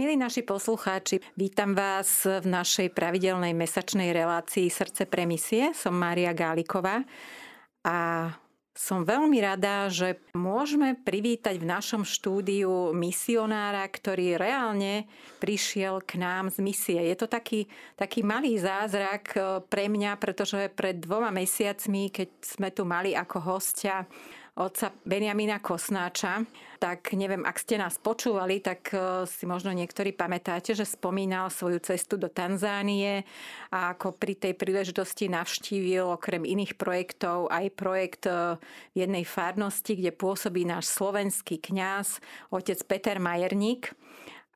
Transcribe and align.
Milí 0.00 0.16
naši 0.16 0.40
poslucháči, 0.40 1.20
vítam 1.36 1.76
vás 1.76 2.24
v 2.24 2.48
našej 2.48 2.88
pravidelnej 2.96 3.52
mesačnej 3.52 4.16
relácii 4.16 4.72
Srdce 4.72 5.04
pre 5.04 5.28
misie. 5.28 5.76
Som 5.76 5.92
Mária 5.92 6.32
Gáliková 6.32 7.04
a 7.84 8.32
som 8.72 9.04
veľmi 9.04 9.44
rada, 9.44 9.92
že 9.92 10.16
môžeme 10.32 10.96
privítať 10.96 11.60
v 11.60 11.68
našom 11.68 12.08
štúdiu 12.08 12.96
misionára, 12.96 13.84
ktorý 13.84 14.40
reálne 14.40 15.04
prišiel 15.36 16.00
k 16.00 16.16
nám 16.16 16.48
z 16.48 16.64
misie. 16.64 16.96
Je 16.96 17.20
to 17.20 17.28
taký, 17.28 17.68
taký 17.92 18.24
malý 18.24 18.56
zázrak 18.56 19.36
eh, 19.36 19.60
pre 19.68 19.92
mňa, 19.92 20.16
pretože 20.16 20.72
pred 20.72 20.96
dvoma 20.96 21.28
mesiacmi, 21.28 22.08
keď 22.08 22.40
sme 22.40 22.72
tu 22.72 22.88
mali 22.88 23.12
ako 23.12 23.36
hostia 23.52 24.08
otca 24.60 24.92
Benjamina 25.08 25.56
Kosnáča, 25.56 26.44
tak 26.76 27.16
neviem, 27.16 27.48
ak 27.48 27.56
ste 27.56 27.80
nás 27.80 27.96
počúvali, 27.96 28.60
tak 28.60 28.92
e, 28.92 29.24
si 29.24 29.48
možno 29.48 29.72
niektorí 29.72 30.12
pamätáte, 30.12 30.76
že 30.76 30.84
spomínal 30.84 31.48
svoju 31.48 31.80
cestu 31.80 32.20
do 32.20 32.28
Tanzánie 32.28 33.24
a 33.72 33.96
ako 33.96 34.20
pri 34.20 34.36
tej 34.36 34.52
príležitosti 34.60 35.32
navštívil 35.32 36.12
okrem 36.12 36.44
iných 36.44 36.76
projektov 36.76 37.48
aj 37.48 37.66
projekt 37.72 38.28
e, 38.28 38.60
v 38.92 38.96
jednej 38.96 39.24
farnosti, 39.24 39.96
kde 39.96 40.12
pôsobí 40.12 40.68
náš 40.68 40.92
slovenský 40.92 41.56
kňaz, 41.56 42.20
otec 42.52 42.78
Peter 42.84 43.16
Majerník. 43.16 43.96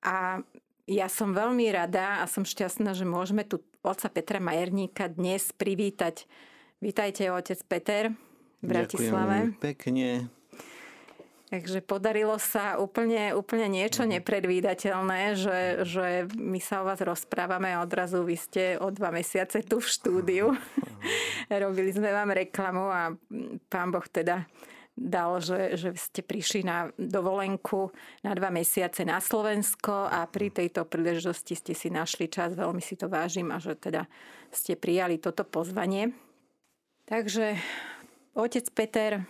A 0.04 0.44
ja 0.84 1.08
som 1.08 1.32
veľmi 1.32 1.64
rada 1.72 2.20
a 2.20 2.28
som 2.28 2.44
šťastná, 2.44 2.92
že 2.92 3.08
môžeme 3.08 3.40
tu 3.48 3.64
otca 3.80 4.12
Petra 4.12 4.36
Majerníka 4.36 5.08
dnes 5.08 5.48
privítať. 5.56 6.28
Vítajte, 6.84 7.32
otec 7.32 7.56
Peter 7.64 8.12
v 8.64 8.68
Bratislave. 8.72 9.36
Ďakujem 9.52 9.60
pekne. 9.60 10.08
Takže 11.54 11.86
podarilo 11.86 12.34
sa 12.42 12.82
úplne, 12.82 13.30
úplne 13.30 13.70
niečo 13.70 14.02
mhm. 14.02 14.18
nepredvídateľné, 14.18 15.38
že, 15.38 15.86
že 15.86 16.06
my 16.34 16.58
sa 16.58 16.82
o 16.82 16.88
vás 16.88 16.98
rozprávame 16.98 17.70
a 17.70 17.84
odrazu 17.84 18.26
vy 18.26 18.34
ste 18.34 18.74
o 18.82 18.90
dva 18.90 19.14
mesiace 19.14 19.62
tu 19.62 19.78
v 19.78 19.86
štúdiu. 19.86 20.46
Robili 21.52 21.94
sme 21.94 22.10
vám 22.10 22.34
reklamu 22.34 22.90
a 22.90 23.14
pán 23.70 23.94
Boh 23.94 24.02
teda 24.10 24.48
dal, 24.94 25.42
že, 25.42 25.74
že 25.74 25.90
ste 25.98 26.22
prišli 26.22 26.66
na 26.66 26.90
dovolenku 26.94 27.90
na 28.22 28.34
dva 28.34 28.50
mesiace 28.50 29.02
na 29.02 29.18
Slovensko 29.18 30.10
a 30.10 30.26
pri 30.30 30.54
tejto 30.54 30.86
príležitosti 30.86 31.58
ste 31.58 31.74
si 31.74 31.90
našli 31.90 32.30
čas, 32.30 32.54
veľmi 32.54 32.78
si 32.78 32.94
to 32.94 33.10
vážim 33.10 33.50
a 33.50 33.58
že 33.58 33.74
teda 33.74 34.06
ste 34.54 34.78
prijali 34.78 35.18
toto 35.18 35.42
pozvanie. 35.42 36.14
Takže 37.04 37.58
Otec 38.34 38.66
Peter, 38.74 39.22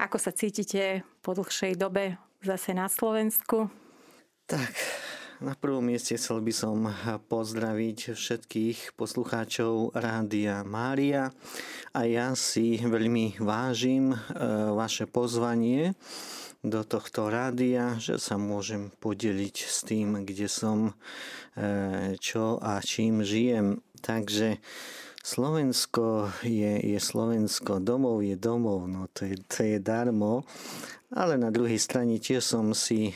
ako 0.00 0.16
sa 0.16 0.32
cítite 0.32 1.04
po 1.20 1.36
dlhšej 1.36 1.76
dobe 1.76 2.16
zase 2.40 2.72
na 2.72 2.88
Slovensku? 2.88 3.68
Tak, 4.48 4.72
na 5.44 5.52
prvom 5.52 5.84
mieste 5.84 6.16
chcel 6.16 6.40
by 6.40 6.48
som 6.48 6.88
pozdraviť 7.28 8.16
všetkých 8.16 8.96
poslucháčov 8.96 9.92
Rádia 9.92 10.64
Mária 10.64 11.28
a 11.92 12.08
ja 12.08 12.32
si 12.32 12.80
veľmi 12.80 13.36
vážim 13.36 14.16
e, 14.16 14.18
vaše 14.80 15.04
pozvanie 15.04 15.92
do 16.64 16.88
tohto 16.88 17.28
rádia, 17.28 18.00
že 18.00 18.16
sa 18.16 18.40
môžem 18.40 18.88
podeliť 18.96 19.56
s 19.60 19.84
tým, 19.84 20.24
kde 20.24 20.48
som, 20.48 20.96
e, 21.52 22.16
čo 22.16 22.56
a 22.64 22.80
čím 22.80 23.20
žijem. 23.20 23.84
Takže 24.00 24.56
Slovensko 25.22 26.34
je, 26.42 26.82
je 26.82 26.98
Slovensko, 26.98 27.78
domov 27.78 28.26
je 28.26 28.34
domov, 28.34 28.90
no 28.90 29.06
to 29.14 29.30
je, 29.30 29.38
to 29.46 29.62
je 29.62 29.78
darmo. 29.78 30.42
Ale 31.14 31.38
na 31.38 31.54
druhej 31.54 31.78
strane 31.78 32.18
tiež 32.18 32.42
som 32.42 32.74
si 32.74 33.12
e, 33.12 33.14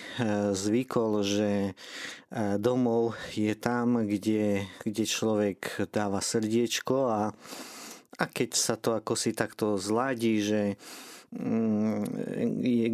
zvykol, 0.54 1.26
že 1.26 1.50
e, 1.50 1.72
domov 2.62 3.18
je 3.34 3.56
tam, 3.58 4.06
kde, 4.06 4.70
kde 4.86 5.04
človek 5.08 5.90
dáva 5.90 6.22
srdiečko 6.22 6.96
a, 7.10 7.22
a 8.20 8.24
keď 8.30 8.50
sa 8.54 8.78
to 8.78 8.94
ako 8.94 9.18
si 9.18 9.34
takto 9.34 9.74
zladí, 9.74 10.44
že 10.44 10.62
mm, 11.34 12.04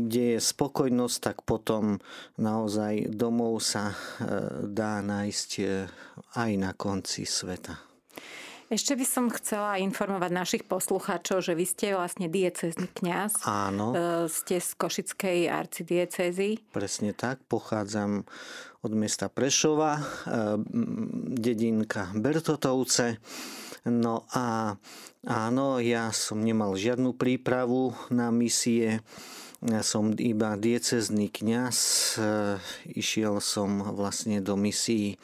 kde 0.08 0.25
je 0.34 0.41
spokojnosť, 0.41 1.16
tak 1.20 1.37
potom 1.44 2.00
naozaj 2.41 3.12
domov 3.12 3.60
sa 3.60 3.92
e, 3.92 3.97
dá 4.72 5.04
nájsť 5.04 5.50
aj 6.32 6.50
na 6.56 6.72
konci 6.72 7.28
sveta. 7.28 7.91
Ešte 8.72 8.97
by 8.97 9.05
som 9.05 9.28
chcela 9.28 9.77
informovať 9.84 10.33
našich 10.33 10.65
poslucháčov, 10.65 11.44
že 11.44 11.53
vy 11.53 11.69
ste 11.69 11.93
vlastne 11.93 12.33
diecezný 12.33 12.88
kňaz. 12.88 13.44
Áno. 13.44 13.93
E, 13.93 14.33
ste 14.33 14.65
z 14.65 14.72
Košickej 14.81 15.53
arcidiecezy. 15.53 16.56
Presne 16.72 17.12
tak. 17.12 17.44
Pochádzam 17.53 18.25
od 18.81 18.93
mesta 18.97 19.28
Prešova, 19.28 20.00
e, 20.00 20.03
dedinka 21.37 22.16
Bertotovce. 22.16 23.21
No 23.84 24.25
a 24.32 24.72
áno, 25.28 25.77
ja 25.77 26.09
som 26.09 26.41
nemal 26.41 26.72
žiadnu 26.72 27.12
prípravu 27.12 27.93
na 28.09 28.32
misie. 28.32 29.05
Ja 29.61 29.84
som 29.84 30.16
iba 30.16 30.56
diecezný 30.56 31.28
kňaz. 31.28 31.77
E, 31.77 32.21
išiel 32.97 33.37
som 33.44 33.84
vlastne 33.93 34.41
do 34.41 34.56
misií 34.56 35.21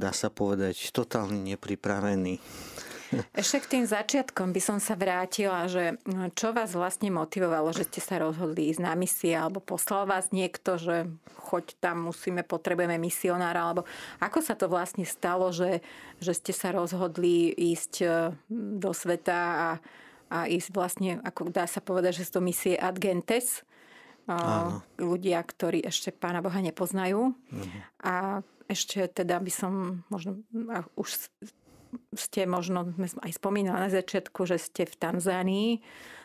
dá 0.00 0.10
sa 0.16 0.28
povedať, 0.32 0.90
totálne 0.90 1.40
nepripravený. 1.54 2.40
Ešte 3.36 3.58
k 3.62 3.70
tým 3.78 3.84
začiatkom 3.86 4.50
by 4.50 4.60
som 4.62 4.78
sa 4.82 4.98
vrátila, 4.98 5.66
že 5.70 5.98
čo 6.34 6.50
vás 6.50 6.74
vlastne 6.74 7.12
motivovalo, 7.12 7.70
že 7.70 7.86
ste 7.86 8.00
sa 8.02 8.18
rozhodli 8.20 8.70
ísť 8.72 8.80
na 8.82 8.94
misie, 8.98 9.34
alebo 9.36 9.62
poslal 9.62 10.08
vás 10.08 10.30
niekto, 10.34 10.80
že 10.80 11.06
choď 11.38 11.76
tam, 11.78 12.10
musíme, 12.10 12.42
potrebujeme 12.42 12.96
misionára, 12.98 13.70
alebo 13.70 13.86
ako 14.18 14.38
sa 14.40 14.54
to 14.58 14.66
vlastne 14.66 15.04
stalo, 15.06 15.52
že, 15.52 15.84
že 16.18 16.32
ste 16.34 16.52
sa 16.56 16.72
rozhodli 16.74 17.52
ísť 17.52 17.94
e, 18.02 18.06
do 18.50 18.90
sveta 18.90 19.38
a, 19.38 19.68
a 20.32 20.38
ísť 20.48 20.68
vlastne, 20.72 21.10
ako 21.22 21.52
dá 21.52 21.68
sa 21.68 21.84
povedať, 21.84 22.22
že 22.22 22.26
sú 22.26 22.40
to 22.40 22.46
misie 22.46 22.74
Ad 22.74 22.98
Gentes, 22.98 23.62
Áno. 24.24 24.80
ľudia, 24.96 25.36
ktorí 25.44 25.84
ešte 25.84 26.08
Pána 26.08 26.40
Boha 26.40 26.56
nepoznajú. 26.64 27.36
Uh-huh. 27.36 27.80
A 28.00 28.40
ešte 28.68 29.04
teda 29.10 29.40
by 29.40 29.52
som 29.52 29.72
možno, 30.08 30.40
už 30.96 31.30
ste 32.14 32.46
možno, 32.46 32.90
aj 32.98 33.32
spomínali 33.38 33.86
na 33.86 33.90
začiatku, 33.92 34.46
že 34.48 34.58
ste 34.58 34.88
v 34.88 34.98
Tanzánii. 34.98 35.70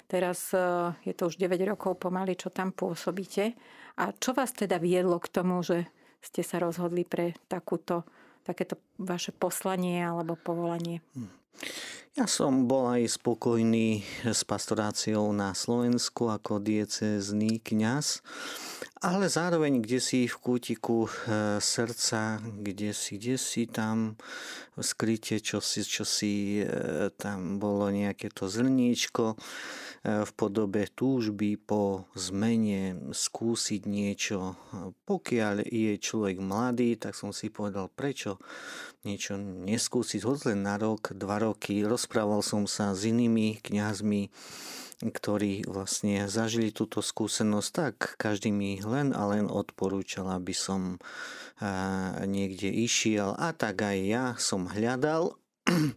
Teraz 0.10 0.50
e, 0.56 0.58
je 1.06 1.14
to 1.14 1.30
už 1.30 1.38
9 1.38 1.62
rokov 1.70 2.02
pomaly, 2.02 2.34
čo 2.34 2.50
tam 2.50 2.74
pôsobíte. 2.74 3.54
A 4.02 4.10
čo 4.18 4.34
vás 4.34 4.50
teda 4.56 4.82
viedlo 4.82 5.22
k 5.22 5.30
tomu, 5.30 5.62
že 5.62 5.86
ste 6.20 6.42
sa 6.42 6.58
rozhodli 6.58 7.06
pre 7.06 7.38
takúto, 7.46 8.04
takéto 8.42 8.82
vaše 8.98 9.30
poslanie 9.30 10.02
alebo 10.02 10.34
povolanie? 10.34 11.06
Hm. 11.14 11.39
Ja 12.20 12.28
som 12.28 12.68
bol 12.68 13.00
aj 13.00 13.16
spokojný 13.22 14.04
s 14.28 14.44
pastoráciou 14.44 15.32
na 15.32 15.56
Slovensku 15.56 16.28
ako 16.28 16.60
diecezný 16.60 17.64
kňaz. 17.64 18.26
Ale 19.00 19.32
zároveň 19.32 19.80
kde 19.80 20.04
si 20.04 20.28
v 20.28 20.36
kútiku 20.44 21.08
e, 21.08 21.10
srdca, 21.64 22.44
kde 22.44 22.92
si, 22.92 23.16
kde 23.16 23.40
si 23.40 23.64
tam 23.64 24.20
skryte, 24.76 25.40
čo 25.40 25.64
si, 25.64 25.88
čo 25.88 26.04
si 26.04 26.60
e, 26.60 26.68
tam 27.16 27.64
bolo 27.64 27.88
nejaké 27.88 28.28
to 28.28 28.52
zrníčko 28.52 29.26
e, 29.32 29.38
v 30.04 30.32
podobe 30.36 30.92
túžby 30.92 31.56
po 31.56 32.12
zmene, 32.20 33.16
skúsiť 33.16 33.88
niečo. 33.88 34.60
Pokiaľ 35.08 35.64
je 35.64 35.96
človek 35.96 36.44
mladý, 36.44 37.00
tak 37.00 37.16
som 37.16 37.32
si 37.32 37.48
povedal, 37.48 37.88
prečo 37.88 38.36
niečo 39.08 39.40
neskúsiť, 39.40 40.22
hoď 40.28 40.40
len 40.54 40.68
na 40.68 40.76
rok, 40.76 41.16
dva 41.16 41.40
roky. 41.40 41.84
Rozprával 41.84 42.44
som 42.44 42.68
sa 42.68 42.92
s 42.92 43.08
inými 43.08 43.64
kňazmi, 43.64 44.28
ktorí 45.00 45.64
vlastne 45.64 46.28
zažili 46.28 46.76
túto 46.76 47.00
skúsenosť, 47.00 47.70
tak 47.72 47.96
každý 48.20 48.52
mi 48.52 48.84
len 48.84 49.16
a 49.16 49.24
len 49.32 49.48
odporúčal, 49.48 50.28
aby 50.36 50.52
som 50.52 51.00
niekde 52.24 52.72
išiel 52.72 53.36
a 53.36 53.52
tak 53.52 53.84
aj 53.84 53.98
ja 54.04 54.26
som 54.40 54.68
hľadal. 54.68 55.36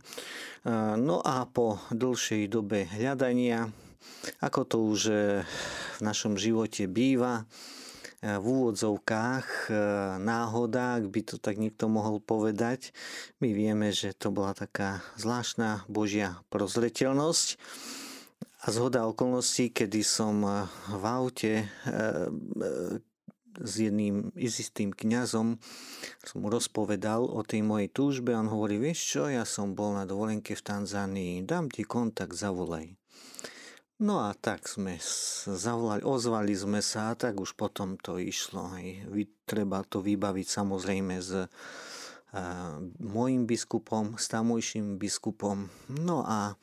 No 0.94 1.18
a 1.26 1.42
po 1.50 1.82
dlhšej 1.90 2.46
dobe 2.46 2.86
hľadania, 2.86 3.66
ako 4.38 4.60
to 4.62 4.76
už 4.78 5.00
e, 5.10 5.14
v 5.98 6.00
našom 6.06 6.38
živote 6.38 6.86
býva, 6.86 7.50
v 8.22 8.44
úvodzovkách 8.46 9.46
e, 9.66 9.72
náhoda, 10.22 11.02
ak 11.02 11.10
by 11.10 11.20
to 11.26 11.36
tak 11.42 11.58
niekto 11.58 11.90
mohol 11.90 12.22
povedať. 12.22 12.94
My 13.42 13.50
vieme, 13.50 13.90
že 13.90 14.14
to 14.14 14.30
bola 14.30 14.54
taká 14.54 15.02
zvláštna 15.18 15.82
Božia 15.90 16.38
prozreteľnosť 16.54 17.58
a 18.62 18.66
zhoda 18.70 19.10
okolností, 19.10 19.74
kedy 19.74 20.06
som 20.06 20.46
eh, 20.46 20.70
v 20.94 21.04
aute 21.04 21.52
s 23.60 23.74
jedným 23.76 24.32
istým 24.32 24.96
kňazom 24.96 25.60
som 26.24 26.36
mu 26.40 26.48
rozpovedal 26.48 27.28
o 27.28 27.44
tej 27.44 27.60
mojej 27.60 27.92
túžbe. 27.92 28.32
On 28.32 28.48
hovorí, 28.48 28.80
vieš 28.80 29.04
čo, 29.04 29.22
ja 29.28 29.44
som 29.44 29.76
bol 29.76 29.92
na 29.92 30.08
dovolenke 30.08 30.56
v 30.56 30.64
Tanzánii, 30.64 31.44
dám 31.44 31.68
ti 31.68 31.84
kontakt, 31.84 32.32
zavolaj. 32.32 32.96
No 34.02 34.18
a 34.18 34.34
tak 34.34 34.66
sme 34.66 34.98
zavolali, 35.46 36.02
ozvali 36.02 36.50
sme 36.58 36.82
sa 36.82 37.14
a 37.14 37.18
tak 37.18 37.38
už 37.38 37.54
potom 37.54 37.94
to 37.94 38.18
išlo. 38.18 38.74
Treba 39.46 39.86
to 39.86 40.02
vybaviť 40.02 40.42
samozrejme 40.42 41.22
s 41.22 41.30
uh, 41.38 41.46
môjim 42.98 43.46
biskupom, 43.46 44.18
s 44.18 44.26
tamojším 44.26 44.98
biskupom. 44.98 45.70
No 45.86 46.26
a, 46.26 46.58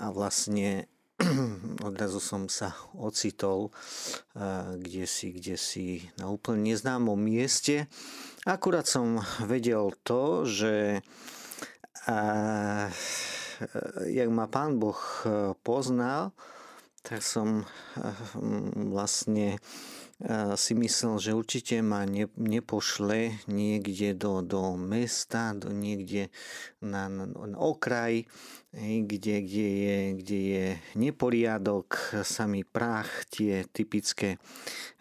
a 0.00 0.06
vlastne 0.08 0.88
odrazu 1.84 2.16
som 2.16 2.48
sa 2.48 2.72
ocitol 2.96 3.68
uh, 3.68 4.72
kde 4.80 5.04
si, 5.04 5.36
kde 5.36 5.60
si 5.60 6.08
na 6.16 6.32
úplne 6.32 6.72
neznámom 6.72 7.20
mieste. 7.20 7.92
Akurát 8.48 8.88
som 8.88 9.20
vedel 9.44 9.92
to, 10.00 10.48
že 10.48 11.04
uh, 12.08 12.88
jak 14.08 14.28
ma 14.32 14.48
pán 14.48 14.80
Boh 14.80 14.98
poznal, 15.60 16.32
tak 17.04 17.20
som 17.20 17.68
vlastne 18.96 19.60
si 20.56 20.72
myslel, 20.72 21.14
že 21.20 21.36
určite 21.36 21.84
ma 21.84 22.08
ne, 22.08 22.30
nepošle 22.38 23.44
niekde 23.50 24.16
do, 24.16 24.40
do 24.40 24.78
mesta, 24.78 25.52
do 25.52 25.68
niekde 25.68 26.32
na, 26.80 27.12
na, 27.12 27.28
na 27.28 27.58
okraj, 27.60 28.24
hej, 28.74 29.06
kde, 29.06 29.34
kde, 29.42 29.68
je, 29.68 29.98
kde 30.18 30.38
je 30.38 30.66
neporiadok, 30.98 32.18
samý 32.26 32.66
prach, 32.66 33.08
tie 33.30 33.64
typické 33.70 34.36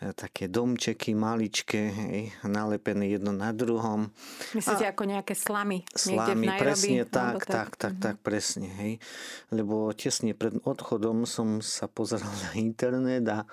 e, 0.02 0.14
také 0.14 0.46
domčeky 0.48 1.18
maličké, 1.18 1.82
hej, 1.90 2.22
nalepené 2.46 3.10
jedno 3.10 3.34
na 3.34 3.50
druhom. 3.50 4.14
Myslíte 4.54 4.86
a, 4.86 4.92
ako 4.94 5.04
nejaké 5.10 5.34
slamy? 5.34 5.82
Slamy, 5.90 6.48
presne 6.58 7.06
tak, 7.10 7.44
tak, 7.44 7.46
tak, 7.46 7.70
tak, 7.78 7.94
tak, 7.98 8.16
presne. 8.22 8.70
Hej. 8.80 9.02
Lebo 9.50 9.90
tesne 9.94 10.38
pred 10.38 10.54
odchodom 10.64 11.26
som 11.26 11.60
sa 11.62 11.90
pozeral 11.90 12.32
na 12.50 12.52
internet 12.60 13.26
a 13.30 13.50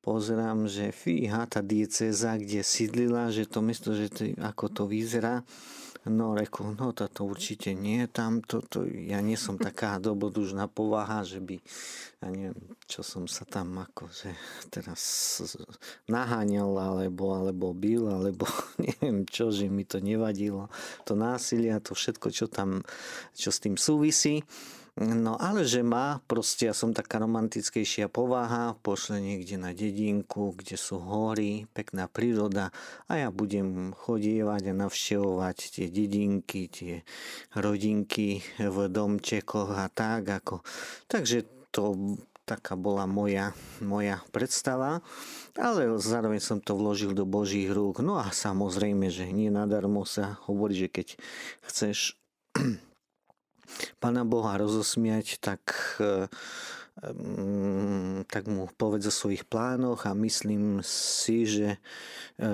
pozerám, 0.00 0.64
že 0.66 0.90
fíha, 0.90 1.44
tá 1.46 1.60
dieceza, 1.60 2.40
kde 2.40 2.64
sídlila, 2.64 3.28
že 3.28 3.44
to 3.44 3.60
mesto, 3.60 3.92
že 3.92 4.08
to, 4.08 4.22
ako 4.40 4.66
to 4.72 4.82
vyzerá, 4.88 5.44
No 6.10 6.34
reku, 6.34 6.74
no 6.74 6.90
toto 6.90 7.22
určite 7.22 7.70
nie, 7.70 8.10
tam 8.10 8.42
to, 8.42 8.58
to, 8.66 8.82
ja 8.82 9.22
nie 9.22 9.38
som 9.38 9.54
taká 9.54 9.94
dobrodružná 10.02 10.66
povaha, 10.66 11.22
že 11.22 11.38
by, 11.38 11.62
ja 12.18 12.26
neviem, 12.34 12.58
čo 12.90 13.06
som 13.06 13.30
sa 13.30 13.46
tam 13.46 13.78
akože 13.78 14.34
teraz 14.74 14.98
naháňal, 16.10 16.74
alebo, 16.74 17.38
alebo 17.38 17.70
bil, 17.70 18.10
alebo 18.10 18.42
neviem 18.82 19.22
čo, 19.22 19.54
že 19.54 19.70
mi 19.70 19.86
to 19.86 20.02
nevadilo, 20.02 20.66
to 21.06 21.14
násilie 21.14 21.70
a 21.70 21.78
to 21.78 21.94
všetko, 21.94 22.34
čo 22.34 22.50
tam, 22.50 22.82
čo 23.30 23.54
s 23.54 23.62
tým 23.62 23.78
súvisí. 23.78 24.42
No 25.00 25.40
ale 25.40 25.64
že 25.64 25.80
má, 25.80 26.20
proste 26.28 26.68
ja 26.68 26.76
som 26.76 26.92
taká 26.92 27.24
romantickejšia 27.24 28.12
povaha, 28.12 28.76
pošle 28.84 29.16
niekde 29.16 29.56
na 29.56 29.72
dedinku, 29.72 30.52
kde 30.52 30.76
sú 30.76 31.00
hory, 31.00 31.64
pekná 31.72 32.04
príroda 32.04 32.68
a 33.08 33.16
ja 33.16 33.32
budem 33.32 33.96
chodievať 33.96 34.68
a 34.68 34.76
navštevovať 34.76 35.56
tie 35.72 35.86
dedinky, 35.88 36.68
tie 36.68 36.94
rodinky 37.56 38.44
v 38.60 38.76
domčekoch 38.92 39.72
a 39.72 39.88
tak 39.88 40.28
ako. 40.28 40.60
Takže 41.08 41.48
to 41.72 41.96
taká 42.44 42.76
bola 42.76 43.08
moja, 43.08 43.56
moja 43.80 44.20
predstava, 44.36 45.00
ale 45.56 45.96
zároveň 45.96 46.44
som 46.44 46.60
to 46.60 46.76
vložil 46.76 47.16
do 47.16 47.24
Božích 47.24 47.72
rúk. 47.72 48.04
No 48.04 48.20
a 48.20 48.28
samozrejme, 48.28 49.08
že 49.08 49.32
nie 49.32 49.48
nadarmo 49.48 50.04
sa 50.04 50.36
hovorí, 50.44 50.76
že 50.76 50.92
keď 50.92 51.08
chceš 51.64 52.20
Pána 54.00 54.24
Boha 54.24 54.56
rozosmiať, 54.56 55.38
tak 55.40 55.62
e, 56.00 56.28
tak 58.28 58.44
mu 58.44 58.68
povedz 58.76 59.08
o 59.08 59.14
svojich 59.14 59.48
plánoch 59.48 60.04
a 60.04 60.12
myslím 60.12 60.84
si, 60.84 61.48
že 61.48 61.80
e, 62.36 62.48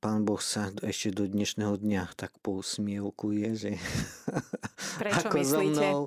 pán 0.00 0.24
Boh 0.24 0.40
sa 0.40 0.72
ešte 0.80 1.12
do 1.12 1.28
dnešného 1.28 1.76
dňa 1.76 2.16
tak 2.16 2.32
pousmievkuje, 2.40 3.46
že 3.52 3.72
Prečo 5.04 5.28
ako 5.28 5.36
myslíte? 5.36 5.52
so 5.52 5.60
mnou 5.60 5.98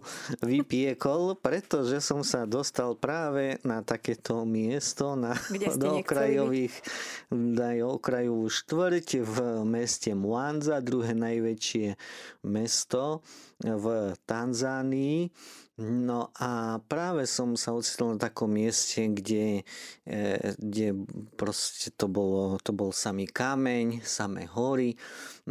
vypiekol, 0.41 1.37
pretože 1.37 2.01
som 2.01 2.25
sa 2.25 2.49
dostal 2.49 2.97
práve 2.97 3.61
na 3.61 3.85
takéto 3.85 4.41
miesto, 4.41 5.13
na, 5.13 5.37
do 5.77 6.01
okrajových, 6.01 6.73
na 7.29 7.77
okrajovú 7.85 8.49
štvrť 8.49 9.21
v 9.21 9.37
meste 9.69 10.17
Mwanza, 10.17 10.81
druhé 10.81 11.13
najväčšie 11.13 11.93
mesto 12.41 13.21
v 13.61 14.17
Tanzánii. 14.25 15.29
No 15.77 16.33
a 16.41 16.81
práve 16.89 17.29
som 17.29 17.53
sa 17.53 17.69
ocitol 17.69 18.17
na 18.17 18.25
takom 18.25 18.49
mieste, 18.49 19.13
kde, 19.13 19.61
e, 20.09 20.21
kde 20.57 20.97
proste 21.37 21.93
to, 21.93 22.09
bolo, 22.09 22.57
to 22.65 22.73
bol 22.73 22.89
samý 22.89 23.29
kameň, 23.29 24.01
samé 24.01 24.49
hory, 24.49 24.97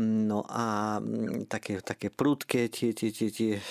no 0.02 0.42
a 0.50 0.98
mm, 0.98 1.46
také, 1.46 1.78
také 1.78 2.10
prudké 2.10 2.66
tie, 2.66 2.90
tie, 2.90 3.14
tie, 3.14 3.30
tie 3.30 3.54
e, 3.54 3.62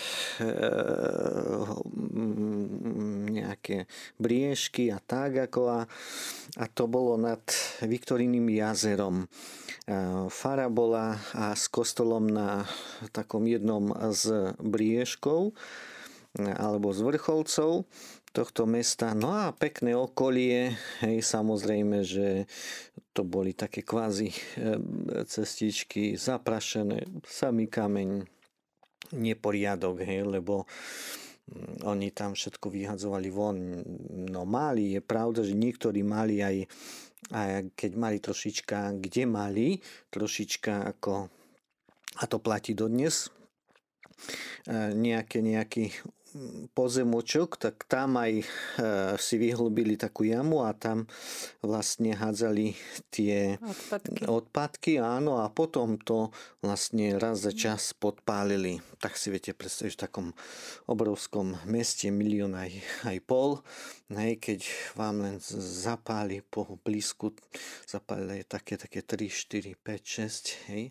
nejaké 3.36 3.92
briežky 4.16 4.96
a 4.96 5.04
tak 5.04 5.52
ako 5.52 5.62
a, 5.68 5.82
a 6.56 6.66
to 6.72 6.88
bolo 6.88 7.20
nad 7.20 7.44
Viktoriným 7.84 8.48
jazerom. 8.48 9.28
E, 9.28 9.28
fara 10.32 10.72
bola 10.72 11.20
a 11.36 11.52
s 11.52 11.68
kostolom 11.68 12.32
na 12.32 12.64
takom 13.12 13.44
jednom 13.44 13.92
z 14.16 14.56
briežkov 14.64 15.52
alebo 16.40 16.92
z 16.92 17.00
vrcholcov 17.04 17.88
tohto 18.36 18.68
mesta. 18.68 19.16
No 19.16 19.32
a 19.32 19.56
pekné 19.56 19.96
okolie, 19.96 20.76
hej, 21.00 21.24
samozrejme, 21.24 22.04
že 22.04 22.44
to 23.16 23.24
boli 23.24 23.56
také 23.56 23.80
kvázi 23.80 24.28
cestičky 25.24 26.20
zaprašené, 26.20 27.24
samý 27.24 27.72
kameň, 27.72 28.28
neporiadok, 29.16 30.04
hej, 30.04 30.28
lebo 30.28 30.68
mm, 31.48 31.88
oni 31.88 32.12
tam 32.12 32.36
všetko 32.36 32.68
vyhadzovali 32.68 33.30
von. 33.32 33.58
No 34.28 34.44
mali, 34.44 35.00
je 35.00 35.02
pravda, 35.02 35.46
že 35.46 35.56
niektorí 35.56 36.04
mali 36.04 36.44
aj, 36.44 36.68
aj 37.32 37.50
keď 37.72 37.92
mali 37.96 38.18
trošička, 38.20 39.00
kde 39.00 39.24
mali, 39.30 39.68
trošička 40.12 40.92
ako, 40.98 41.32
a 42.20 42.24
to 42.28 42.38
platí 42.44 42.76
dodnes, 42.76 43.32
e, 44.68 44.92
nejaké, 44.92 45.40
nejaký 45.40 45.94
pozemočok, 46.76 47.56
tak 47.56 47.88
tam 47.88 48.20
aj 48.20 48.44
e, 48.44 48.46
si 49.16 49.36
vyhlbili 49.40 49.96
takú 49.96 50.28
jamu 50.28 50.68
a 50.68 50.76
tam 50.76 51.08
vlastne 51.64 52.12
hádzali 52.12 52.76
tie 53.08 53.56
odpadky. 53.64 54.22
odpadky, 54.28 54.92
áno, 55.00 55.40
a 55.40 55.48
potom 55.48 55.96
to 55.96 56.36
vlastne 56.60 57.16
raz 57.16 57.48
za 57.48 57.56
čas 57.56 57.96
podpálili. 57.96 58.84
Tak 59.00 59.16
si 59.16 59.32
viete 59.32 59.56
predstaviť 59.56 59.94
v 59.96 60.04
takom 60.04 60.28
obrovskom 60.92 61.56
meste 61.64 62.12
milión 62.12 62.52
aj, 62.60 62.72
aj 63.08 63.18
pol, 63.24 63.64
hej, 64.12 64.36
keď 64.38 64.60
vám 65.00 65.24
len 65.24 65.36
zapáli 65.40 66.44
po 66.44 66.68
blízku, 66.84 67.32
zapáli 67.88 68.44
také, 68.44 68.76
také 68.76 69.02
3, 69.02 69.32
4, 69.32 69.74
5, 69.80 70.04
6, 70.04 70.70
hej, 70.70 70.84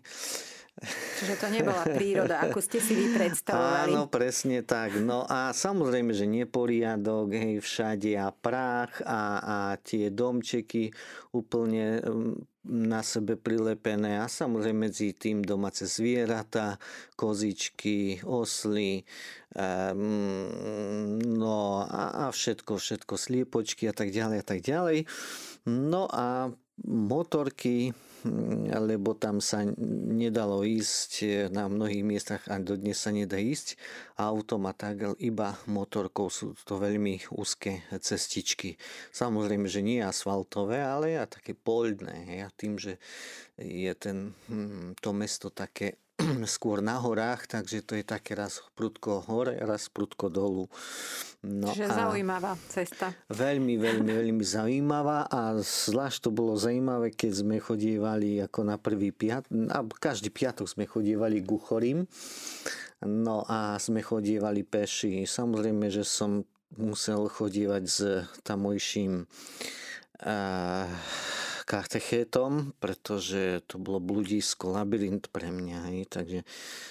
Čiže 0.83 1.39
to 1.39 1.47
nebola 1.47 1.87
príroda, 1.87 2.43
ako 2.43 2.59
ste 2.59 2.83
si 2.83 2.99
vy 2.99 3.15
predstavovali. 3.15 3.95
Áno, 3.95 4.11
presne 4.11 4.59
tak. 4.59 4.99
No 4.99 5.23
a 5.23 5.55
samozrejme, 5.55 6.11
že 6.11 6.27
neporiadok, 6.27 7.31
hej, 7.31 7.63
všade 7.63 8.11
a 8.19 8.35
prach 8.35 8.99
a, 9.07 9.39
a 9.39 9.57
tie 9.79 10.11
domčeky 10.11 10.91
úplne 11.31 12.03
mm, 12.03 12.35
na 12.67 12.99
sebe 13.07 13.39
prilepené 13.39 14.19
a 14.19 14.27
samozrejme 14.27 14.91
medzi 14.91 15.15
tým 15.15 15.47
domáce 15.47 15.87
zvieratá, 15.87 16.75
kozičky, 17.15 18.19
osly, 18.27 19.07
um, 19.55 21.15
no 21.39 21.87
a, 21.87 22.27
a 22.27 22.35
všetko, 22.35 22.75
všetko, 22.75 23.13
sliepočky 23.15 23.87
a 23.87 23.95
tak 23.95 24.11
ďalej 24.11 24.37
a 24.43 24.45
tak 24.45 24.59
ďalej. 24.59 25.07
No 25.71 26.11
a 26.11 26.51
motorky, 26.83 27.95
lebo 28.73 29.13
tam 29.13 29.37
sa 29.37 29.61
nedalo 30.09 30.65
ísť 30.65 31.47
na 31.53 31.69
mnohých 31.69 32.03
miestach 32.05 32.41
a 32.49 32.57
dodnes 32.57 32.97
sa 32.97 33.13
nedá 33.13 33.37
ísť 33.37 33.77
autom 34.17 34.65
a 34.65 34.73
tak, 34.73 35.17
iba 35.21 35.53
motorkou 35.69 36.31
sú 36.33 36.57
to 36.65 36.81
veľmi 36.81 37.29
úzke 37.35 37.85
cestičky. 38.01 38.81
Samozrejme, 39.13 39.69
že 39.69 39.85
nie 39.85 40.01
asfaltové, 40.01 40.81
ale 40.81 41.21
a 41.21 41.29
také 41.29 41.53
poľné. 41.53 42.41
A 42.41 42.49
tým, 42.49 42.81
že 42.81 42.97
je 43.59 43.91
ten, 43.93 44.33
hm, 44.49 44.97
to 44.99 45.09
mesto 45.13 45.53
také 45.53 46.01
skôr 46.47 46.79
na 46.79 46.95
horách, 46.99 47.47
takže 47.47 47.83
to 47.83 47.99
je 47.99 48.05
také 48.07 48.35
raz 48.39 48.63
prudko 48.73 49.19
hore, 49.27 49.59
raz 49.59 49.91
prudko 49.91 50.31
dolu. 50.31 50.71
No 51.43 51.69
Čiže 51.69 51.91
zaujímavá 51.91 52.55
cesta. 52.71 53.11
Veľmi, 53.29 53.75
veľmi, 53.77 54.11
veľmi 54.23 54.43
zaujímavá 54.43 55.27
a 55.27 55.59
zvlášť 55.59 56.27
to 56.27 56.29
bolo 56.31 56.55
zaujímavé, 56.55 57.11
keď 57.13 57.31
sme 57.45 57.55
chodievali 57.59 58.39
ako 58.41 58.59
na 58.63 58.79
prvý 58.79 59.11
piat, 59.11 59.45
a 59.51 59.83
každý 59.85 60.31
piatok 60.31 60.65
sme 60.65 60.87
chodievali 60.87 61.43
k 61.43 61.47
Uchorím, 61.51 61.99
no 63.03 63.43
a 63.45 63.75
sme 63.77 63.99
chodievali 63.99 64.63
peši. 64.63 65.27
Samozrejme, 65.27 65.91
že 65.91 66.07
som 66.07 66.47
musel 66.75 67.27
chodívať 67.27 67.83
s 67.85 67.99
tamojším 68.43 69.27
katechétom, 71.65 72.77
pretože 72.77 73.65
to 73.65 73.81
bolo 73.81 73.97
bludisko, 73.97 74.69
labyrint 74.69 75.33
pre 75.33 75.49
mňa. 75.49 75.77
Hej, 75.89 76.01
takže 76.13 76.39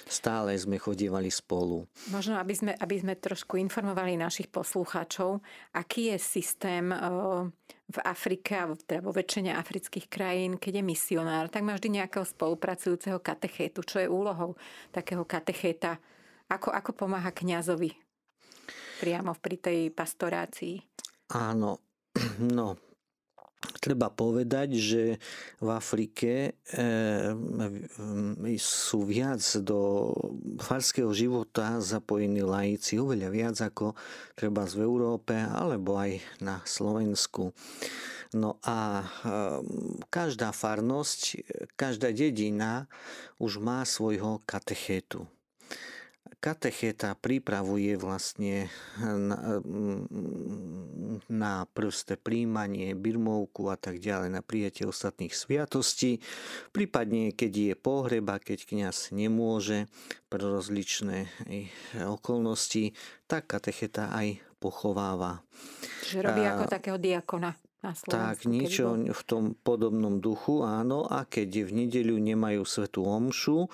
stále 0.05 0.51
sme 0.59 0.75
chodívali 0.75 1.31
spolu. 1.31 1.87
Možno, 2.11 2.35
aby 2.35 2.51
sme, 2.51 2.71
aby 2.75 2.95
sme 2.99 3.15
trošku 3.15 3.55
informovali 3.55 4.19
našich 4.19 4.51
poslucháčov, 4.51 5.39
aký 5.71 6.11
je 6.11 6.17
systém 6.19 6.91
v 7.85 7.97
Afrike, 8.03 8.75
teda 8.83 8.99
vo 8.99 9.15
väčšine 9.15 9.55
afrických 9.55 10.11
krajín, 10.11 10.59
keď 10.59 10.81
je 10.81 10.83
misionár, 10.83 11.47
tak 11.47 11.63
má 11.63 11.73
vždy 11.79 12.03
nejakého 12.03 12.27
spolupracujúceho 12.27 13.23
katechétu. 13.23 13.79
Čo 13.81 14.03
je 14.03 14.11
úlohou 14.11 14.59
takého 14.91 15.23
katechéta? 15.23 15.97
Ako, 16.51 16.69
ako 16.75 16.91
pomáha 16.93 17.31
kňazovi 17.31 17.95
priamo 18.99 19.33
pri 19.39 19.55
tej 19.57 19.79
pastorácii? 19.95 20.83
Áno, 21.33 21.81
no, 22.57 22.77
Treba 23.85 24.09
povedať, 24.09 24.77
že 24.77 25.03
v 25.61 25.69
Afrike 25.69 26.31
e, 26.49 26.79
sú 28.57 28.99
viac 29.05 29.41
do 29.61 30.11
farského 30.57 31.11
života 31.11 31.77
zapojení 31.81 32.41
laici, 32.41 32.97
oveľa 32.97 33.29
viac 33.29 33.55
ako 33.61 33.93
treba 34.33 34.65
v 34.65 34.81
Európe 34.81 35.35
alebo 35.35 35.97
aj 35.99 36.21
na 36.41 36.61
Slovensku. 36.65 37.53
No 38.33 38.57
a 38.65 39.01
e, 39.01 39.05
každá 40.09 40.49
farnosť, 40.49 41.45
každá 41.77 42.09
dedina 42.09 42.89
už 43.37 43.61
má 43.61 43.85
svojho 43.85 44.41
katechétu 44.43 45.29
katechéta 46.39 47.17
pripravuje 47.17 47.97
vlastne 47.97 48.69
na, 49.01 49.59
na 51.31 51.65
prvé 51.71 52.15
príjmanie, 52.21 52.93
birmovku 52.93 53.67
a 53.71 53.77
tak 53.77 53.99
ďalej, 53.99 54.29
na 54.29 54.41
prijatie 54.45 54.85
ostatných 54.85 55.33
sviatostí. 55.33 56.21
Prípadne, 56.69 57.33
keď 57.33 57.51
je 57.51 57.73
pohreba, 57.73 58.37
keď 58.37 58.69
kňaz 58.69 59.15
nemôže 59.15 59.89
pre 60.29 60.43
rozličné 60.45 61.29
okolnosti, 62.05 62.93
tak 63.25 63.49
katecheta 63.49 64.13
aj 64.13 64.39
pochováva. 64.57 65.41
Čiže 66.05 66.19
robí 66.21 66.41
ako 66.45 66.63
takého 66.69 66.97
diakona 67.01 67.64
na 67.85 67.93
Slovensku. 67.93 68.09
Tak, 68.09 68.37
niečo 68.49 68.85
v 68.97 69.21
tom 69.29 69.43
podobnom 69.53 70.17
duchu, 70.17 70.65
áno. 70.65 71.05
A 71.05 71.29
keď 71.29 71.69
v 71.69 71.85
nedeľu 71.85 72.17
nemajú 72.17 72.65
svetú 72.65 73.05
omšu, 73.05 73.69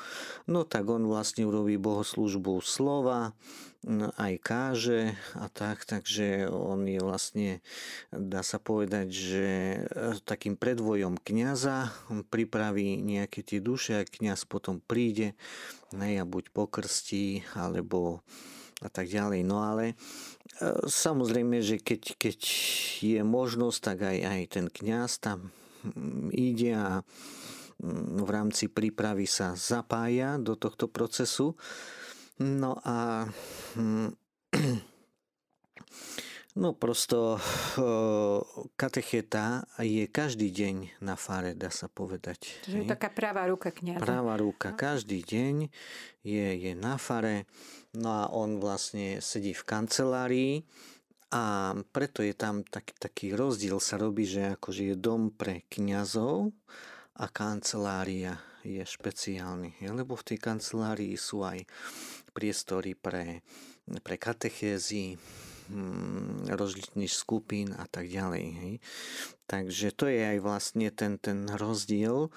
no 0.51 0.59
tak 0.67 0.91
on 0.91 1.07
vlastne 1.07 1.47
urobí 1.47 1.79
bohoslužbu 1.79 2.59
slova, 2.59 3.31
aj 3.97 4.33
káže 4.45 5.17
a 5.33 5.49
tak, 5.49 5.89
takže 5.89 6.45
on 6.53 6.85
je 6.85 7.01
vlastne, 7.01 7.49
dá 8.13 8.45
sa 8.45 8.61
povedať, 8.61 9.07
že 9.09 9.47
e, 9.49 9.79
takým 10.21 10.53
predvojom 10.53 11.17
kniaza 11.17 11.89
pripraví 12.29 13.01
nejaké 13.01 13.41
tie 13.41 13.57
duše 13.57 13.97
a 13.97 14.05
kniaz 14.05 14.45
potom 14.45 14.77
príde 14.77 15.33
ne, 15.97 16.21
a 16.21 16.25
buď 16.29 16.53
pokrstí, 16.53 17.41
alebo 17.57 18.21
a 18.81 18.89
tak 18.89 19.09
ďalej. 19.09 19.41
No 19.45 19.61
ale 19.61 19.93
samozrejme, 20.87 21.63
že 21.63 21.79
keď, 21.81 22.17
keď 22.19 22.39
je 23.01 23.21
možnosť, 23.23 23.79
tak 23.81 23.97
aj, 24.05 24.17
aj 24.21 24.41
ten 24.51 24.65
kňaz 24.67 25.11
tam 25.21 25.49
mm, 25.83 26.29
ide 26.33 26.71
a 26.75 27.01
mm, 27.01 28.21
v 28.21 28.29
rámci 28.29 28.67
prípravy 28.67 29.25
sa 29.25 29.55
zapája 29.57 30.37
do 30.37 30.59
tohto 30.59 30.91
procesu. 30.91 31.55
No 32.41 32.77
a 32.83 33.29
mm, 33.77 34.09
No 36.51 36.75
prosto 36.75 37.39
katecheta 38.75 39.63
je 39.79 40.03
každý 40.11 40.51
deň 40.51 40.99
na 40.99 41.15
fare, 41.15 41.55
dá 41.55 41.71
sa 41.71 41.87
povedať. 41.87 42.59
Čiže 42.67 42.77
je 42.83 42.91
taká 42.91 43.07
pravá 43.07 43.47
ruka 43.47 43.71
kniaza. 43.71 44.03
Pravá 44.03 44.35
ruka. 44.35 44.75
Každý 44.75 45.23
deň 45.23 45.71
je, 46.27 46.47
je 46.59 46.71
na 46.75 46.99
fare. 46.99 47.47
No 47.97 48.09
a 48.09 48.23
on 48.31 48.61
vlastne 48.61 49.19
sedí 49.19 49.51
v 49.51 49.67
kancelárii 49.67 50.53
a 51.31 51.75
preto 51.91 52.23
je 52.23 52.31
tam 52.31 52.63
taký, 52.63 52.93
taký 52.95 53.25
rozdiel 53.35 53.83
sa 53.83 53.99
robí, 53.99 54.23
že 54.23 54.55
akože 54.55 54.91
je 54.91 54.95
dom 54.95 55.31
pre 55.31 55.67
kňazov 55.67 56.55
a 57.19 57.25
kancelária 57.27 58.39
je 58.63 58.79
špeciálny. 58.79 59.83
Lebo 59.91 60.15
v 60.15 60.27
tej 60.33 60.37
kancelárii 60.39 61.19
sú 61.19 61.43
aj 61.43 61.67
priestory 62.31 62.95
pre, 62.95 63.43
pre 64.03 64.15
katechézy, 64.15 65.19
Mm, 65.71 66.51
rozličných 66.51 67.07
skupín 67.07 67.71
a 67.71 67.87
tak 67.87 68.11
ďalej. 68.11 68.45
Hej. 68.59 68.73
Takže 69.47 69.87
to 69.95 70.11
je 70.11 70.19
aj 70.35 70.37
vlastne 70.43 70.91
ten, 70.91 71.15
ten 71.15 71.47
rozdiel. 71.47 72.27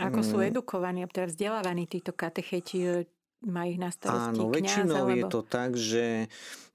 Ako 0.00 0.20
sú 0.24 0.40
mm. 0.40 0.48
edukovaní, 0.48 1.04
teda 1.12 1.28
vzdelávaní 1.28 1.84
títo 1.84 2.16
katecheti, 2.16 3.04
majú 3.42 3.68
ich 3.74 3.80
na 3.80 3.90
starosti 3.90 4.38
Áno, 4.38 4.50
kniaz, 4.50 4.56
väčšinou 4.56 4.96
alebo... 5.04 5.16
je 5.16 5.24
to 5.26 5.40
tak, 5.42 5.70
že 5.74 6.06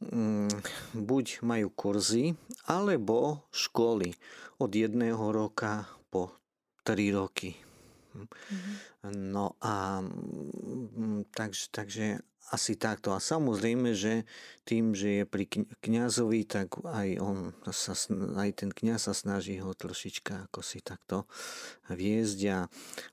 mm, 0.04 0.54
buď 0.98 1.26
majú 1.46 1.68
kurzy, 1.72 2.36
alebo 2.68 3.46
školy 3.56 4.14
od 4.60 4.72
jedného 4.74 5.24
roka 5.32 5.88
po 6.12 6.36
tri 6.84 7.16
roky. 7.16 7.56
Mm-hmm. 8.16 8.76
No 9.32 9.56
a 9.64 10.04
mm, 10.04 11.32
takže, 11.32 11.72
takže 11.72 12.06
asi 12.50 12.74
takto. 12.76 13.14
A 13.14 13.22
samozrejme, 13.22 13.94
že 13.94 14.26
tým, 14.66 14.98
že 14.98 15.22
je 15.22 15.24
pri 15.26 15.46
kňazovi, 15.82 16.50
tak 16.50 16.82
aj, 16.82 17.10
on 17.22 17.54
sa, 17.70 17.94
aj 18.42 18.50
ten 18.66 18.72
kňaz 18.74 19.10
sa 19.10 19.14
snaží 19.14 19.62
ho 19.62 19.72
trošička 19.74 20.50
ako 20.50 20.60
si 20.66 20.82
takto 20.82 21.30
viesť 21.90 22.40
a 22.50 22.60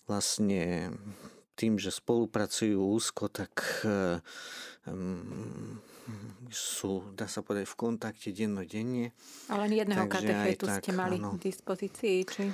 vlastne 0.08 0.92
tým, 1.56 1.80
že 1.80 1.88
spolupracujú 1.88 2.76
úzko, 2.76 3.32
tak 3.32 3.82
um, 4.84 5.80
sú, 6.52 7.02
dá 7.16 7.26
sa 7.26 7.42
povedať, 7.42 7.66
v 7.66 7.76
kontakte 7.76 8.28
dennodenne. 8.30 9.10
Ale 9.50 9.66
jedného 9.72 10.06
katechetu 10.06 10.68
ste 10.70 10.90
mali 10.94 11.18
k 11.18 11.34
dispozícii, 11.40 12.18
či? 12.28 12.44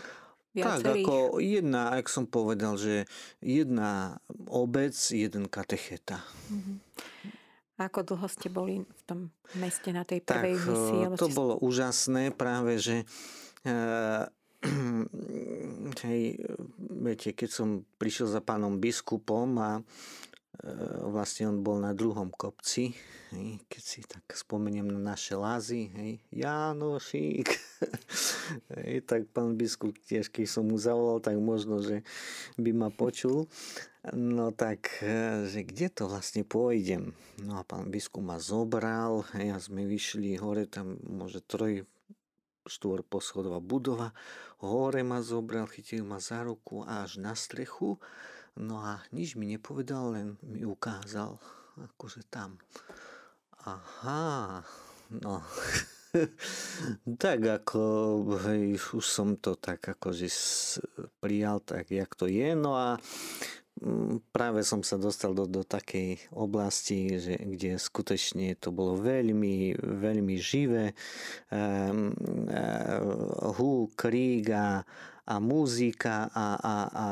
Viacerých. 0.52 1.08
Tak, 1.08 1.08
ako 1.08 1.40
jedna, 1.40 1.96
ak 1.96 2.06
som 2.12 2.28
povedal, 2.28 2.76
že 2.76 3.08
jedna 3.40 4.20
obec, 4.52 4.92
jeden 5.08 5.48
katecheta. 5.48 6.20
Mm-hmm. 6.52 6.76
Ako 7.80 8.04
dlho 8.04 8.28
ste 8.28 8.52
boli 8.52 8.84
v 8.84 9.02
tom 9.08 9.32
meste 9.56 9.96
na 9.96 10.04
tej 10.04 10.20
prvej 10.20 10.54
tak, 10.60 10.64
misii? 10.68 11.00
to 11.16 11.28
ste... 11.32 11.34
bolo 11.34 11.56
úžasné 11.56 12.36
práve, 12.36 12.76
že 12.76 13.08
uh, 13.64 14.28
hej, 16.06 16.22
viete, 16.78 17.34
keď 17.34 17.50
som 17.50 17.68
prišiel 17.98 18.30
za 18.30 18.40
pánom 18.40 18.78
biskupom 18.78 19.48
a 19.58 19.70
vlastne 21.10 21.50
on 21.50 21.58
bol 21.64 21.80
na 21.82 21.90
druhom 21.90 22.30
kopci, 22.30 22.94
hej, 23.34 23.58
keď 23.66 23.82
si 23.82 24.00
tak 24.06 24.22
spomeniem 24.30 24.86
na 24.86 25.16
naše 25.16 25.34
lázy, 25.34 25.90
hej, 25.90 26.12
Janošík, 26.30 27.48
hej, 28.78 29.02
tak 29.02 29.26
pán 29.34 29.58
biskup 29.58 29.96
tiež, 30.06 30.30
keď 30.30 30.46
som 30.46 30.70
mu 30.70 30.78
zavolal, 30.78 31.18
tak 31.18 31.34
možno, 31.40 31.82
že 31.82 32.06
by 32.60 32.70
ma 32.70 32.94
počul, 32.94 33.50
no 34.14 34.54
tak, 34.54 35.02
že 35.50 35.66
kde 35.66 35.90
to 35.90 36.06
vlastne 36.06 36.46
pôjdem? 36.46 37.10
No 37.42 37.58
a 37.58 37.66
pán 37.66 37.90
biskup 37.90 38.22
ma 38.22 38.38
zobral, 38.38 39.26
hej, 39.34 39.50
a 39.50 39.58
sme 39.58 39.82
vyšli 39.82 40.38
hore, 40.38 40.70
tam 40.70 40.94
môže 41.02 41.42
troj 41.42 41.88
štvor 42.66 43.02
poschodová 43.06 43.60
budova, 43.60 44.12
hore 44.62 45.02
ma 45.02 45.22
zobral, 45.22 45.66
chytil 45.66 46.04
ma 46.06 46.22
za 46.22 46.42
ruku 46.46 46.82
až 46.86 47.18
na 47.18 47.34
strechu, 47.34 47.98
No 48.56 48.84
a 48.84 49.00
nič 49.16 49.32
mi 49.40 49.48
nepovedal, 49.48 50.12
len 50.12 50.28
mi 50.44 50.60
ukázal, 50.68 51.40
akože 51.80 52.28
tam. 52.28 52.60
Aha, 53.64 54.60
no. 55.08 55.40
tak 57.22 57.40
ako, 57.40 57.80
hej, 58.44 58.76
už 58.76 59.00
som 59.00 59.40
to 59.40 59.56
tak 59.56 59.80
akože 59.96 60.28
prijal 61.24 61.64
tak, 61.64 61.88
jak 61.88 62.12
to 62.12 62.28
je. 62.28 62.52
No 62.52 62.76
a 62.76 63.00
práve 64.30 64.62
som 64.62 64.84
sa 64.84 65.00
dostal 65.00 65.32
do, 65.32 65.48
do 65.48 65.64
takej 65.64 66.20
oblasti, 66.30 67.18
že, 67.18 67.40
kde 67.40 67.80
skutočne 67.80 68.54
to 68.60 68.70
bolo 68.70 69.00
veľmi, 69.00 69.74
veľmi 69.80 70.36
živé. 70.38 70.92
Um, 71.48 72.12
uh, 72.46 73.50
hú, 73.56 73.88
krík 73.96 74.52
a, 74.52 74.84
a 75.26 75.34
muzika 75.38 76.28
a, 76.30 76.46
a, 76.58 76.76
a, 76.90 77.06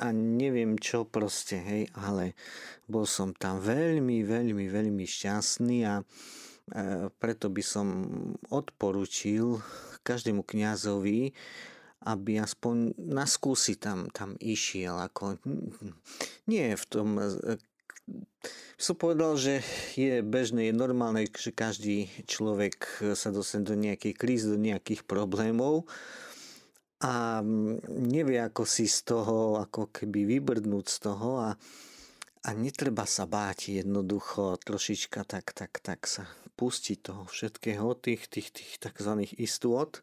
a 0.00 0.06
neviem 0.12 0.80
čo 0.80 1.04
proste, 1.04 1.60
hej, 1.60 1.82
ale 1.92 2.32
bol 2.88 3.04
som 3.04 3.36
tam 3.36 3.60
veľmi, 3.60 4.24
veľmi, 4.24 4.64
veľmi 4.68 5.04
šťastný 5.04 5.78
a 5.84 6.00
e, 6.00 6.04
preto 7.12 7.52
by 7.52 7.60
som 7.60 7.86
odporučil 8.48 9.60
každému 10.00 10.44
kňazovi, 10.44 11.32
aby 12.04 12.40
aspoň 12.40 12.96
na 13.00 13.24
skúsi 13.24 13.80
tam, 13.80 14.12
tam 14.12 14.36
išiel. 14.40 14.96
Ako, 15.00 15.40
nie 16.48 16.76
v 16.76 16.84
tom 16.88 17.16
som 18.76 18.94
povedal, 18.98 19.40
že 19.40 19.64
je 19.96 20.20
bežné, 20.20 20.68
je 20.68 20.74
normálne, 20.76 21.24
že 21.24 21.54
každý 21.54 22.10
človek 22.28 23.00
sa 23.16 23.32
dostane 23.32 23.64
do 23.64 23.72
nejakej 23.78 24.12
krízy, 24.12 24.50
do 24.50 24.60
nejakých 24.60 25.08
problémov 25.08 25.88
a 27.00 27.40
nevie, 27.88 28.40
ako 28.40 28.68
si 28.68 28.84
z 28.88 29.08
toho, 29.08 29.60
ako 29.60 29.88
keby 29.88 30.36
vybrdnúť 30.36 30.86
z 30.88 30.98
toho 31.00 31.30
a, 31.48 31.50
a 32.44 32.50
netreba 32.52 33.08
sa 33.08 33.24
báť 33.24 33.72
jednoducho 33.72 34.60
trošička 34.60 35.24
tak, 35.24 35.56
tak, 35.56 35.80
tak 35.80 36.04
sa 36.04 36.28
pustiť 36.54 36.98
toho 37.00 37.24
všetkého, 37.24 37.88
tých, 37.98 38.28
tých, 38.28 38.48
tých 38.52 38.72
tzv. 38.78 39.26
istôt, 39.40 40.00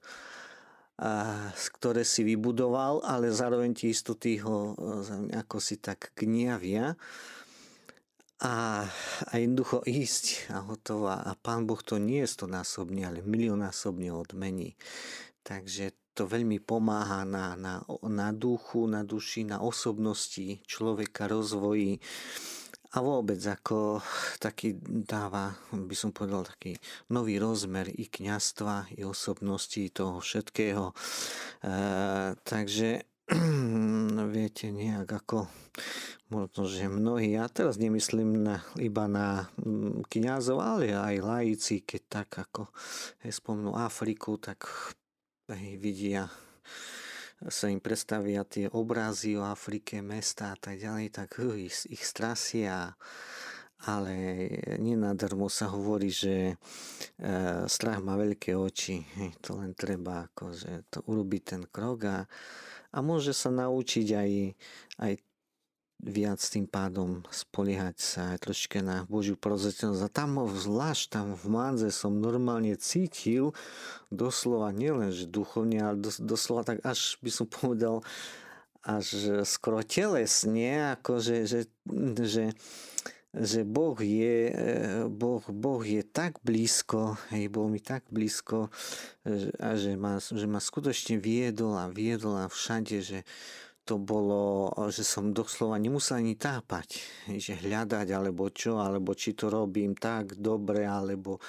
a, 1.02 1.50
ktoré 1.50 2.06
si 2.06 2.22
vybudoval, 2.22 3.02
ale 3.02 3.34
zároveň 3.34 3.74
tie 3.74 3.90
istoty 3.90 4.38
ho 4.46 4.78
ako 5.34 5.58
si 5.58 5.82
tak 5.82 6.14
gniavia 6.14 6.94
a, 8.42 8.86
a 9.30 9.34
jednoducho 9.38 9.82
ísť 9.86 10.54
a 10.54 10.62
hotová. 10.66 11.26
A 11.26 11.34
Pán 11.34 11.66
Boh 11.66 11.82
to 11.82 11.98
nie 11.98 12.22
je 12.22 12.30
stonásobne, 12.30 13.06
ale 13.06 13.26
milionásobne 13.26 14.14
odmení. 14.14 14.78
Takže 15.42 15.94
to 16.14 16.30
veľmi 16.30 16.62
pomáha 16.62 17.26
na, 17.26 17.58
na, 17.58 17.82
na 18.06 18.30
duchu, 18.36 18.86
na 18.86 19.02
duši, 19.02 19.48
na 19.48 19.64
osobnosti 19.64 20.60
človeka, 20.68 21.26
rozvoji 21.26 21.98
a 22.92 22.98
vôbec 23.00 23.40
ako 23.40 24.04
taký 24.36 24.76
dáva, 24.84 25.56
by 25.72 25.96
som 25.96 26.12
povedal, 26.12 26.44
taký 26.44 26.76
nový 27.08 27.40
rozmer 27.40 27.88
i 27.88 28.12
kňastva, 28.12 29.00
i 29.00 29.08
osobnosti 29.08 29.80
toho 29.96 30.20
všetkého. 30.20 30.92
E, 30.92 30.96
takže 32.44 33.08
viete, 34.36 34.76
nejak 34.76 35.08
ako 35.08 35.48
možno, 36.32 36.68
že 36.68 36.92
mnohí, 36.92 37.32
ja 37.36 37.48
teraz 37.48 37.80
nemyslím 37.80 38.44
na, 38.44 38.60
iba 38.76 39.08
na 39.08 39.48
mm, 39.56 40.08
kňazov, 40.12 40.60
ale 40.60 40.92
aj 40.92 41.16
laici, 41.24 41.76
keď 41.84 42.02
tak 42.08 42.30
ako 42.44 42.72
spomnú 43.24 43.72
Afriku, 43.76 44.36
tak 44.36 44.68
hej, 45.48 45.80
vidia 45.80 46.28
sa 47.50 47.66
im 47.72 47.82
predstavia 47.82 48.46
tie 48.46 48.70
obrazy 48.70 49.34
o 49.40 49.48
Afrike, 49.48 50.04
mesta 50.06 50.54
a 50.54 50.58
tak 50.60 50.78
ďalej, 50.78 51.10
tak 51.10 51.42
uh, 51.42 51.58
ich, 51.58 51.88
ich 51.90 52.04
strasia. 52.06 52.94
Ale 53.82 54.14
nenadarmo 54.78 55.50
sa 55.50 55.66
hovorí, 55.74 56.14
že 56.14 56.54
e, 56.54 56.56
strach 57.66 57.98
má 57.98 58.14
veľké 58.14 58.54
oči. 58.54 59.02
Hej, 59.18 59.42
to 59.42 59.58
len 59.58 59.74
treba 59.74 60.30
akože 60.30 60.86
to 60.94 61.02
urobiť 61.10 61.42
ten 61.42 61.64
krok 61.66 62.06
a, 62.06 62.30
a 62.94 62.98
môže 63.02 63.34
sa 63.34 63.50
naučiť 63.50 64.08
aj, 64.14 64.32
aj 65.02 65.14
viac 66.02 66.42
tým 66.42 66.66
pádom 66.66 67.22
spoliehať 67.30 67.98
sa 68.02 68.22
aj 68.34 68.50
troške 68.50 68.82
na 68.82 69.06
Božiu 69.06 69.38
prozreteľnosť. 69.38 70.04
A 70.04 70.10
tam 70.10 70.42
zvlášť 70.50 71.04
tam 71.14 71.28
v 71.38 71.46
Manze 71.48 71.90
som 71.94 72.18
normálne 72.18 72.74
cítil 72.76 73.54
doslova 74.10 74.74
nielen, 74.74 75.14
že 75.14 75.30
duchovne, 75.30 75.78
ale 75.78 75.98
doslova 76.02 76.66
tak 76.66 76.82
až 76.82 77.22
by 77.22 77.30
som 77.30 77.46
povedal 77.46 78.02
až 78.82 79.38
skoro 79.46 79.86
telesne, 79.86 80.98
ako 80.98 81.22
že, 81.22 81.46
že, 81.46 81.60
že, 82.26 82.46
že 83.30 83.62
boh, 83.62 83.94
je, 84.02 84.50
boh, 85.06 85.46
boh 85.46 85.82
je 85.86 86.02
tak 86.02 86.42
blízko, 86.42 87.14
hej, 87.30 87.46
bol 87.54 87.70
mi 87.70 87.78
tak 87.78 88.02
blízko 88.10 88.74
a 89.62 89.70
že 89.78 89.94
ma, 89.94 90.18
že 90.18 90.50
ma 90.50 90.58
skutočne 90.58 91.22
viedol 91.22 91.78
a 91.78 91.94
viedol 91.94 92.42
a 92.42 92.50
všade, 92.50 93.06
že, 93.06 93.22
to 93.82 93.98
bolo, 93.98 94.70
že 94.94 95.02
som 95.02 95.34
doslova 95.34 95.82
nemusel 95.82 96.22
ani 96.22 96.38
tápať, 96.38 97.02
že 97.42 97.58
hľadať 97.58 98.08
alebo 98.14 98.54
čo, 98.54 98.78
alebo 98.78 99.18
či 99.18 99.34
to 99.34 99.50
robím 99.50 99.98
tak 99.98 100.38
dobre, 100.38 100.86
alebo 100.86 101.42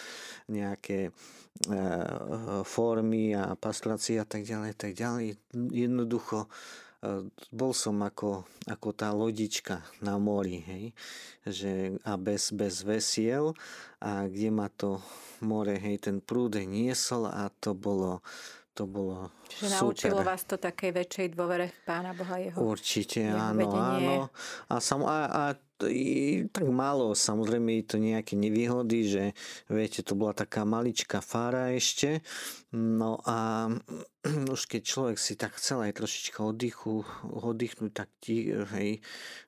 nejaké 0.48 1.08
e, 1.08 1.10
formy 2.64 3.36
a 3.36 3.52
pastorácie 3.52 4.16
a 4.16 4.24
tak 4.24 4.48
ďalej, 4.48 4.72
tak 4.80 4.96
ďalej. 4.96 5.36
Jednoducho 5.52 6.48
e, 6.48 7.28
bol 7.52 7.72
som 7.76 8.00
ako, 8.00 8.48
ako 8.64 8.88
tá 8.96 9.12
lodička 9.12 9.84
na 10.00 10.16
mori, 10.16 10.64
hej, 10.64 10.84
že 11.44 12.00
a 12.08 12.16
bez, 12.16 12.48
bez 12.57 12.80
vesiel 12.80 13.52
a 14.00 14.24
kde 14.24 14.48
ma 14.48 14.72
to 14.72 15.04
more, 15.44 15.76
hej, 15.76 16.00
ten 16.00 16.24
prúd 16.24 16.57
niesol 16.64 17.28
a 17.28 17.52
to 17.61 17.76
bolo, 17.76 18.24
to 18.72 18.88
bolo 18.88 19.28
Čiže 19.52 19.66
super. 19.68 19.76
naučilo 19.85 20.18
vás 20.24 20.42
to 20.48 20.56
takej 20.56 20.90
väčšej 20.96 21.26
dôvere 21.37 21.68
v 21.68 21.78
Pána 21.85 22.16
Boha 22.16 22.40
jeho 22.40 22.56
Určite, 22.56 23.28
jeho 23.28 23.37
áno, 23.37 23.58
vedenie. 23.61 24.08
áno. 24.08 24.16
A, 24.72 24.74
sam, 24.80 25.04
a, 25.04 25.28
a 25.28 25.42
i, 25.88 26.46
tak 26.48 26.64
málo, 26.70 27.12
samozrejme 27.12 27.85
to 27.85 27.98
nejaké 27.98 28.38
nevýhody, 28.38 29.04
že 29.04 29.24
viete, 29.66 30.00
to 30.00 30.14
bola 30.16 30.32
taká 30.32 30.62
maličká 30.62 31.18
fára 31.20 31.74
ešte, 31.74 32.22
no 32.72 33.18
a 33.26 33.68
už 34.54 34.62
keď 34.70 34.82
človek 34.82 35.16
si 35.18 35.35
tak 35.35 35.58
chcel 35.58 35.82
aj 35.85 35.98
trošička 35.98 36.40
oddychu, 36.40 37.04
oddychnúť, 37.28 37.92
tak 37.92 38.08
ti, 38.22 38.50
hej, 38.52 39.02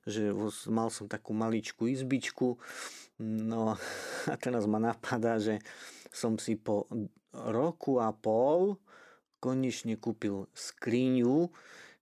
že 0.05 0.35
mal 0.67 0.91
som 0.91 1.07
takú 1.07 1.31
maličkú 1.31 1.87
izbičku, 1.87 2.59
no 3.21 3.73
a 3.73 4.33
teraz 4.43 4.67
ma 4.67 4.77
napadá, 4.77 5.39
že 5.39 5.63
som 6.11 6.39
si 6.39 6.55
po 6.55 6.87
roku 7.35 7.99
a 7.99 8.15
pol 8.15 8.79
konečne 9.45 10.01
kúpil 10.01 10.49
skriňu, 10.57 11.53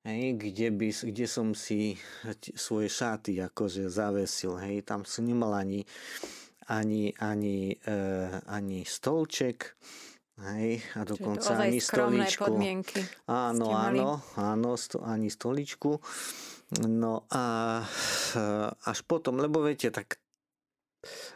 hej, 0.08 0.40
kde, 0.40 0.72
by, 0.72 0.88
kde 1.12 1.26
som 1.28 1.52
si 1.52 2.00
svoje 2.56 2.88
šaty 2.88 3.44
akože 3.44 3.92
zavesil. 3.92 4.56
Hej. 4.64 4.88
Tam 4.88 5.04
som 5.04 5.28
nemal 5.28 5.52
ani, 5.52 5.84
ani, 6.72 7.12
ani, 7.20 7.76
e, 7.84 7.98
ani 8.48 8.88
stolček, 8.88 9.76
Hej, 10.34 10.82
a 10.98 11.06
dokonca 11.06 11.62
ani 11.62 11.78
stoličku. 11.78 12.50
Podmienky 12.50 13.06
áno, 13.30 13.70
áno, 13.70 14.18
áno, 14.34 14.74
sto, 14.82 15.06
ani 15.06 15.30
stoličku. 15.30 16.02
No 16.90 17.30
a 17.30 17.46
e, 18.34 18.42
až 18.74 18.98
potom, 19.06 19.38
lebo 19.38 19.62
viete, 19.62 19.94
tak 19.94 20.23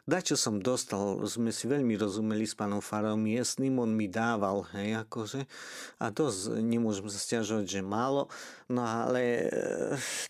Dačo 0.08 0.39
som 0.39 0.63
dostal, 0.63 1.19
sme 1.27 1.51
si 1.51 1.67
veľmi 1.67 1.99
rozumeli 1.99 2.47
s 2.47 2.56
pánom 2.56 2.80
Farom 2.80 3.19
miestným, 3.19 3.75
on 3.84 3.91
mi 3.91 4.08
dával, 4.08 4.63
hej, 4.71 5.03
akože, 5.03 5.43
a 5.99 6.08
dosť 6.08 6.63
nemôžem 6.63 7.12
sa 7.12 7.19
stiažovať, 7.19 7.67
že 7.67 7.82
málo, 7.84 8.32
no 8.71 8.88
ale 8.88 9.43
e, 9.43 9.45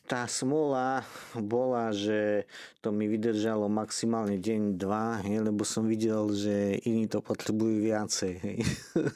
tá 0.10 0.26
smola 0.26 1.06
bola, 1.38 1.94
že 1.94 2.50
to 2.82 2.90
mi 2.90 3.06
vydržalo 3.06 3.70
maximálne 3.70 4.42
deň, 4.42 4.82
dva, 4.82 5.22
hej, 5.22 5.46
lebo 5.46 5.62
som 5.62 5.86
videl, 5.86 6.34
že 6.34 6.82
iní 6.90 7.06
to 7.06 7.22
potrebujú 7.22 7.86
viacej, 7.86 8.34
hej. 8.42 8.58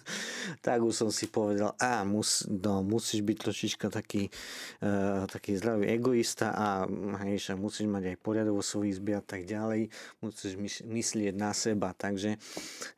tak 0.65 0.85
už 0.85 0.93
som 0.93 1.09
si 1.09 1.25
povedal, 1.25 1.73
a 1.81 2.05
mus, 2.05 2.45
no, 2.45 2.85
musíš 2.85 3.25
byť 3.25 3.37
trošička 3.49 3.89
taký, 3.89 4.29
uh, 4.85 5.25
taký 5.25 5.57
zdravý 5.57 5.89
egoista 5.89 6.53
a 6.53 6.85
hej, 7.25 7.57
musíš 7.57 7.89
mať 7.89 8.13
aj 8.13 8.17
poriadok 8.21 8.61
vo 8.61 8.65
svojich 8.65 9.01
izbe 9.01 9.17
a 9.17 9.23
tak 9.25 9.49
ďalej, 9.49 9.89
musíš 10.19 10.59
myslieť 10.83 11.33
na 11.39 11.55
seba. 11.55 11.95
Takže 11.95 12.35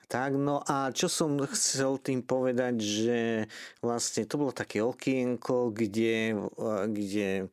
tak, 0.09 0.37
no 0.37 0.65
a 0.65 0.89
čo 0.89 1.05
som 1.09 1.37
chcel 1.53 2.01
tým 2.01 2.25
povedať, 2.25 2.75
že 2.81 3.19
vlastne 3.81 4.25
to 4.25 4.41
bolo 4.41 4.53
také 4.53 4.81
okienko, 4.81 5.69
kde, 5.69 6.37
kde 6.89 7.49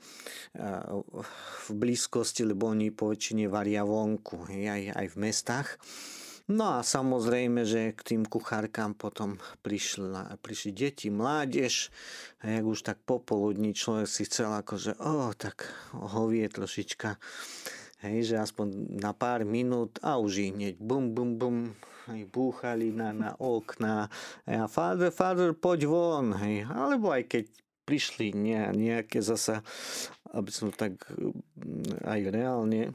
v 1.60 1.68
blízkosti, 1.72 2.48
lebo 2.48 2.72
oni 2.72 2.92
po 2.92 3.12
väčšine 3.12 3.48
varia 3.48 3.84
vonku, 3.84 4.48
aj, 4.48 4.92
aj 4.96 5.06
v 5.08 5.16
mestách. 5.16 5.68
No 6.50 6.66
a 6.66 6.82
samozrejme, 6.82 7.62
že 7.62 7.94
k 7.94 8.00
tým 8.02 8.22
kuchárkám 8.26 8.98
potom 8.98 9.38
prišli, 9.62 10.34
prišli 10.42 10.74
deti, 10.74 11.06
mládež, 11.06 11.94
a 12.42 12.58
jak 12.58 12.64
už 12.66 12.82
tak 12.82 12.98
popoludní 13.06 13.70
človek 13.70 14.10
si 14.10 14.26
chcel 14.26 14.50
akože, 14.58 14.98
oh, 14.98 15.30
tak 15.38 15.70
hovie 15.94 16.50
trošička 16.50 17.22
Hej, 18.00 18.32
že 18.32 18.36
aspoň 18.40 18.96
na 18.96 19.12
pár 19.12 19.44
minút 19.44 20.00
a 20.00 20.16
už 20.16 20.32
ich 20.40 20.52
hneď 20.56 20.80
bum, 20.80 21.12
bum, 21.12 21.36
bum, 21.36 21.56
hej, 22.08 22.24
búchali 22.32 22.96
na, 22.96 23.12
na 23.12 23.30
okna. 23.36 24.08
A 24.48 24.64
father, 24.72 25.12
father, 25.12 25.52
poď 25.52 25.84
von. 25.84 26.32
Hej. 26.40 26.64
Alebo 26.72 27.12
aj 27.12 27.28
keď 27.28 27.44
prišli 27.84 28.32
ne, 28.32 28.70
nejaké 28.72 29.20
zasa, 29.20 29.66
aby 30.32 30.50
som 30.54 30.70
tak 30.70 30.96
mm, 31.10 32.06
aj 32.06 32.20
reálne 32.30 32.82
e, 32.88 32.92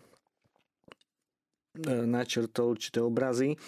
načrtol 1.85 2.79
určité 2.79 3.03
obrazy, 3.03 3.59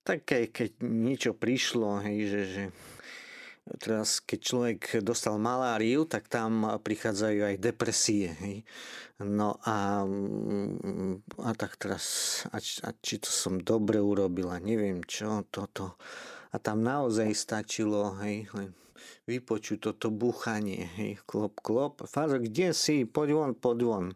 tak 0.00 0.24
keď, 0.24 0.42
keď 0.50 0.70
niečo 0.80 1.32
prišlo, 1.36 2.00
hej, 2.00 2.18
že, 2.26 2.40
že 2.48 2.62
teraz 3.78 4.18
keď 4.24 4.38
človek 4.40 4.80
dostal 5.04 5.38
maláriu, 5.38 6.08
tak 6.08 6.26
tam 6.26 6.66
prichádzajú 6.80 7.40
aj 7.54 7.62
depresie. 7.62 8.34
Hej. 8.40 8.56
No 9.20 9.60
a, 9.68 10.02
mm, 10.08 11.44
a 11.44 11.52
tak 11.52 11.76
teraz, 11.76 12.04
a, 12.50 12.56
či, 12.56 12.80
a 12.80 12.96
či 12.96 13.20
to 13.20 13.28
som 13.28 13.60
dobre 13.60 14.00
urobila, 14.00 14.56
neviem 14.56 15.04
čo, 15.04 15.44
toto. 15.52 16.00
A 16.50 16.58
tam 16.58 16.80
naozaj 16.80 17.30
stačilo, 17.36 18.16
hej, 18.24 18.48
len 18.56 18.72
vypočuť 19.28 19.92
toto 19.92 20.08
búchanie, 20.10 20.88
hej, 20.96 21.20
klop, 21.28 21.60
klop. 21.60 22.02
Fázo, 22.08 22.40
kde 22.40 22.72
si? 22.72 23.04
Poď 23.04 23.28
von, 23.36 23.52
poď 23.52 23.78
von. 23.84 24.06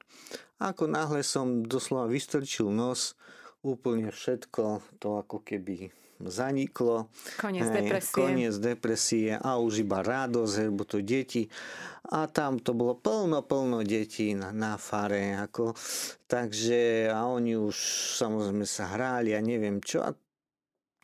Ako 0.58 0.88
náhle 0.88 1.20
som 1.20 1.62
doslova 1.62 2.08
vystrčil 2.08 2.72
nos, 2.72 3.12
úplne 3.60 4.08
všetko 4.08 4.80
to 5.00 5.20
ako 5.20 5.44
keby 5.44 5.92
zaniklo. 6.20 7.10
Koniec 7.40 7.66
hej, 7.70 7.76
depresie. 7.82 8.14
Koniec 8.14 8.54
depresie 8.58 9.30
a 9.34 9.58
už 9.58 9.82
iba 9.82 10.02
radosť, 10.04 10.54
lebo 10.70 10.82
to 10.86 11.02
deti. 11.02 11.48
A 12.12 12.28
tam 12.28 12.60
to 12.60 12.76
bolo 12.76 13.00
plno, 13.00 13.40
plno 13.42 13.80
detí 13.80 14.36
na, 14.36 14.52
na 14.52 14.76
fare. 14.76 15.34
Ako, 15.40 15.72
takže 16.28 17.08
a 17.08 17.24
oni 17.26 17.56
už 17.56 17.76
samozrejme 18.20 18.68
sa 18.68 18.92
hráli 18.92 19.32
a 19.32 19.40
neviem 19.40 19.80
čo. 19.80 20.04
A 20.04 20.12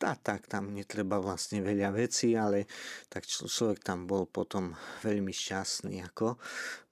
a 0.01 0.17
tak 0.17 0.49
tam 0.49 0.73
netreba 0.73 1.21
vlastne 1.21 1.61
veľa 1.61 1.93
vecí, 1.93 2.33
ale 2.33 2.65
tak 3.05 3.29
človek 3.29 3.85
tam 3.85 4.09
bol 4.09 4.25
potom 4.25 4.73
veľmi 5.05 5.29
šťastný. 5.29 6.01
Ako. 6.09 6.41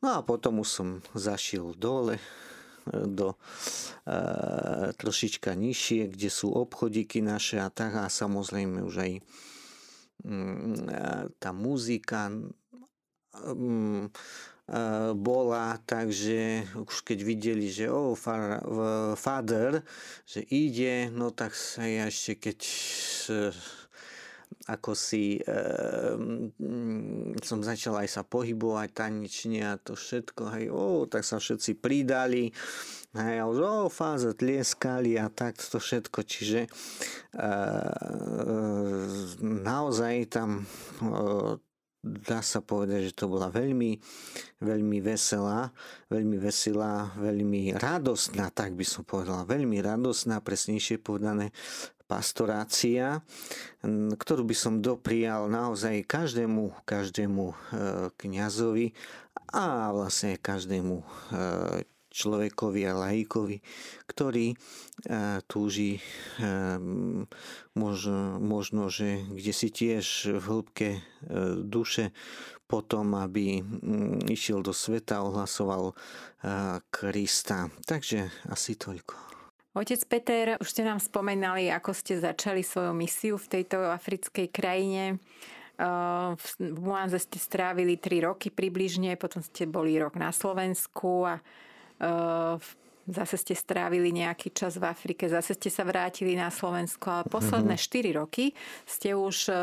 No 0.06 0.08
a 0.14 0.20
potom 0.22 0.62
už 0.62 0.70
som 0.70 0.88
zašiel 1.18 1.74
dole 1.74 2.22
do 2.90 3.34
e, 3.34 3.38
trošička 5.00 5.56
nižšie, 5.56 6.12
kde 6.12 6.30
sú 6.30 6.52
obchodíky 6.52 7.24
naše 7.24 7.64
a 7.64 7.72
tak 7.72 7.96
a 7.96 8.12
samozrejme 8.12 8.84
už 8.84 8.96
aj 9.00 9.12
mm, 10.28 10.76
tá 11.40 11.50
muzika 11.56 12.28
mm, 13.40 14.12
bola, 15.18 15.82
takže 15.82 16.70
už 16.78 17.02
keď 17.02 17.20
videli, 17.26 17.74
že 17.74 17.90
o, 17.90 18.14
oh, 18.14 19.16
father, 19.18 19.82
že 20.30 20.46
ide, 20.46 21.10
no 21.10 21.34
tak 21.34 21.58
sa 21.58 21.90
ja 21.90 22.06
ešte 22.06 22.38
keď 22.38 22.60
ako 24.70 24.94
si 24.94 25.42
e, 25.42 25.54
som 27.42 27.60
začal 27.66 28.06
aj 28.06 28.10
sa 28.10 28.22
pohybovať 28.22 28.90
tanečne 28.94 29.62
a 29.66 29.82
to 29.82 29.98
všetko, 29.98 30.44
hej, 30.54 30.66
o, 30.70 31.10
tak 31.10 31.26
sa 31.26 31.42
všetci 31.42 31.82
pridali, 31.82 32.54
hej, 33.18 33.38
a 33.42 33.46
už, 33.50 33.58
o, 33.62 33.74
fáze 33.90 34.30
tlieskali 34.36 35.18
a 35.18 35.32
tak 35.34 35.58
to 35.58 35.82
všetko, 35.82 36.20
čiže 36.26 36.66
e, 36.66 36.70
naozaj 39.42 40.16
tam 40.30 40.62
e, 40.62 40.64
dá 42.04 42.40
sa 42.40 42.64
povedať, 42.64 43.12
že 43.12 43.18
to 43.18 43.28
bola 43.28 43.52
veľmi, 43.52 44.00
veľmi 44.64 44.98
veselá, 45.04 45.74
veľmi 46.08 46.38
veselá, 46.40 47.12
veľmi 47.20 47.76
radostná, 47.76 48.48
tak 48.56 48.80
by 48.80 48.86
som 48.88 49.04
povedala, 49.04 49.44
veľmi 49.44 49.84
radostná, 49.84 50.40
presnejšie 50.40 51.04
povedané, 51.04 51.52
pastorácia, 52.10 53.22
ktorú 54.18 54.42
by 54.42 54.56
som 54.58 54.82
doprial 54.82 55.46
naozaj 55.46 56.02
každému, 56.10 56.82
každému 56.82 57.46
e, 57.46 57.56
kňazovi 58.18 58.98
a 59.54 59.94
vlastne 59.94 60.42
každému 60.42 60.96
e, 60.98 61.06
človekovi 62.10 62.82
a 62.90 62.98
laikovi, 62.98 63.62
ktorý 64.10 64.54
e, 64.54 64.56
túži 65.46 66.02
možno, 67.74 68.18
možno, 68.42 68.90
že 68.90 69.24
kde 69.30 69.54
si 69.54 69.70
tiež 69.70 70.06
v 70.38 70.44
hĺbke 70.44 70.90
duše 71.64 72.12
potom, 72.70 73.18
aby 73.18 73.62
išiel 74.30 74.62
do 74.62 74.74
sveta, 74.74 75.26
ohlasoval 75.26 75.98
Krista. 76.94 77.74
Takže 77.86 78.30
asi 78.46 78.78
toľko. 78.78 79.30
Otec 79.78 80.02
Peter, 80.10 80.46
už 80.58 80.66
ste 80.66 80.82
nám 80.82 80.98
spomenali, 80.98 81.70
ako 81.70 81.94
ste 81.94 82.18
začali 82.18 82.66
svoju 82.66 82.90
misiu 82.92 83.38
v 83.38 83.48
tejto 83.48 83.78
africkej 83.80 84.50
krajine. 84.50 85.22
V 86.36 86.50
Muanze 86.76 87.22
ste 87.22 87.38
strávili 87.38 87.96
3 87.96 88.28
roky 88.28 88.50
približne, 88.52 89.16
potom 89.16 89.40
ste 89.40 89.70
boli 89.70 89.96
rok 89.96 90.18
na 90.18 90.34
Slovensku 90.34 91.24
a 91.24 91.40
zase 93.10 93.36
ste 93.36 93.56
strávili 93.58 94.14
nejaký 94.16 94.56
čas 94.56 94.80
v 94.80 94.88
Afrike, 94.88 95.28
zase 95.28 95.58
ste 95.58 95.68
sa 95.68 95.84
vrátili 95.84 96.38
na 96.38 96.48
Slovensko 96.54 97.08
a 97.10 97.28
posledné 97.28 97.76
4 97.76 98.10
mhm. 98.10 98.16
roky 98.16 98.46
ste 98.88 99.18
už 99.18 99.38
e, 99.50 99.54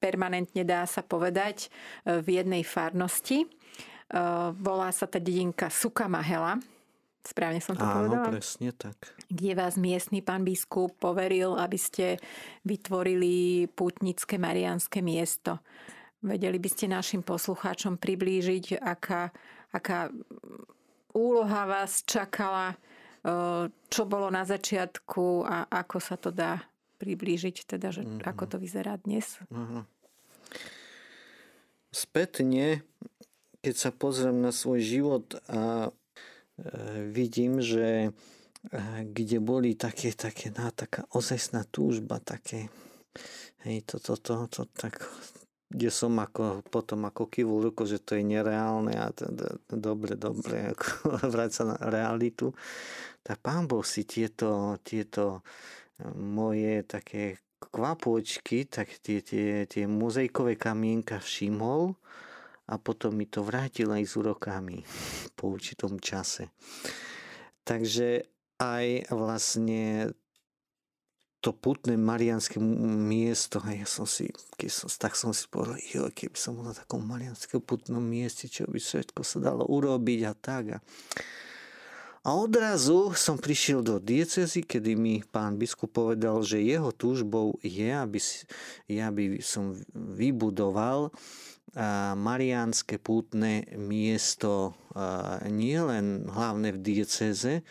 permanentne, 0.00 0.64
dá 0.64 0.88
sa 0.88 1.04
povedať, 1.04 1.68
e, 1.68 2.18
v 2.22 2.40
jednej 2.40 2.62
farnosti. 2.64 3.44
E, 3.44 3.48
volá 4.56 4.88
sa 4.94 5.04
tá 5.04 5.20
dedinka 5.20 5.68
Sukamahela 5.68 6.62
Správne 7.22 7.62
som 7.62 7.78
to 7.78 7.86
Áno, 7.86 8.10
povedala? 8.10 8.34
presne 8.34 8.74
tak. 8.74 9.14
Kde 9.30 9.54
vás 9.54 9.78
miestny 9.78 10.26
pán 10.26 10.42
biskup 10.42 10.98
poveril, 10.98 11.54
aby 11.54 11.78
ste 11.78 12.18
vytvorili 12.66 13.70
pútnické 13.70 14.42
marianské 14.42 14.98
miesto. 15.06 15.62
Vedeli 16.18 16.58
by 16.58 16.68
ste 16.70 16.90
našim 16.90 17.22
poslucháčom 17.22 17.94
priblížiť, 18.02 18.82
aká, 18.82 19.30
aká 19.70 20.10
úloha 21.14 21.68
vás 21.68 22.04
čakala, 22.04 22.74
e, 22.74 22.76
čo 23.68 24.02
bolo 24.04 24.28
na 24.28 24.44
začiatku 24.44 25.46
a 25.46 25.68
ako 25.68 25.96
sa 26.00 26.16
to 26.20 26.32
dá 26.32 26.60
priblížiť, 26.98 27.66
teda, 27.66 27.90
že 27.90 28.02
mm-hmm. 28.06 28.26
ako 28.28 28.44
to 28.46 28.56
vyzerá 28.62 28.98
dnes? 29.00 29.38
Mm-hmm. 29.50 29.82
Spätne, 31.92 32.86
keď 33.60 33.74
sa 33.76 33.90
pozriem 33.92 34.40
na 34.40 34.54
svoj 34.54 34.80
život 34.80 35.36
a 35.50 35.92
vidím, 37.10 37.60
že 37.62 38.12
eh, 38.72 39.00
kde 39.04 39.38
boli 39.40 39.74
také, 39.74 40.12
také, 40.12 40.52
na, 40.52 40.70
taká 40.70 41.08
ozajstná 41.12 41.64
túžba, 41.68 42.20
také, 42.20 42.68
hej, 43.66 43.82
toto, 43.86 44.16
to, 44.16 44.46
to, 44.46 44.62
to, 44.66 44.70
tak, 44.76 45.02
kde 45.72 45.88
som 45.88 46.12
ako, 46.20 46.60
potom 46.68 47.08
ako 47.08 47.32
kývul 47.32 47.72
ruko, 47.72 47.88
že 47.88 48.04
to 48.04 48.20
je 48.20 48.24
nereálne 48.24 48.92
a 48.92 49.08
dobre, 49.72 50.20
dobre, 50.20 50.68
ako 50.76 51.16
sa 51.48 51.64
na 51.64 51.76
realitu, 51.88 52.52
tak 53.24 53.40
pán 53.40 53.64
Boh 53.64 53.82
si 53.82 54.04
tieto, 54.04 54.76
tieto 54.84 55.40
eh, 55.96 56.12
moje 56.12 56.84
také 56.84 57.40
kvapočky, 57.62 58.68
tak 58.68 58.90
tie, 59.00 59.22
tie, 59.22 59.64
tie 59.64 59.84
mozaikové 59.86 60.58
kamienka 60.58 61.22
všimol 61.22 61.94
a 62.68 62.74
potom 62.76 63.14
mi 63.14 63.30
to 63.30 63.46
vrátil 63.46 63.94
aj 63.94 64.02
s 64.02 64.12
úrokami 64.18 64.82
po 65.38 65.54
určitom 65.54 66.02
čase. 66.02 66.50
Takže 67.62 68.26
aj 68.58 69.10
vlastne 69.14 70.10
to 71.42 71.50
putné 71.50 71.98
marianské 71.98 72.62
miesto, 72.62 73.58
a 73.66 73.74
ja 73.74 73.82
som 73.82 74.06
si, 74.06 74.30
keď 74.54 74.70
som, 74.70 74.86
tak 74.94 75.18
som 75.18 75.34
si 75.34 75.50
povedal, 75.50 75.82
jo, 75.82 76.06
keby 76.06 76.38
som 76.38 76.54
bol 76.54 76.70
na 76.70 76.74
takom 76.78 77.02
marianskom 77.02 77.58
putnom 77.58 77.98
mieste, 77.98 78.46
čo 78.46 78.70
by 78.70 78.78
všetko 78.78 79.26
sa 79.26 79.42
dalo 79.42 79.66
urobiť 79.66 80.20
a 80.22 80.32
tak. 80.38 80.64
A, 80.74 80.78
a 82.22 82.28
odrazu 82.38 83.10
som 83.18 83.42
prišiel 83.42 83.82
do 83.82 83.98
diecezy, 83.98 84.62
kedy 84.62 84.94
mi 84.94 85.18
pán 85.26 85.58
biskup 85.58 85.90
povedal, 85.90 86.46
že 86.46 86.62
jeho 86.62 86.94
túžbou 86.94 87.58
je, 87.58 87.90
aby, 87.90 88.22
ja 88.86 89.10
by 89.10 89.42
som 89.42 89.74
vybudoval 89.92 91.10
mariánske 92.14 93.00
pútne 93.00 93.64
miesto 93.80 94.76
nie 95.48 95.80
len 95.80 96.28
hlavne 96.28 96.76
v 96.76 96.78
dieceze, 96.78 97.64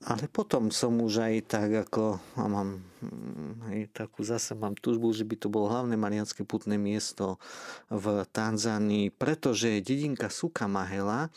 ale 0.00 0.32
potom 0.32 0.72
som 0.72 0.96
už 0.96 1.28
aj 1.28 1.34
tak 1.44 1.70
ako, 1.88 2.16
a 2.40 2.44
mám 2.48 2.80
mm, 3.04 3.68
aj 3.68 3.78
takú 3.92 4.24
zase 4.24 4.56
mám 4.56 4.72
túžbu, 4.72 5.12
že 5.12 5.28
by 5.28 5.36
to 5.36 5.52
bolo 5.52 5.68
hlavné 5.68 5.92
marianské 6.00 6.40
putné 6.48 6.80
miesto 6.80 7.36
v 7.92 8.24
Tanzánii, 8.32 9.12
pretože 9.12 9.84
dedinka 9.84 10.32
Sukamahela 10.32 11.28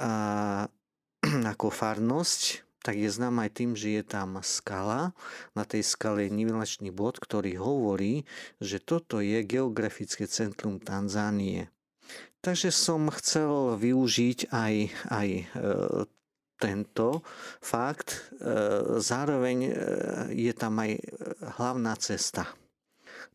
a, 0.00 0.12
ako 1.52 1.68
farnosť 1.68 2.64
tak 2.80 2.96
je 2.96 3.12
znám 3.12 3.44
aj 3.44 3.50
tým, 3.60 3.76
že 3.76 4.00
je 4.00 4.04
tam 4.08 4.40
skala. 4.40 5.12
Na 5.52 5.68
tej 5.68 5.84
skale 5.84 6.24
je 6.26 6.32
nivelačný 6.32 6.88
bod, 6.88 7.20
ktorý 7.20 7.60
hovorí, 7.60 8.24
že 8.56 8.80
toto 8.80 9.20
je 9.20 9.44
geografické 9.44 10.24
centrum 10.24 10.80
Tanzánie. 10.80 11.68
Takže 12.40 12.72
som 12.72 13.12
chcel 13.12 13.76
využiť 13.76 14.48
aj, 14.48 14.74
aj 15.12 15.28
e, 15.28 15.44
tento 16.60 17.24
fakt. 17.64 18.36
E, 18.36 18.52
zároveň 19.00 19.58
e, 19.64 19.72
je 20.36 20.52
tam 20.52 20.76
aj 20.76 21.00
hlavná 21.56 21.96
cesta. 21.96 22.44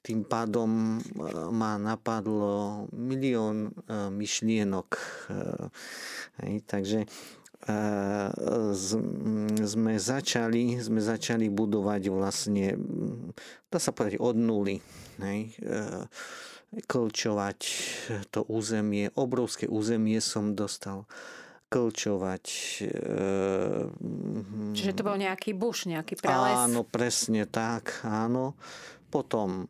Tým 0.06 0.22
pádom 0.30 0.70
e, 0.70 1.00
ma 1.50 1.82
napadlo 1.82 2.86
milión 2.94 3.74
myšlienok. 3.90 4.90
Takže 6.70 7.10
sme 9.66 9.94
začali, 9.98 10.78
sme 10.78 11.02
začali 11.02 11.50
budovať 11.50 12.02
vlastne, 12.14 12.78
dá 13.74 13.82
sa 13.82 13.90
povedať, 13.90 14.22
od 14.22 14.38
nuly. 14.38 14.78
Klčovať 16.76 17.60
to 18.30 18.46
územie, 18.46 19.10
obrovské 19.18 19.66
územie 19.66 20.22
som 20.22 20.54
dostal 20.54 21.10
klčovať. 21.76 22.46
Čiže 24.72 24.92
to 24.96 25.04
bol 25.04 25.20
nejaký 25.20 25.52
buš, 25.52 25.92
nejaký 25.92 26.16
prales? 26.16 26.56
Áno, 26.56 26.88
presne 26.88 27.44
tak, 27.44 28.00
áno. 28.08 28.56
Potom 29.12 29.68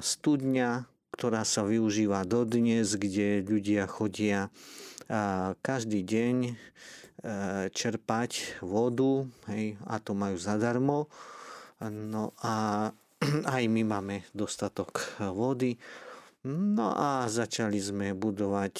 studňa, 0.00 0.88
ktorá 1.12 1.44
sa 1.44 1.68
využíva 1.68 2.24
dodnes, 2.24 2.96
kde 2.96 3.44
ľudia 3.44 3.84
chodia 3.84 4.48
každý 5.60 6.00
deň 6.00 6.36
čerpať 7.72 8.60
vodu 8.64 9.28
hej, 9.52 9.76
a 9.84 10.00
to 10.00 10.16
majú 10.16 10.40
zadarmo. 10.40 11.12
No 11.84 12.32
a 12.40 12.88
aj 13.56 13.62
my 13.68 13.82
máme 13.84 14.24
dostatok 14.32 15.04
vody. 15.20 15.76
No 16.44 16.92
a 16.92 17.24
začali 17.24 17.80
sme 17.80 18.12
budovať, 18.12 18.76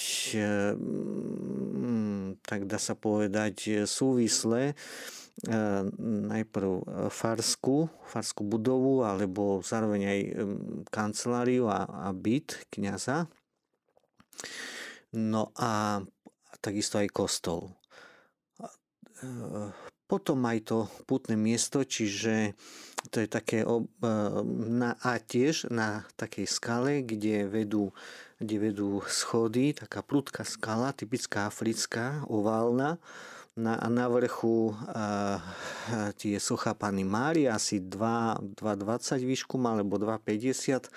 tak 2.44 2.68
dá 2.68 2.76
sa 2.76 2.92
povedať, 2.92 3.88
súvisle 3.88 4.76
najprv 6.30 6.70
farskú, 7.10 7.90
farskú 8.06 8.46
budovu, 8.46 9.02
alebo 9.02 9.58
zároveň 9.66 10.02
aj 10.06 10.20
kanceláriu 10.94 11.66
a, 11.66 11.88
a 12.06 12.14
byt 12.14 12.70
kniaza. 12.70 13.26
No 15.10 15.50
a 15.58 16.02
takisto 16.62 17.02
aj 17.02 17.10
kostol. 17.10 17.74
Potom 20.06 20.38
aj 20.46 20.58
to 20.70 20.78
putné 21.08 21.34
miesto, 21.34 21.82
čiže 21.82 22.54
to 23.10 23.20
je 23.20 23.28
také 23.28 23.66
na, 24.70 24.96
a 25.02 25.18
tiež 25.18 25.68
na 25.68 26.06
takej 26.16 26.46
skale, 26.46 27.02
kde 27.02 27.48
vedú, 27.50 27.90
kde 28.44 28.70
vedú 28.70 29.00
schody, 29.08 29.72
taká 29.72 30.04
prudká 30.04 30.44
skala, 30.44 30.92
typická 30.92 31.48
africká, 31.48 32.22
oválna. 32.28 33.00
Na, 33.54 33.78
na 33.86 34.10
vrchu 34.10 34.74
a, 34.90 35.38
a, 35.38 36.10
tie 36.18 36.42
socha 36.42 36.74
Pany 36.74 37.06
Mári, 37.06 37.46
asi 37.46 37.78
2,20 37.78 38.58
výšku 39.22 39.62
alebo 39.62 39.94
2,50. 39.94 40.90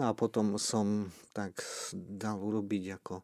No 0.00 0.08
a 0.08 0.12
potom 0.16 0.56
som 0.56 1.12
tak 1.36 1.60
dal 1.92 2.40
urobiť 2.40 2.96
ako 2.96 3.20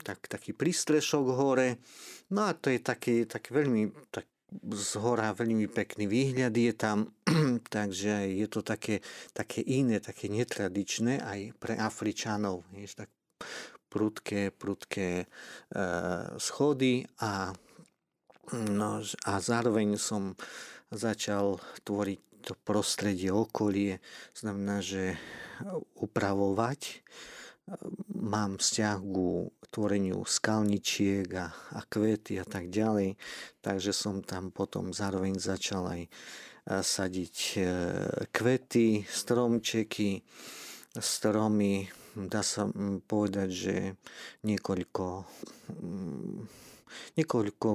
tak, 0.00 0.24
taký 0.24 0.56
prístrešok 0.56 1.26
hore. 1.36 1.76
No 2.32 2.48
a 2.48 2.56
to 2.56 2.72
je 2.72 2.80
taký, 2.80 3.28
taký 3.28 3.52
veľmi 3.52 3.92
tak, 4.08 4.24
z 4.60 4.92
hora 5.00 5.32
veľmi 5.32 5.66
pekný 5.68 6.04
výhľad 6.04 6.52
je 6.52 6.72
tam, 6.76 6.98
takže 7.76 8.28
je 8.28 8.46
to 8.48 8.60
také, 8.60 9.00
také 9.32 9.64
iné, 9.64 9.98
také 9.98 10.28
netradičné 10.28 11.24
aj 11.24 11.40
pre 11.56 11.74
Afričanov. 11.80 12.66
Je 12.76 12.86
tak 12.92 13.08
prudké, 13.92 14.52
prudké 14.52 15.24
e, 15.24 15.26
schody 16.40 17.04
a, 17.20 17.52
no, 18.52 18.90
a 19.04 19.32
zároveň 19.40 20.00
som 20.00 20.32
začal 20.92 21.60
tvoriť 21.84 22.20
to 22.42 22.58
prostredie, 22.66 23.30
okolie, 23.30 24.02
znamená, 24.34 24.82
že 24.82 25.14
upravovať 25.94 27.06
mám 28.10 28.58
vzťah 28.58 28.98
ku 28.98 29.54
tvoreniu 29.72 30.20
skalničiek 30.20 31.26
a, 31.40 31.48
a 31.48 31.80
kvety 31.88 32.36
a 32.36 32.44
tak 32.44 32.68
ďalej. 32.68 33.16
Takže 33.64 33.96
som 33.96 34.20
tam 34.20 34.52
potom 34.52 34.92
zároveň 34.92 35.40
začal 35.40 35.88
aj 35.88 36.02
sadiť 36.68 37.36
e, 37.58 37.62
kvety, 38.30 39.02
stromčeky, 39.02 40.22
stromy. 40.94 41.88
Dá 42.12 42.44
sa 42.44 42.68
povedať, 43.08 43.48
že 43.48 43.76
niekoľko, 44.44 45.24
niekoľko 47.16 47.68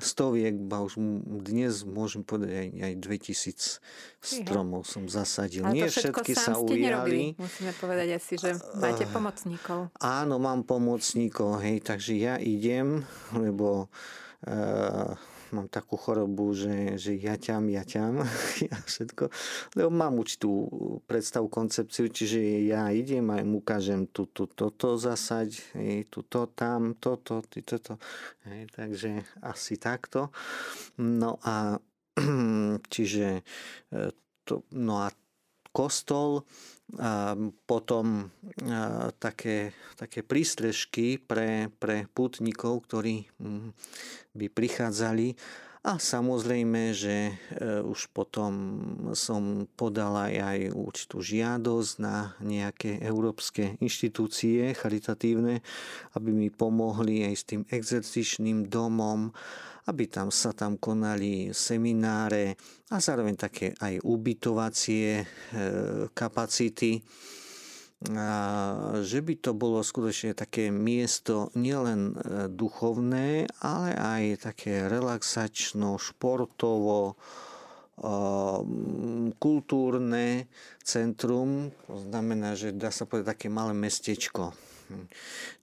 stoviek, 0.00 0.54
ba 0.56 0.82
už 0.82 0.98
dnes 1.44 1.84
môžem 1.86 2.22
povedať 2.26 2.50
aj, 2.54 2.68
aj 2.80 2.94
2000 2.98 3.80
stromov 4.22 4.88
som 4.88 5.06
zasadil. 5.06 5.66
Ale 5.66 5.74
Nie 5.74 5.86
všetky 5.90 6.32
sa 6.34 6.56
ujali. 6.58 7.36
Musíme 7.36 7.72
povedať 7.76 8.08
asi, 8.18 8.34
že 8.40 8.56
máte 8.78 9.04
pomocníkov. 9.10 9.92
Áno, 10.00 10.40
mám 10.40 10.64
pomocníkov, 10.64 11.62
hej, 11.62 11.84
takže 11.84 12.16
ja 12.16 12.34
idem, 12.40 13.04
lebo 13.36 13.92
uh, 14.46 15.12
mám 15.54 15.70
takú 15.70 15.94
chorobu, 15.94 16.50
že, 16.50 16.98
že 16.98 17.14
ja 17.14 17.38
ťam, 17.38 17.70
ja 17.70 17.86
ťam, 17.86 18.26
ja 18.68 18.74
všetko. 18.74 19.30
Lebo 19.78 19.88
mám 19.94 20.18
určitú 20.18 20.50
predstavu, 21.06 21.46
koncepciu, 21.46 22.10
čiže 22.10 22.42
ja 22.66 22.90
idem 22.90 23.30
a 23.30 23.38
mu 23.46 23.62
ukážem 23.62 24.10
tu, 24.10 24.26
tu, 24.26 24.50
toto 24.50 24.98
zasaď, 24.98 25.54
tu, 26.10 26.26
to, 26.26 26.50
tam, 26.50 26.98
toto, 26.98 27.46
ty, 27.46 27.62
toto. 27.62 28.02
Hej, 28.50 28.74
takže 28.74 29.10
asi 29.46 29.78
takto. 29.78 30.34
No 30.98 31.38
a 31.46 31.78
čiže 32.94 33.40
e, 33.40 33.42
to, 34.42 34.66
no 34.74 35.06
a 35.06 35.08
kostol, 35.74 36.46
a 36.98 37.34
potom 37.66 38.30
a 38.64 39.10
také, 39.18 39.74
také 39.98 40.22
prístrežky 40.22 41.18
pre, 41.18 41.70
pre 41.82 42.06
putníkov, 42.12 42.86
ktorí 42.86 43.26
mm, 43.40 43.68
by 44.34 44.46
prichádzali. 44.50 45.34
A 45.84 46.00
samozrejme, 46.00 46.96
že 46.96 47.28
e, 47.28 47.32
už 47.84 48.08
potom 48.16 48.52
som 49.12 49.68
podal 49.76 50.16
aj, 50.16 50.34
aj 50.40 50.58
určitú 50.72 51.20
žiadosť 51.20 51.92
na 52.00 52.32
nejaké 52.40 53.04
európske 53.04 53.76
inštitúcie 53.84 54.72
charitatívne, 54.72 55.60
aby 56.16 56.30
mi 56.32 56.48
pomohli 56.48 57.28
aj 57.28 57.34
s 57.36 57.44
tým 57.44 57.62
exercičným 57.68 58.64
domom, 58.64 59.36
aby 59.84 60.04
tam 60.08 60.32
sa 60.32 60.56
tam 60.56 60.80
konali 60.80 61.52
semináre 61.52 62.56
a 62.88 62.96
zároveň 63.00 63.34
také 63.36 63.76
aj 63.76 64.00
ubytovacie 64.00 65.20
e, 65.20 65.24
kapacity 66.16 67.04
a 68.12 69.00
že 69.00 69.24
by 69.24 69.34
to 69.40 69.56
bolo 69.56 69.80
skutočne 69.80 70.36
také 70.36 70.68
miesto 70.68 71.48
nielen 71.56 72.12
e, 72.12 72.14
duchovné, 72.52 73.48
ale 73.64 73.90
aj 73.96 74.52
také 74.52 74.92
relaxačno, 74.92 75.96
športovo, 75.96 77.12
e, 77.12 77.14
kultúrne 79.40 80.52
centrum, 80.84 81.72
to 81.88 81.96
znamená, 82.04 82.52
že 82.52 82.76
dá 82.76 82.92
sa 82.92 83.08
povedať 83.08 83.40
také 83.40 83.48
malé 83.48 83.72
mestečko. 83.72 84.52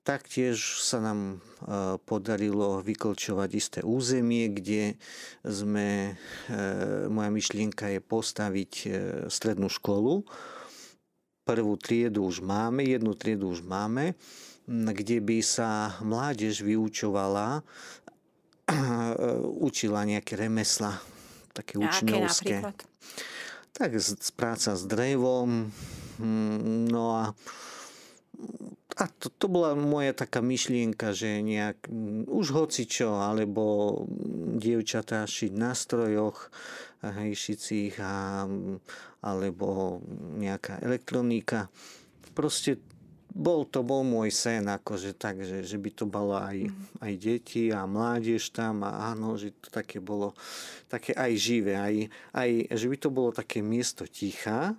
Taktiež 0.02 0.82
sa 0.82 0.98
nám 1.00 1.20
e, 1.22 1.98
podarilo 2.04 2.82
vykolčovať 2.82 3.50
isté 3.54 3.80
územie, 3.86 4.50
kde 4.50 4.98
sme, 5.46 6.18
moja 7.08 7.30
myšlienka 7.30 7.92
je 7.94 8.00
postaviť 8.02 8.72
strednú 9.30 9.70
školu, 9.70 10.26
prvú 11.46 11.76
triedu 11.76 12.26
už 12.26 12.40
máme, 12.46 12.86
jednu 12.86 13.18
triedu 13.18 13.52
už 13.52 13.66
máme, 13.66 14.14
kde 14.70 15.20
by 15.20 15.44
sa 15.44 16.00
mládež 16.00 16.64
vyučovala, 16.64 17.66
učila 19.60 20.08
nejaké 20.08 20.40
remesla, 20.40 20.96
také 21.52 21.76
učňovské. 21.76 22.64
Tak 23.72 23.90
práca 24.38 24.76
s 24.76 24.84
drevom, 24.88 25.72
hm, 26.20 26.88
no 26.92 27.04
a 27.18 27.24
a 29.00 29.08
to, 29.08 29.32
to 29.32 29.48
bola 29.48 29.74
moja 29.74 30.12
taká 30.12 30.44
myšlienka, 30.44 31.16
že 31.16 31.42
nejak 31.42 31.88
už 32.28 32.48
hocičo, 32.52 33.18
alebo 33.18 34.04
dievčatá 34.60 35.24
šiť 35.24 35.52
na 35.56 35.72
strojoch, 35.72 36.52
hejšicích 37.02 37.98
a, 37.98 38.46
alebo 39.26 40.00
nejaká 40.38 40.84
elektronika. 40.86 41.72
Proste 42.38 42.78
bol 43.32 43.64
to 43.64 43.80
bol 43.82 44.04
môj 44.04 44.30
sen, 44.30 44.68
akože 44.68 45.16
tak, 45.16 45.40
že, 45.42 45.64
že 45.64 45.80
by 45.80 45.90
to 45.96 46.06
bolo 46.06 46.36
aj, 46.36 46.68
mm. 46.68 47.00
aj 47.00 47.14
deti 47.16 47.72
a 47.72 47.88
mládež 47.88 48.52
tam 48.52 48.84
a 48.84 49.16
áno, 49.16 49.40
že 49.40 49.56
to 49.56 49.72
také 49.72 50.04
bolo 50.04 50.36
také 50.92 51.16
aj 51.16 51.32
živé, 51.40 51.80
aj, 51.80 51.96
aj 52.36 52.50
že 52.76 52.86
by 52.92 52.98
to 53.00 53.10
bolo 53.10 53.32
také 53.32 53.64
miesto 53.64 54.04
ticha, 54.04 54.76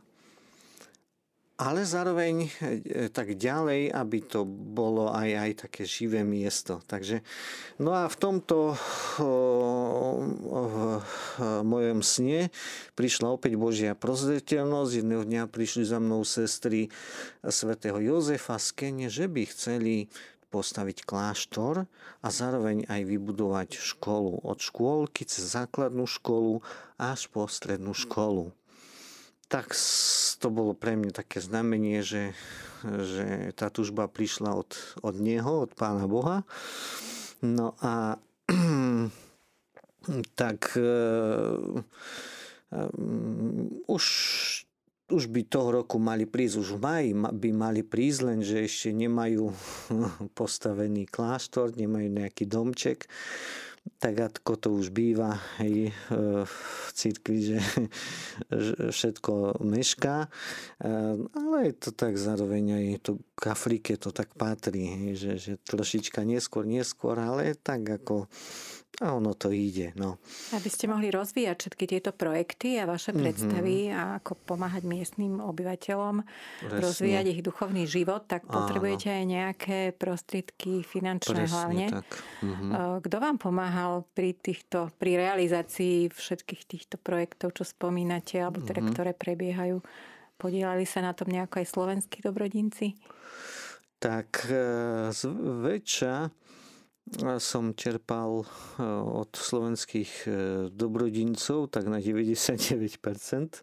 ale 1.63 1.87
zároveň 1.87 2.35
e, 2.43 3.07
tak 3.15 3.39
ďalej, 3.39 3.95
aby 3.95 4.19
to 4.27 4.43
bolo 4.47 5.15
aj, 5.15 5.31
aj 5.31 5.51
také 5.69 5.87
živé 5.87 6.27
miesto. 6.27 6.83
Takže, 6.83 7.23
no 7.79 7.95
a 7.95 8.11
v 8.11 8.17
tomto 8.19 8.75
o, 8.75 8.75
o, 9.23 9.31
mojom 11.63 12.03
sne 12.03 12.51
prišla 12.99 13.39
opäť 13.39 13.55
Božia 13.55 13.95
prozreteľnosť. 13.95 14.93
Jedného 15.07 15.23
dňa 15.23 15.43
prišli 15.47 15.87
za 15.87 16.03
mnou 16.03 16.27
sestry 16.27 16.91
svätého 17.47 18.03
Jozefa 18.03 18.59
z 18.59 18.69
Kene, 18.75 19.07
že 19.07 19.31
by 19.31 19.43
chceli 19.47 20.11
postaviť 20.51 21.09
kláštor 21.09 21.89
a 22.21 22.29
zároveň 22.29 22.85
aj 22.91 23.09
vybudovať 23.09 23.79
školu. 23.79 24.43
Od 24.45 24.59
škôlky 24.59 25.25
cez 25.25 25.55
základnú 25.55 26.05
školu 26.05 26.61
až 26.99 27.31
po 27.33 27.47
strednú 27.49 27.97
školu 27.97 28.53
tak 29.53 29.77
to 30.41 30.49
bolo 30.49 30.73
pre 30.73 30.97
mňa 30.97 31.13
také 31.13 31.45
znamenie, 31.45 32.01
že, 32.01 32.33
že 32.81 33.53
tá 33.53 33.69
tužba 33.69 34.09
prišla 34.09 34.57
od, 34.57 34.73
od 35.05 35.15
Neho, 35.21 35.69
od 35.69 35.77
Pána 35.77 36.09
Boha. 36.09 36.49
No 37.45 37.77
a 37.85 38.17
tak 40.41 40.73
um, 40.73 41.85
už 43.85 44.05
už 45.13 45.29
by 45.29 45.45
toho 45.45 45.85
roku 45.85 46.01
mali 46.01 46.25
prísť, 46.25 46.57
už 46.57 46.81
v 46.81 46.81
maji 46.81 47.11
by 47.13 47.51
mali 47.53 47.85
prísť, 47.85 48.21
len 48.25 48.41
že 48.41 48.65
ešte 48.65 48.97
nemajú 48.97 49.53
postavený 50.39 51.05
kláštor, 51.05 51.77
nemajú 51.77 52.09
nejaký 52.09 52.49
domček 52.49 53.05
tak 53.99 54.15
ako 54.19 54.53
to 54.59 54.69
už 54.75 54.95
býva 54.95 55.39
hej, 55.59 55.91
e, 55.91 55.93
v 56.47 56.89
církvi, 56.95 57.39
že 57.39 57.59
všetko 58.95 59.63
mešká. 59.63 60.27
E, 60.27 60.29
ale 61.19 61.57
je 61.71 61.75
to 61.79 61.91
tak 61.91 62.15
zároveň 62.15 62.65
aj 62.79 62.87
to 63.03 63.13
k 63.35 63.43
Afrike 63.51 63.99
to 63.99 64.15
tak 64.15 64.35
patrí, 64.39 65.15
že, 65.19 65.39
že 65.39 65.59
trošička 65.59 66.23
neskôr, 66.23 66.63
neskôr, 66.63 67.19
ale 67.19 67.59
tak 67.59 68.03
ako 68.03 68.31
a 69.01 69.17
ono 69.17 69.33
to 69.33 69.49
ide. 69.49 69.97
No. 69.97 70.21
Aby 70.53 70.69
ste 70.69 70.85
mohli 70.85 71.09
rozvíjať 71.09 71.57
všetky 71.57 71.85
tieto 71.89 72.13
projekty 72.13 72.77
a 72.77 72.85
vaše 72.85 73.11
mm-hmm. 73.11 73.23
predstavy 73.25 73.77
a 73.89 74.21
ako 74.21 74.37
pomáhať 74.45 74.85
miestnym 74.85 75.41
obyvateľom 75.41 76.21
Presne. 76.21 76.77
rozvíjať 76.77 77.27
ich 77.33 77.41
duchovný 77.41 77.89
život, 77.89 78.29
tak 78.29 78.45
potrebujete 78.45 79.09
Áno. 79.09 79.17
aj 79.17 79.25
nejaké 79.25 79.79
prostriedky 79.97 80.85
finančné 80.85 81.49
Presne 81.49 81.53
hlavne. 81.57 81.87
Tak. 81.89 82.09
Mm-hmm. 82.45 82.71
Kto 83.01 83.17
vám 83.17 83.37
pomáhal 83.41 84.05
pri 84.13 84.37
týchto, 84.37 84.93
pri 85.01 85.17
realizácii 85.17 86.13
všetkých 86.13 86.63
týchto 86.69 86.97
projektov, 87.01 87.57
čo 87.57 87.65
spomínate, 87.65 88.45
alebo 88.45 88.61
teda, 88.61 88.85
mm-hmm. 88.85 88.93
ktoré 88.93 89.11
prebiehajú? 89.17 89.81
Podielali 90.37 90.85
sa 90.85 91.01
na 91.01 91.17
tom 91.17 91.33
nejako 91.33 91.65
aj 91.65 91.67
slovenskí 91.71 92.19
dobrodinci? 92.21 92.99
Tak 94.03 94.51
e, 94.51 94.59
zväčša 95.15 96.42
som 97.43 97.75
čerpal 97.75 98.43
e, 98.43 98.47
od 99.23 99.35
slovenských 99.35 100.13
e, 100.25 100.31
dobrodincov 100.71 101.69
tak 101.69 101.91
na 101.91 101.99
99%, 101.99 102.63
e, 102.63 103.61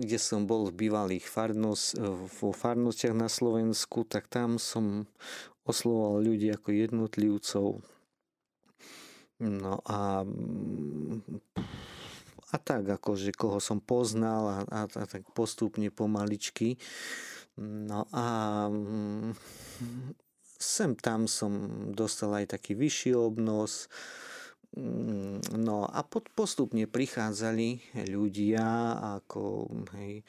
kde 0.00 0.18
som 0.18 0.48
bol 0.48 0.72
v 0.72 0.88
bývalých 0.88 1.28
farnosť, 1.28 2.00
vo 2.40 2.50
farnostiach 2.50 3.14
na 3.14 3.28
Slovensku, 3.28 4.08
tak 4.08 4.26
tam 4.32 4.56
som 4.56 5.04
oslovoval 5.68 6.24
ľudí 6.26 6.50
ako 6.50 6.68
jednotlivcov. 6.74 7.68
No 9.42 9.74
a 9.86 10.24
a 12.52 12.60
tak, 12.60 12.84
akože 12.84 13.32
koho 13.32 13.64
som 13.64 13.80
poznal 13.80 14.42
a, 14.44 14.56
a, 14.68 14.80
a 14.84 15.04
tak 15.08 15.24
postupne 15.32 15.88
pomaličky. 15.88 16.76
No 17.56 18.04
a 18.12 18.68
sem 20.62 20.94
tam 20.94 21.26
som 21.26 21.50
dostal 21.90 22.30
aj 22.38 22.54
taký 22.54 22.78
vyšší 22.78 23.18
obnos, 23.18 23.90
no 24.72 25.84
a 25.84 26.00
postupne 26.08 26.88
prichádzali 26.88 27.92
ľudia, 28.08 28.96
ako 29.20 29.68
hej, 30.00 30.24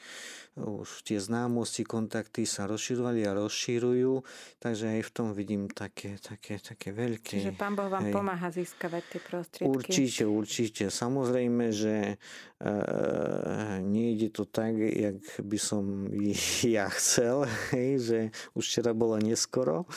už 0.60 1.00
tie 1.00 1.16
známosti, 1.16 1.80
kontakty 1.88 2.44
sa 2.44 2.68
rozširovali 2.68 3.24
a 3.24 3.32
rozširujú, 3.40 4.20
takže 4.60 5.00
aj 5.00 5.02
v 5.08 5.10
tom 5.16 5.28
vidím 5.32 5.72
také, 5.72 6.20
také, 6.20 6.60
také 6.60 6.92
veľké. 6.92 7.40
Čiže 7.40 7.56
Pán 7.56 7.72
Boh 7.72 7.88
vám 7.88 8.04
hej, 8.04 8.12
pomáha 8.12 8.52
získavať 8.52 9.02
tie 9.16 9.20
prostriedky. 9.24 9.72
Určite, 9.72 10.22
určite. 10.28 10.84
Samozrejme, 10.92 11.72
že 11.72 12.20
e, 12.60 12.70
nejde 13.80 14.28
to 14.28 14.44
tak, 14.44 14.76
jak 14.76 15.24
by 15.40 15.56
som 15.56 16.12
ja 16.76 16.92
chcel, 16.92 17.48
hej, 17.72 17.90
že 17.96 18.18
už 18.52 18.60
včera 18.60 18.92
bolo 18.92 19.16
neskoro, 19.16 19.88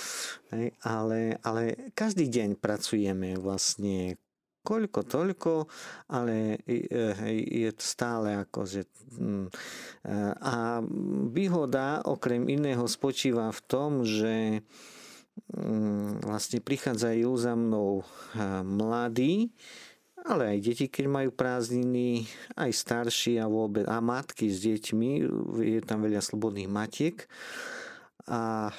hej, 0.56 0.72
ale, 0.88 1.36
ale 1.44 1.92
každý 1.92 2.32
deň 2.32 2.56
pracujeme 2.64 3.36
vlastne 3.36 4.16
koľko, 4.68 5.00
toľko, 5.08 5.54
ale 6.12 6.60
je 6.68 7.72
stále 7.80 8.44
akože... 8.44 8.84
A 10.44 10.84
výhoda 11.32 12.04
okrem 12.04 12.44
iného 12.52 12.84
spočíva 12.92 13.48
v 13.56 13.62
tom, 13.64 14.04
že 14.04 14.60
mm, 15.56 16.28
vlastne 16.28 16.60
prichádzajú 16.60 17.30
za 17.40 17.56
mnou 17.56 18.04
mladí, 18.68 19.56
ale 20.28 20.60
aj 20.60 20.60
deti, 20.60 20.86
keď 20.92 21.06
majú 21.08 21.30
prázdniny, 21.32 22.28
aj 22.60 22.72
starší 22.76 23.40
a 23.40 23.48
vôbec, 23.48 23.88
a 23.88 24.04
matky 24.04 24.52
s 24.52 24.60
deťmi, 24.60 25.24
je 25.64 25.80
tam 25.88 26.04
veľa 26.04 26.20
slobodných 26.20 26.68
matiek 26.68 27.24
a 28.28 28.76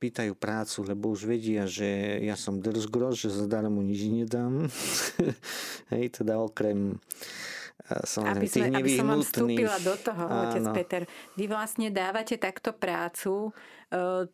pýtajú 0.00 0.32
prácu, 0.32 0.78
lebo 0.88 1.12
už 1.12 1.28
vedia, 1.28 1.68
že 1.68 2.20
ja 2.24 2.40
som 2.40 2.56
drzgroz, 2.56 3.28
že 3.28 3.28
zadarmo 3.28 3.84
nič 3.84 4.08
nedám. 4.08 4.72
Hej, 5.92 6.24
teda 6.24 6.40
okrem 6.40 6.96
aby, 8.22 8.46
sme, 8.46 8.70
aby 8.70 8.90
som 8.94 9.06
vám 9.08 9.22
vstúpila 9.24 9.76
do 9.82 9.94
toho, 9.98 10.22
otec 10.46 10.64
Peter. 10.78 11.02
Vy 11.34 11.50
vlastne 11.50 11.90
dávate 11.90 12.38
takto 12.38 12.70
prácu 12.70 13.50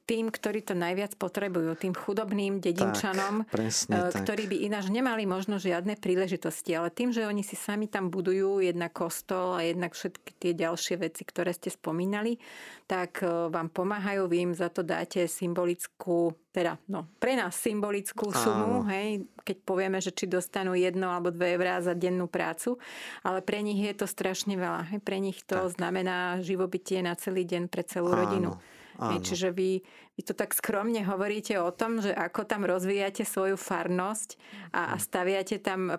tým, 0.04 0.28
ktorí 0.28 0.60
to 0.60 0.76
najviac 0.76 1.16
potrebujú, 1.16 1.80
tým 1.80 1.96
chudobným 1.96 2.60
dedinčanom, 2.60 3.48
tak, 3.48 3.56
presne, 3.56 4.12
e, 4.12 4.12
ktorí 4.12 4.52
by 4.52 4.56
ináč 4.68 4.92
nemali 4.92 5.24
možno 5.24 5.56
žiadne 5.56 5.96
príležitosti. 5.96 6.76
Ale 6.76 6.92
tým, 6.92 7.08
že 7.08 7.24
oni 7.24 7.40
si 7.40 7.56
sami 7.56 7.88
tam 7.88 8.12
budujú 8.12 8.60
jednak 8.60 8.92
kostol 8.92 9.56
a 9.56 9.64
jednak 9.64 9.96
všetky 9.96 10.30
tie 10.36 10.52
ďalšie 10.52 11.00
veci, 11.00 11.24
ktoré 11.24 11.56
ste 11.56 11.72
spomínali, 11.72 12.36
tak 12.84 13.24
e, 13.24 13.48
vám 13.48 13.72
pomáhajú, 13.72 14.28
vy 14.28 14.36
im 14.44 14.52
za 14.52 14.68
to 14.68 14.84
dáte 14.84 15.24
symbolickú, 15.24 16.36
teda 16.52 16.76
no, 16.92 17.08
pre 17.16 17.32
nás 17.40 17.56
symbolickú 17.56 18.28
sumu, 18.36 18.84
Áno. 18.84 18.92
hej, 18.92 19.24
keď 19.40 19.56
povieme, 19.64 20.04
že 20.04 20.12
či 20.12 20.28
dostanú 20.28 20.76
jedno 20.76 21.08
alebo 21.08 21.32
dve 21.32 21.56
eurá 21.56 21.80
za 21.80 21.96
dennú 21.96 22.28
prácu, 22.28 22.76
ale 23.24 23.40
pre 23.40 23.64
nich 23.64 23.80
je 23.80 23.96
to 23.96 24.04
strašne 24.04 24.52
veľa. 24.52 24.92
Hej. 24.92 25.00
Pre 25.00 25.16
nich 25.16 25.40
to 25.48 25.64
tak. 25.64 25.80
znamená 25.80 26.44
živobytie 26.44 27.00
na 27.00 27.16
celý 27.16 27.48
deň 27.48 27.72
pre 27.72 27.88
celú 27.88 28.12
Áno. 28.12 28.20
rodinu. 28.20 28.50
Áno. 28.96 29.20
Čiže 29.20 29.52
vy, 29.52 29.84
vy 30.16 30.22
to 30.24 30.32
tak 30.32 30.56
skromne 30.56 31.04
hovoríte 31.04 31.56
o 31.60 31.68
tom, 31.72 32.00
že 32.00 32.12
ako 32.12 32.48
tam 32.48 32.64
rozvíjate 32.64 33.28
svoju 33.28 33.60
farnosť 33.60 34.40
a, 34.72 34.92
a 34.92 34.96
staviate 34.96 35.60
tam 35.60 35.92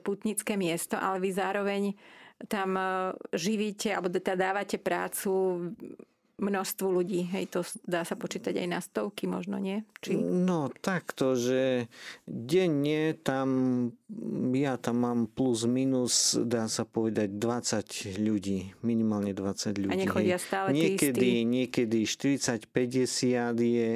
putnické 0.00 0.56
miesto, 0.56 0.96
ale 0.96 1.20
vy 1.20 1.30
zároveň 1.32 1.82
tam 2.46 2.78
e, 2.78 2.82
živíte 3.34 3.90
alebo 3.90 4.14
teda 4.14 4.38
dávate 4.38 4.78
prácu 4.78 5.30
množstvu 6.38 6.86
ľudí. 6.86 7.26
Hej, 7.34 7.44
to 7.50 7.60
dá 7.82 8.06
sa 8.06 8.14
počítať 8.14 8.54
aj 8.54 8.68
na 8.70 8.78
stovky 8.78 9.26
možno, 9.26 9.58
nie? 9.58 9.82
Či... 9.98 10.14
No 10.18 10.70
takto, 10.70 11.34
že 11.34 11.90
denne 12.24 13.18
tam, 13.18 13.48
ja 14.54 14.78
tam 14.78 15.02
mám 15.02 15.20
plus 15.26 15.66
minus, 15.66 16.38
dá 16.38 16.70
sa 16.70 16.86
povedať 16.86 17.34
20 17.36 18.22
ľudí, 18.22 18.70
minimálne 18.86 19.34
20 19.34 19.82
ľudí. 19.82 19.94
A 19.94 19.98
nechodia 19.98 20.38
stále 20.38 20.70
niekedy, 20.70 21.42
niekedy 21.42 22.06
40-50 22.06 23.58
je, 23.58 23.90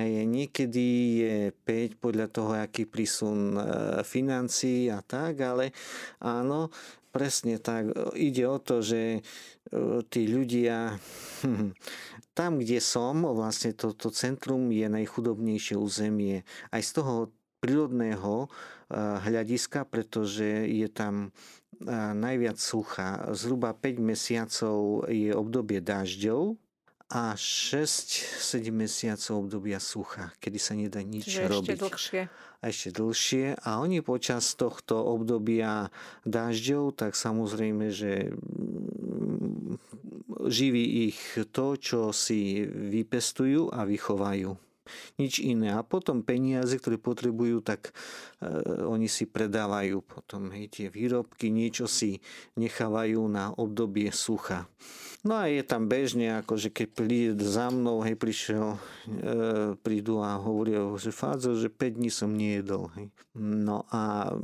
hej, 0.00 0.12
niekedy 0.24 0.86
je 1.20 1.36
5 1.52 2.00
podľa 2.00 2.26
toho, 2.32 2.50
aký 2.56 2.88
prísun 2.88 3.60
e, 3.60 3.62
financií 4.08 4.88
a 4.88 5.04
tak, 5.04 5.36
ale 5.44 5.76
áno, 6.24 6.72
presne 7.14 7.62
tak. 7.62 7.94
Ide 8.18 8.50
o 8.50 8.58
to, 8.58 8.82
že 8.82 9.22
tí 10.10 10.26
ľudia, 10.26 10.98
tam, 12.34 12.58
kde 12.58 12.82
som, 12.82 13.22
vlastne 13.22 13.70
toto 13.78 14.10
to 14.10 14.18
centrum 14.18 14.74
je 14.74 14.90
najchudobnejšie 14.90 15.78
územie. 15.78 16.42
Aj 16.74 16.82
z 16.82 16.90
toho 16.98 17.30
prírodného 17.62 18.50
hľadiska, 19.22 19.86
pretože 19.86 20.66
je 20.66 20.90
tam 20.90 21.30
najviac 22.18 22.58
sucha. 22.58 23.30
Zhruba 23.30 23.70
5 23.78 24.02
mesiacov 24.02 25.06
je 25.06 25.30
obdobie 25.30 25.78
dažďov 25.78 26.58
a 27.14 27.38
6-7 27.38 28.74
mesiacov 28.74 29.46
obdobia 29.46 29.78
sucha, 29.78 30.34
kedy 30.42 30.58
sa 30.58 30.74
nedá 30.74 30.98
nič 30.98 31.30
Čiže 31.30 31.46
robiť. 31.46 31.78
Ešte 31.78 31.82
dlhšie 31.86 32.22
ešte 32.64 32.96
dlhšie 32.96 33.60
a 33.60 33.76
oni 33.84 34.00
počas 34.00 34.56
tohto 34.56 34.96
obdobia 34.96 35.92
dažďov, 36.24 36.96
tak 36.96 37.12
samozrejme, 37.12 37.92
že 37.92 38.32
mm, 38.32 39.76
živí 40.48 41.12
ich 41.12 41.20
to, 41.52 41.76
čo 41.76 42.08
si 42.16 42.64
vypestujú 42.64 43.68
a 43.68 43.84
vychovajú 43.84 44.56
nič 45.16 45.40
iné. 45.40 45.72
A 45.72 45.80
potom 45.80 46.20
peniaze, 46.20 46.76
ktoré 46.76 47.00
potrebujú, 47.00 47.64
tak 47.64 47.88
e, 47.88 48.52
oni 48.84 49.08
si 49.08 49.24
predávajú 49.24 50.04
potom 50.04 50.52
hej, 50.52 50.68
tie 50.68 50.86
výrobky, 50.92 51.48
niečo 51.48 51.88
si 51.88 52.20
nechávajú 52.60 53.20
na 53.28 53.52
obdobie 53.56 54.12
sucha. 54.12 54.68
No 55.24 55.40
a 55.40 55.48
je 55.48 55.64
tam 55.64 55.88
bežne, 55.88 56.36
ako 56.44 56.60
že 56.60 56.68
keď 56.68 56.88
príde 56.92 57.32
za 57.40 57.72
mnou, 57.72 58.04
hej, 58.04 58.12
prišiel, 58.12 58.76
e, 58.76 58.78
prídu 59.80 60.20
a 60.20 60.36
hovoria, 60.36 60.84
že 61.00 61.16
Fádzo, 61.16 61.56
že 61.56 61.72
5 61.72 61.96
dní 61.96 62.12
som 62.12 62.28
nejedol. 62.28 62.92
Hej. 62.92 63.08
No 63.32 63.88
a 63.88 64.36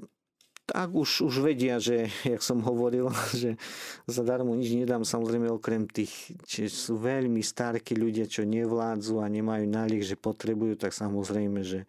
tak 0.70 0.94
už, 0.94 1.26
už 1.26 1.42
vedia, 1.42 1.82
že, 1.82 2.06
jak 2.24 2.40
som 2.40 2.64
hovoril, 2.64 3.10
že 3.36 3.60
zadarmo 4.08 4.56
nič 4.56 4.72
nedám, 4.72 5.04
samozrejme 5.04 5.52
okrem 5.52 5.84
tých, 5.84 6.32
či 6.48 6.72
sú 6.72 6.96
veľmi 6.96 7.44
starkí 7.44 7.92
ľudia, 7.92 8.30
čo 8.30 8.48
nevládzu 8.48 9.20
a 9.20 9.28
nemajú 9.28 9.68
náliek, 9.68 10.00
že 10.00 10.16
potrebujú, 10.16 10.80
tak 10.80 10.96
samozrejme, 10.96 11.60
že 11.60 11.84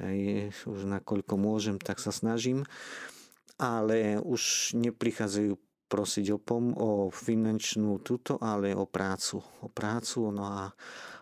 aj, 0.00 0.48
už 0.64 0.80
nakoľko 0.86 1.34
môžem, 1.36 1.76
tak 1.76 2.00
sa 2.00 2.08
snažím. 2.08 2.64
Ale 3.60 4.18
už 4.24 4.74
neprichádzajú 4.74 5.54
prosiť 5.94 6.34
o, 6.34 6.38
pom- 6.42 6.74
o 6.74 7.06
finančnú 7.14 8.02
túto, 8.02 8.34
ale 8.42 8.74
o 8.74 8.82
prácu. 8.82 9.38
O 9.62 9.70
prácu, 9.70 10.34
no 10.34 10.42
a, 10.42 10.74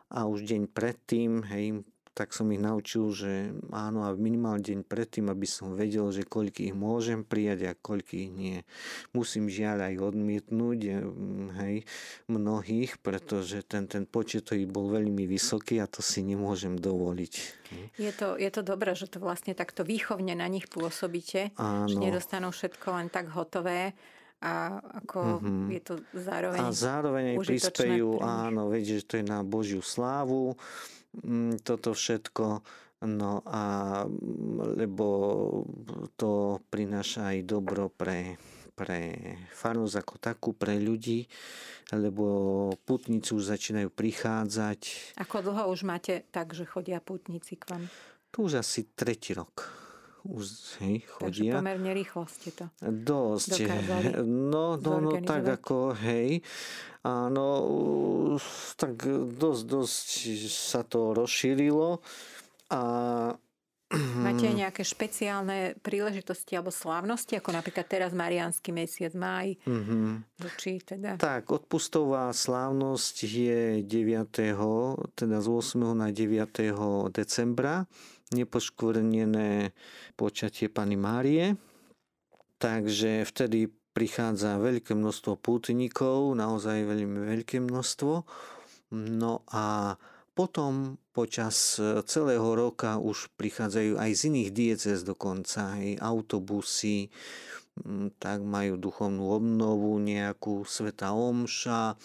a 0.09 0.25
už 0.25 0.49
deň 0.49 0.73
predtým, 0.73 1.45
hej, 1.45 1.85
tak 2.13 2.37
som 2.37 2.45
ich 2.53 2.61
naučil, 2.61 3.09
že 3.13 3.57
áno 3.73 4.05
a 4.05 4.13
minimálne 4.13 4.61
deň 4.61 4.81
predtým, 4.85 5.33
aby 5.33 5.49
som 5.49 5.73
vedel, 5.73 6.13
že 6.13 6.29
koľko 6.29 6.61
ich 6.61 6.77
môžem 6.77 7.25
prijať 7.25 7.73
a 7.73 7.73
koľko 7.73 8.13
ich 8.13 8.31
nie. 8.33 8.59
Musím 9.17 9.49
žiaľ 9.49 9.89
aj 9.89 10.13
odmietnúť 10.13 10.81
mm, 11.09 11.49
hej, 11.65 11.77
mnohých, 12.29 13.01
pretože 13.01 13.65
ten, 13.65 13.89
ten 13.89 14.05
počet 14.05 14.45
ich 14.53 14.69
bol 14.69 14.93
veľmi 14.93 15.25
vysoký 15.25 15.81
a 15.81 15.89
to 15.89 16.05
si 16.05 16.21
nemôžem 16.21 16.77
dovoliť. 16.77 17.35
Je 17.97 18.13
to, 18.13 18.37
je 18.37 18.51
to 18.53 18.61
dobré, 18.61 18.93
že 18.93 19.09
to 19.09 19.17
vlastne 19.17 19.57
takto 19.57 19.81
výchovne 19.81 20.37
na 20.37 20.49
nich 20.53 20.69
pôsobíte, 20.69 21.57
áno. 21.57 21.89
že 21.89 21.97
nedostanú 21.97 22.53
všetko 22.53 22.93
len 22.93 23.09
tak 23.09 23.33
hotové 23.33 23.97
a 24.43 24.83
ako 24.99 25.39
mm-hmm. 25.39 25.67
je 25.71 25.81
to 25.87 25.95
zároveň 26.19 26.59
A 26.59 26.75
zároveň 26.75 27.25
aj 27.33 27.39
prispejú, 27.47 28.19
áno, 28.19 28.75
vedieť, 28.75 28.99
že 28.99 29.07
to 29.07 29.15
je 29.23 29.25
na 29.25 29.47
Božiu 29.47 29.79
slávu, 29.79 30.59
Mm, 31.21 31.61
toto 31.61 31.93
všetko. 31.93 32.65
No 33.03 33.43
a 33.45 33.63
lebo 34.79 35.07
to 36.15 36.63
prináša 36.71 37.35
aj 37.35 37.39
dobro 37.43 37.91
pre, 37.91 38.39
pre 38.79 39.19
farnosť 39.51 39.97
ako 39.99 40.15
takú, 40.23 40.51
pre 40.55 40.79
ľudí, 40.79 41.27
lebo 41.91 42.25
putníci 42.87 43.35
už 43.35 43.59
začínajú 43.59 43.91
prichádzať. 43.91 44.81
Ako 45.19 45.43
dlho 45.43 45.63
už 45.75 45.83
máte 45.83 46.23
tak, 46.31 46.55
že 46.55 46.63
chodia 46.63 47.03
putníci 47.03 47.59
k 47.59 47.75
vám? 47.75 47.85
Tu 48.31 48.47
už 48.47 48.63
asi 48.63 48.87
tretí 48.95 49.35
rok. 49.35 49.82
Už, 50.23 50.79
hej, 50.83 51.03
chodia. 51.07 51.27
Takže 51.27 51.43
pomerne 51.59 51.93
rýchlo 51.95 52.23
ste 52.31 52.51
to 52.55 52.65
Dosť. 52.79 53.67
No, 54.23 54.79
no, 54.79 54.93
no, 55.03 55.11
tak 55.27 55.43
ako, 55.47 55.99
hej. 55.99 56.47
Áno, 57.03 57.47
tak 58.79 59.03
dosť, 59.35 59.63
dosť 59.67 60.07
sa 60.47 60.87
to 60.87 61.19
rozšírilo 61.19 61.99
a 62.71 62.81
Máte 64.25 64.49
aj 64.49 64.57
nejaké 64.57 64.83
špeciálne 64.89 65.77
príležitosti 65.85 66.57
alebo 66.57 66.73
slávnosti, 66.73 67.37
ako 67.37 67.53
napríklad 67.53 67.85
teraz 67.85 68.17
Mariánsky 68.17 68.73
mesiac, 68.73 69.13
máj? 69.13 69.61
Mm-hmm. 69.69 70.05
Či 70.57 70.81
teda? 70.81 71.21
Tak, 71.21 71.53
odpustová 71.53 72.33
slávnosť 72.33 73.15
je 73.21 73.61
9. 73.85 74.33
teda 75.13 75.37
z 75.45 75.49
8. 75.49 75.93
na 75.93 76.09
9. 76.09 77.13
decembra, 77.13 77.85
nepoškvrnené 78.33 79.77
počatie 80.17 80.73
Pany 80.73 80.97
Márie. 80.97 81.61
Takže 82.63 83.27
vtedy 83.29 83.69
prichádza 83.93 84.57
veľké 84.57 84.97
množstvo 84.97 85.37
pútnikov, 85.37 86.33
naozaj 86.33 86.89
veľmi 86.89 87.29
veľké 87.29 87.61
množstvo. 87.61 88.15
No 88.93 89.45
a 89.53 89.97
potom 90.33 90.97
počas 91.13 91.77
celého 92.09 92.49
roka 92.57 92.97
už 92.97 93.29
prichádzajú 93.37 94.01
aj 94.01 94.11
z 94.17 94.21
iných 94.33 94.51
diecez 94.57 94.99
dokonca, 95.05 95.77
aj 95.77 96.01
autobusy, 96.01 97.13
tak 98.21 98.45
majú 98.45 98.77
duchovnú 98.77 99.33
obnovu, 99.33 99.97
nejakú 100.01 100.65
sveta 100.65 101.13
omša. 101.13 101.97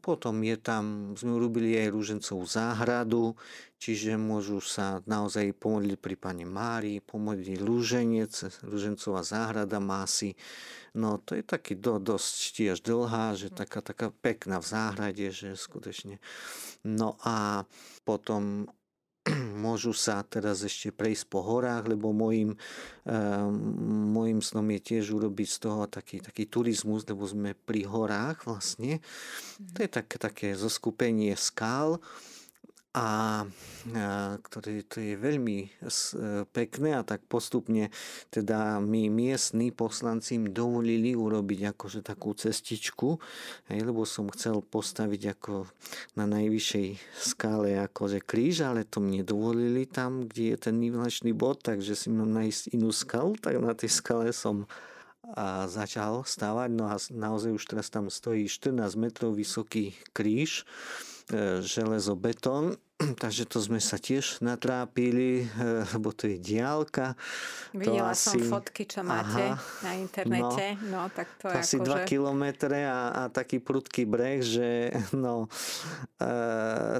Potom 0.00 0.40
je 0.44 0.56
tam, 0.60 1.12
sme 1.16 1.36
urobili 1.36 1.76
aj 1.76 1.92
rúžencovú 1.92 2.44
záhradu, 2.44 3.36
čiže 3.80 4.20
môžu 4.20 4.60
sa 4.60 5.00
naozaj 5.08 5.56
pomodliť 5.56 5.96
pri 5.96 6.14
Pane 6.20 6.44
Márii, 6.44 7.00
pomodliť 7.00 7.58
rúženec, 7.64 8.32
rúžencová 8.68 9.24
záhrada 9.24 9.80
má 9.80 10.04
si 10.04 10.36
No 10.94 11.22
to 11.22 11.38
je 11.38 11.46
taký 11.46 11.78
do, 11.78 12.02
dosť 12.02 12.38
tiež 12.58 12.76
dlhá, 12.82 13.38
že 13.38 13.54
taká, 13.54 13.78
taká 13.78 14.10
pekná 14.10 14.58
v 14.58 14.66
záhrade, 14.66 15.26
že 15.30 15.54
skutočne. 15.54 16.18
No 16.82 17.14
a 17.22 17.62
potom 18.02 18.66
môžu 19.64 19.94
sa 19.94 20.26
teraz 20.26 20.66
ešte 20.66 20.90
prejsť 20.90 21.30
po 21.30 21.46
horách, 21.46 21.94
lebo 21.94 22.10
môjim, 22.10 22.58
um, 23.06 23.54
môjim 24.10 24.42
snom 24.42 24.66
je 24.74 24.80
tiež 24.82 25.14
urobiť 25.14 25.48
z 25.48 25.58
toho 25.62 25.86
taký, 25.86 26.18
taký 26.18 26.50
turizmus, 26.50 27.06
lebo 27.06 27.22
sme 27.22 27.54
pri 27.54 27.86
horách 27.86 28.42
vlastne. 28.42 28.98
To 29.62 29.78
je 29.78 29.90
také, 29.90 30.16
také 30.18 30.48
zoskupenie 30.58 31.38
skál 31.38 32.02
a, 32.90 33.46
ktoré 34.42 34.82
to 34.82 34.98
je 34.98 35.14
veľmi 35.14 35.58
e, 35.62 35.68
pekné 36.50 36.98
a 36.98 37.06
tak 37.06 37.22
postupne 37.30 37.86
teda 38.34 38.82
my 38.82 39.06
miestni 39.06 39.70
poslanci 39.70 40.34
im 40.34 40.50
dovolili 40.50 41.14
urobiť 41.14 41.70
akože 41.70 42.02
takú 42.02 42.34
cestičku, 42.34 43.22
hej, 43.70 43.80
lebo 43.86 44.02
som 44.02 44.26
chcel 44.34 44.58
postaviť 44.66 45.38
ako 45.38 45.70
na 46.18 46.26
najvyššej 46.26 46.88
skále 47.14 47.78
akože 47.78 48.26
kríž, 48.26 48.66
ale 48.66 48.82
to 48.82 48.98
mne 48.98 49.22
dovolili 49.22 49.86
tam, 49.86 50.26
kde 50.26 50.54
je 50.54 50.56
ten 50.58 50.74
nivelačný 50.82 51.30
bod, 51.30 51.62
takže 51.62 51.94
si 51.94 52.10
mám 52.10 52.34
nájsť 52.34 52.74
inú 52.74 52.90
skalu, 52.90 53.38
tak 53.38 53.54
na 53.62 53.70
tej 53.70 53.90
skale 53.94 54.34
som 54.34 54.66
a 55.30 55.70
začal 55.70 56.26
stávať, 56.26 56.74
no 56.74 56.90
a 56.90 56.98
naozaj 57.14 57.54
už 57.54 57.62
teraz 57.70 57.86
tam 57.86 58.10
stojí 58.10 58.50
14 58.50 58.82
metrov 58.98 59.38
vysoký 59.38 59.94
kríž, 60.10 60.66
E, 61.32 61.62
železobetón, 61.62 62.76
takže 63.22 63.48
to 63.48 63.58
sme 63.60 63.80
sa 63.80 63.96
tiež 63.96 64.44
natrápili, 64.44 65.46
e, 65.48 65.84
lebo 65.96 66.12
to 66.12 66.28
je 66.28 66.36
diálka. 66.36 67.16
Videla 67.72 68.12
to 68.12 68.20
som 68.20 68.36
asi... 68.36 68.48
fotky, 68.48 68.82
čo 68.84 69.00
máte 69.00 69.56
Aha, 69.56 69.84
na 69.84 69.92
internete. 69.96 70.76
No, 70.86 71.08
no 71.08 71.12
tak 71.12 71.28
to, 71.40 71.48
to 71.48 71.56
je 71.56 71.62
asi 71.64 71.76
2 71.80 71.86
že... 71.86 72.04
kilometre 72.04 72.78
a, 72.84 73.00
a 73.14 73.22
taký 73.32 73.58
prudký 73.58 74.04
breh, 74.04 74.44
že 74.44 74.92
no, 75.16 75.48
e, 76.20 76.28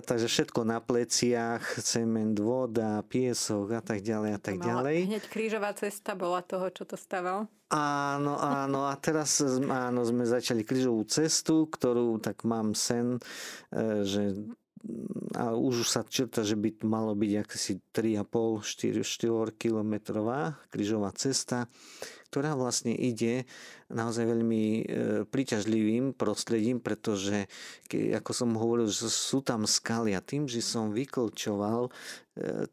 takže 0.00 0.26
všetko 0.26 0.60
na 0.64 0.80
pleciach, 0.80 1.62
cement, 1.84 2.36
voda, 2.40 3.04
piesok 3.04 3.78
a 3.78 3.82
tak 3.84 4.00
ďalej 4.00 4.30
a 4.36 4.40
tak 4.40 4.56
ďalej. 4.56 4.96
Hneď 5.10 5.24
krížová 5.28 5.70
cesta 5.76 6.16
bola 6.16 6.40
toho, 6.40 6.72
čo 6.72 6.88
to 6.88 6.96
staval? 6.96 7.48
Áno, 7.70 8.34
áno. 8.34 8.90
A 8.90 8.98
teraz 8.98 9.38
áno, 9.46 10.02
sme 10.02 10.26
začali 10.26 10.66
krížovú 10.66 11.06
cestu, 11.06 11.70
ktorú 11.70 12.18
tak 12.18 12.42
mám 12.42 12.74
sen, 12.74 13.22
e, 13.70 14.02
že 14.02 14.34
a 15.36 15.52
už 15.52 15.84
sa 15.84 16.00
črta, 16.02 16.40
že 16.40 16.56
by 16.56 16.80
malo 16.88 17.12
byť 17.12 17.32
asi 17.44 17.84
3,5-4 17.92 19.52
kilometrová 19.60 20.56
krížová 20.72 21.12
cesta, 21.12 21.68
ktorá 22.32 22.56
vlastne 22.56 22.96
ide 22.96 23.44
naozaj 23.92 24.24
veľmi 24.24 24.64
e, 24.64 24.82
príťažlivým 25.28 26.16
prostredím, 26.16 26.80
pretože 26.80 27.50
ako 27.92 28.30
som 28.32 28.56
hovoril, 28.56 28.88
že 28.88 29.12
sú 29.12 29.44
tam 29.44 29.68
skaly 29.68 30.16
a 30.16 30.24
tým, 30.24 30.48
že 30.48 30.64
som 30.64 30.96
vyklčoval 30.96 31.90
e, 31.90 31.92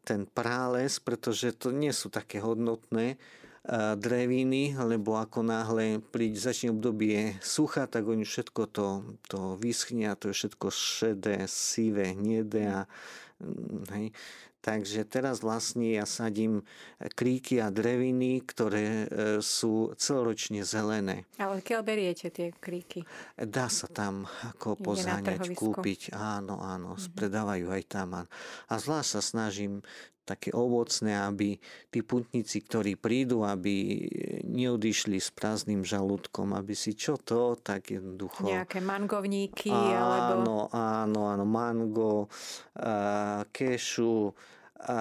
ten 0.08 0.24
prales, 0.30 1.04
pretože 1.04 1.58
to 1.60 1.76
nie 1.76 1.92
sú 1.92 2.08
také 2.08 2.40
hodnotné, 2.40 3.20
dreviny, 4.00 4.80
lebo 4.80 5.20
ako 5.20 5.44
náhle 5.44 6.00
príde, 6.00 6.40
začne 6.40 6.72
obdobie 6.72 7.36
sucha, 7.44 7.84
tak 7.84 8.08
oni 8.08 8.24
všetko 8.24 8.62
to, 8.72 8.88
to 9.28 9.40
vyschne 9.60 10.08
a 10.08 10.16
to 10.16 10.32
je 10.32 10.40
všetko 10.40 10.68
šedé, 10.72 11.44
sivé, 11.52 12.16
hnedé 12.16 12.64
a 12.72 12.80
mm, 13.44 13.92
hej. 13.92 14.08
Takže 14.58 15.08
teraz 15.08 15.40
vlastne 15.40 15.96
ja 15.96 16.04
sadím 16.04 16.60
kríky 17.16 17.56
a 17.64 17.72
dreviny, 17.72 18.44
ktoré 18.44 18.88
e, 18.88 19.06
sú 19.40 19.96
celoročne 19.96 20.68
zelené. 20.68 21.24
Ale 21.40 21.64
keď 21.64 21.88
beriete 21.88 22.28
tie 22.28 22.52
kríky? 22.52 23.08
Dá 23.40 23.72
sa 23.72 23.88
tam 23.88 24.28
ako 24.44 24.76
pozáňať, 24.76 25.56
kúpiť. 25.56 26.12
Áno, 26.12 26.60
áno, 26.60 27.00
mm-hmm. 27.00 27.16
predávajú 27.16 27.68
aj 27.72 27.84
tam. 27.88 28.28
A 28.68 28.74
zvlášť 28.76 29.10
sa 29.16 29.22
snažím 29.24 29.80
také 30.28 30.52
ovocné, 30.52 31.16
aby 31.16 31.56
tí 31.88 32.04
putníci, 32.04 32.60
ktorí 32.60 33.00
prídu, 33.00 33.48
aby 33.48 34.04
neodišli 34.44 35.24
s 35.24 35.32
prázdnym 35.32 35.88
žalúdkom, 35.88 36.52
aby 36.52 36.76
si 36.76 36.92
čo 36.92 37.16
to, 37.16 37.56
tak 37.56 37.96
jednoducho... 37.96 38.44
Nejaké 38.52 38.84
mangovníky, 38.84 39.72
áno, 39.72 39.88
alebo... 39.88 40.52
Áno, 40.76 41.22
áno, 41.32 41.46
mango, 41.48 42.28
a, 42.76 43.48
kešu, 43.48 44.36
a, 44.84 45.00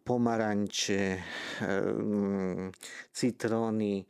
pomaranče, 0.00 1.04
a, 1.12 1.22
citróny 3.12 4.08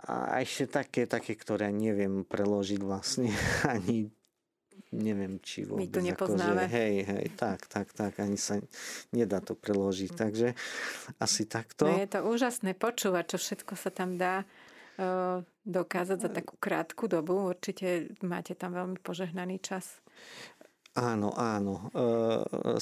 a 0.00 0.40
ešte 0.40 0.64
také, 0.80 1.04
také, 1.04 1.36
ktoré 1.36 1.68
neviem 1.68 2.24
preložiť 2.24 2.80
vlastne 2.80 3.28
ani 3.72 4.08
neviem, 4.92 5.36
či 5.44 5.68
vôbec. 5.68 5.84
My 5.84 5.94
to 5.94 6.00
nepoznáme. 6.00 6.64
Akože, 6.64 6.74
hej, 6.74 6.94
hej, 7.04 7.26
tak, 7.36 7.68
tak, 7.68 7.92
tak, 7.92 8.16
ani 8.18 8.40
sa 8.40 8.58
nedá 9.12 9.44
to 9.44 9.52
preložiť. 9.52 10.10
Takže 10.16 10.48
asi 11.20 11.42
takto. 11.44 11.86
No 11.86 11.96
je 11.96 12.08
to 12.08 12.20
úžasné 12.24 12.72
počúvať, 12.74 13.36
čo 13.36 13.38
všetko 13.38 13.72
sa 13.76 13.90
tam 13.92 14.16
dá 14.16 14.42
uh, 14.42 15.44
dokázať 15.64 16.18
za 16.20 16.30
takú 16.32 16.56
krátku 16.58 17.06
dobu. 17.06 17.52
Určite 17.52 18.12
máte 18.24 18.56
tam 18.58 18.74
veľmi 18.74 18.98
požehnaný 19.00 19.60
čas. 19.60 20.00
Áno, 20.98 21.30
áno. 21.38 21.86
E, 21.94 22.02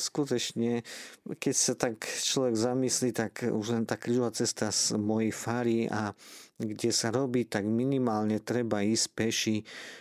skutečne, 0.01 0.81
keď 1.29 1.55
sa 1.55 1.75
tak 1.77 2.09
človek 2.09 2.57
zamyslí, 2.57 3.13
tak 3.13 3.45
už 3.45 3.77
len 3.77 3.85
tá 3.85 4.01
krížová 4.01 4.33
cesta 4.33 4.73
z 4.73 4.97
mojej 4.97 5.29
fary 5.29 5.85
a 5.93 6.17
kde 6.59 6.91
sa 6.91 7.15
robí, 7.15 7.47
tak 7.47 7.63
minimálne 7.63 8.43
treba 8.43 8.83
ísť 8.83 9.07
peši 9.15 9.57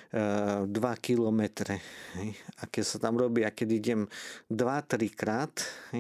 2 0.10 0.74
kilometre. 0.98 1.78
A 2.58 2.66
keď 2.66 2.84
sa 2.84 2.98
tam 2.98 3.14
robí, 3.14 3.46
a 3.46 3.54
keď 3.54 3.70
idem 3.78 4.02
2-3 4.50 5.14
krát, 5.14 5.54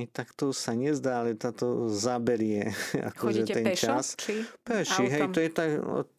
tak 0.09 0.33
to 0.33 0.49
sa 0.49 0.73
nezdá, 0.73 1.21
ale 1.21 1.37
táto 1.37 1.85
zaberie 1.93 2.73
akože 3.13 3.45
ten 3.45 3.65
pešo, 3.69 3.85
čas. 3.85 4.05
Či 4.17 4.41
peši, 4.65 5.05
autom? 5.05 5.13
hej, 5.13 5.23
to 5.29 5.39
je 5.45 5.49
tak, 5.53 5.69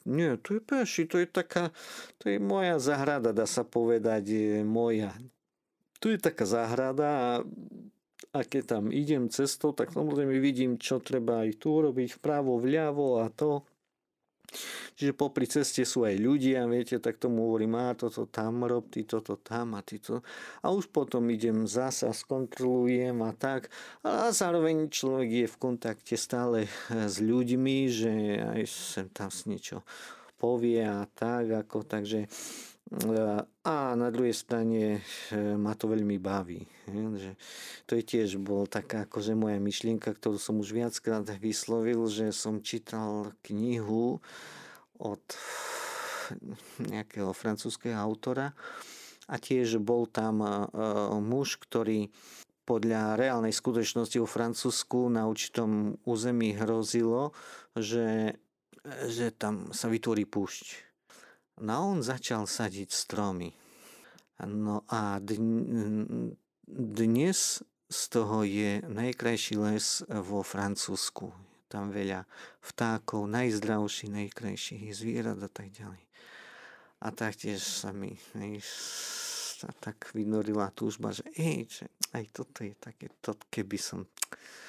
nie, 0.07 0.31
to 0.39 0.49
je 0.55 0.61
peši, 0.63 1.03
to 1.11 1.17
je 1.19 1.27
taká, 1.27 1.75
to 2.23 2.31
je 2.31 2.39
moja 2.39 2.79
zahrada, 2.79 3.35
dá 3.35 3.45
sa 3.51 3.67
povedať, 3.67 4.63
moja. 4.63 5.11
Tu 5.99 6.15
je 6.15 6.19
taká 6.23 6.47
záhrada 6.47 7.09
a 7.11 7.31
a 8.37 8.45
keď 8.45 8.77
tam 8.77 8.93
idem 8.93 9.33
cestou, 9.33 9.73
tak 9.73 9.89
samozrejme 9.89 10.37
vidím, 10.37 10.77
čo 10.77 11.01
treba 11.01 11.49
aj 11.49 11.65
tu 11.65 11.73
urobiť, 11.81 12.21
vpravo, 12.21 12.61
vľavo 12.61 13.25
a 13.25 13.33
to. 13.33 13.65
Čiže 14.97 15.13
popri 15.13 15.45
ceste 15.45 15.85
sú 15.85 16.09
aj 16.09 16.17
ľudia, 16.17 16.65
viete, 16.65 16.97
tak 16.99 17.21
tomu 17.21 17.47
hovorím, 17.47 17.77
a 17.77 17.93
toto 17.93 18.27
tam 18.27 18.65
rob, 18.65 18.89
ty 18.89 19.05
toto 19.05 19.37
tam 19.37 19.77
a 19.77 19.85
ty 19.85 20.01
to. 20.01 20.25
A 20.65 20.73
už 20.73 20.89
potom 20.89 21.29
idem 21.29 21.69
zasa, 21.69 22.11
skontrolujem 22.11 23.21
a 23.23 23.37
tak. 23.37 23.69
A 24.03 24.33
zároveň 24.33 24.89
človek 24.89 25.29
je 25.45 25.47
v 25.47 25.57
kontakte 25.61 26.17
stále 26.17 26.67
s 26.89 27.21
ľuďmi, 27.21 27.77
že 27.93 28.13
aj 28.41 28.63
sem 28.67 29.07
tam 29.13 29.29
si 29.29 29.53
niečo 29.53 29.85
povie 30.39 30.81
a 30.87 31.05
tak, 31.05 31.51
ako, 31.67 31.83
takže 31.83 32.31
a 33.69 33.93
na 33.93 34.09
druhej 34.09 34.33
strane 34.33 34.97
e, 34.97 35.01
ma 35.61 35.77
to 35.77 35.93
veľmi 35.93 36.17
baví. 36.17 36.65
Že 36.89 37.37
to 37.85 37.93
je 38.01 38.03
tiež 38.03 38.41
bol 38.41 38.65
taká 38.65 39.05
akože 39.05 39.37
moja 39.37 39.61
myšlienka, 39.61 40.17
ktorú 40.17 40.41
som 40.41 40.57
už 40.57 40.73
viackrát 40.73 41.29
vyslovil, 41.37 42.09
že 42.09 42.33
som 42.33 42.65
čítal 42.65 43.37
knihu 43.45 44.25
od 44.97 45.21
nejakého 46.93 47.37
francúzského 47.37 48.01
autora 48.01 48.57
a 49.29 49.37
tiež 49.37 49.85
bol 49.85 50.09
tam 50.09 50.41
e, 50.41 50.49
muž, 51.21 51.61
ktorý 51.61 52.09
podľa 52.65 53.21
reálnej 53.21 53.53
skutočnosti 53.53 54.17
vo 54.17 54.29
Francúzsku 54.29 55.13
na 55.13 55.29
určitom 55.29 55.97
území 56.09 56.57
hrozilo, 56.57 57.37
že, 57.77 58.37
že 59.09 59.33
tam 59.33 59.73
sa 59.77 59.89
vytvorí 59.89 60.25
púšť 60.25 60.88
No 61.59 61.73
a 61.75 61.83
on 61.83 62.07
začal 62.07 62.47
sadiť 62.47 62.91
stromy. 62.95 63.51
No 64.47 64.87
a 64.87 65.19
dnes 66.69 67.39
z 67.89 68.03
toho 68.13 68.47
je 68.47 68.85
najkrajší 68.87 69.55
les 69.59 70.07
vo 70.07 70.47
Francúzsku. 70.47 71.35
Tam 71.67 71.91
veľa 71.91 72.25
vtákov, 72.63 73.27
najzdravší, 73.29 74.09
najkrajších 74.09 74.95
zvierat 74.95 75.43
a 75.43 75.51
tak 75.51 75.75
ďalej. 75.75 76.01
A 77.03 77.11
taktiež 77.11 77.61
sa 77.61 77.91
mi 77.91 78.15
tak 79.83 80.15
vynorila 80.15 80.71
túžba, 80.71 81.11
že 81.11 81.27
ej, 81.35 81.67
že 81.67 81.85
aj 82.15 82.25
toto 82.31 82.63
je 82.63 82.79
také, 82.79 83.11
to, 83.19 83.35
keby 83.51 83.75
som 83.75 84.07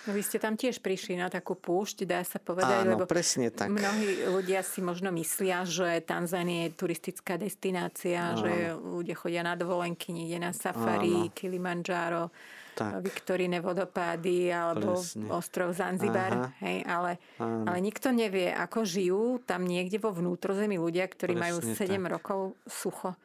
No 0.08 0.16
vy 0.16 0.24
ste 0.24 0.40
tam 0.40 0.56
tiež 0.56 0.80
prišli 0.80 1.20
na 1.20 1.28
takú 1.28 1.54
púšť, 1.54 2.08
dá 2.08 2.24
sa 2.24 2.40
povedať, 2.40 2.88
Áno, 2.88 2.98
lebo 2.98 3.06
presne 3.06 3.52
tak. 3.52 3.70
mnohí 3.70 4.26
ľudia 4.32 4.64
si 4.64 4.80
možno 4.80 5.12
myslia, 5.14 5.68
že 5.68 6.00
Tanzania 6.02 6.66
je 6.66 6.74
turistická 6.80 7.36
destinácia, 7.36 8.34
Áno. 8.34 8.42
že 8.42 8.52
ľudia 8.74 9.14
chodia 9.20 9.44
na 9.44 9.60
dovolenky, 9.60 10.16
niekde 10.16 10.40
na 10.40 10.56
safari, 10.56 11.30
Áno. 11.30 11.34
Kilimanjaro, 11.36 12.32
tak. 12.80 13.04
Viktoríne 13.04 13.60
vodopády 13.60 14.50
alebo 14.56 14.96
presne. 14.96 15.28
ostrov 15.36 15.76
Zanzibar. 15.76 16.56
Hej, 16.64 16.88
ale, 16.88 17.20
ale 17.44 17.78
nikto 17.84 18.16
nevie, 18.16 18.56
ako 18.56 18.88
žijú 18.88 19.44
tam 19.44 19.68
niekde 19.68 20.00
vo 20.00 20.16
vnútrozemí 20.16 20.80
ľudia, 20.80 21.04
ktorí 21.12 21.36
presne 21.36 21.44
majú 21.44 21.58
7 21.60 21.76
tak. 21.76 22.08
rokov 22.08 22.40
sucho 22.64 23.20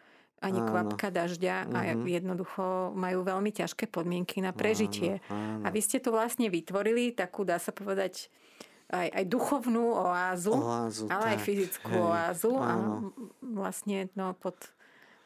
ani 0.45 0.61
áno. 0.61 0.69
kvapka 0.69 1.09
dažďa 1.09 1.57
uh-huh. 1.65 1.77
a 1.77 1.81
mhm. 1.97 2.05
jednoducho 2.05 2.93
majú 2.93 3.25
veľmi 3.25 3.51
ťažké 3.51 3.89
podmienky 3.89 4.45
na 4.45 4.53
prežitie. 4.53 5.25
Áno, 5.33 5.65
áno. 5.65 5.65
A 5.65 5.73
vy 5.73 5.81
ste 5.81 5.99
tu 6.05 6.13
vlastne 6.13 6.53
vytvorili 6.53 7.17
takú, 7.17 7.49
dá 7.49 7.57
sa 7.57 7.73
povedať, 7.73 8.29
aj, 8.93 9.09
aj 9.09 9.25
duchovnú 9.25 9.97
oázu, 9.97 10.55
oázu 10.55 11.05
ale 11.09 11.25
tak, 11.25 11.33
aj 11.33 11.39
fyzickú 11.41 11.89
hej, 11.97 12.05
oázu. 12.05 12.53
Áno. 12.61 12.63
A 12.63 12.77
vlastne 13.41 14.13
no, 14.13 14.37
pod 14.37 14.55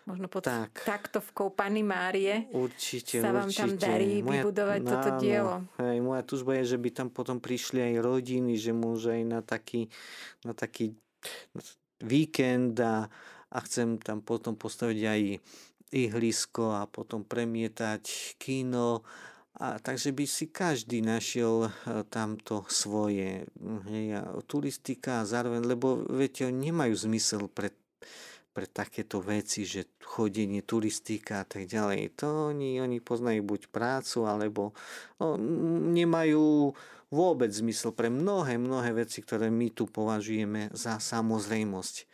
možno 0.08 0.24
pod 0.32 0.48
tak. 0.48 0.72
taktovkou 0.88 1.52
Pany 1.52 1.84
Márie 1.84 2.48
určite, 2.56 3.20
sa 3.20 3.28
vám 3.28 3.52
určite. 3.52 3.60
tam 3.60 3.70
darí 3.76 4.24
moja, 4.24 4.40
vybudovať 4.40 4.80
áno, 4.80 4.88
toto 4.88 5.10
dielo. 5.20 5.54
Hej, 5.76 5.96
moja 6.00 6.22
tužba 6.24 6.52
je, 6.62 6.64
že 6.72 6.78
by 6.80 6.88
tam 6.96 7.08
potom 7.12 7.36
prišli 7.44 7.92
aj 7.92 7.94
rodiny, 8.00 8.56
že 8.56 8.72
môže 8.72 9.12
aj 9.12 9.22
na 9.28 9.40
taký, 9.44 9.92
na 10.48 10.56
taký 10.56 10.96
víkend 12.00 12.80
a, 12.80 13.12
a 13.48 13.58
chcem 13.64 13.96
tam 13.96 14.20
potom 14.20 14.56
postaviť 14.56 15.00
aj 15.08 15.22
ihlisko 15.92 16.76
a 16.76 16.84
potom 16.84 17.24
premietať 17.24 18.36
kino. 18.36 19.00
A 19.58 19.82
takže 19.82 20.14
by 20.14 20.24
si 20.28 20.54
každý 20.54 21.02
našiel 21.02 21.66
e, 21.66 21.70
tamto 22.06 22.62
svoje. 22.70 23.48
Hej, 23.90 24.06
a 24.14 24.22
turistika 24.46 25.24
a 25.24 25.26
zároveň, 25.26 25.66
lebo 25.66 26.06
viete, 26.06 26.46
nemajú 26.46 26.94
zmysel 26.94 27.50
pre, 27.50 27.74
pre 28.54 28.70
takéto 28.70 29.18
veci, 29.18 29.66
že 29.66 29.98
chodenie, 29.98 30.62
turistika 30.62 31.42
a 31.42 31.46
tak 31.48 31.66
ďalej. 31.66 32.14
To 32.22 32.54
oni, 32.54 32.78
oni 32.78 33.02
poznajú 33.02 33.42
buď 33.42 33.60
prácu, 33.74 34.30
alebo 34.30 34.62
no, 35.18 35.34
nemajú 35.90 36.70
vôbec 37.10 37.50
zmysel 37.50 37.90
pre 37.90 38.14
mnohé, 38.14 38.62
mnohé 38.62 38.94
veci, 38.94 39.26
ktoré 39.26 39.50
my 39.50 39.74
tu 39.74 39.90
považujeme 39.90 40.70
za 40.70 41.02
samozrejmosť 41.02 42.06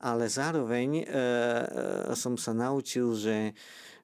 ale 0.00 0.32
zároveň 0.32 0.90
e, 1.00 1.04
e, 1.04 2.16
som 2.16 2.40
sa 2.40 2.56
naučil, 2.56 3.12
že 3.12 3.52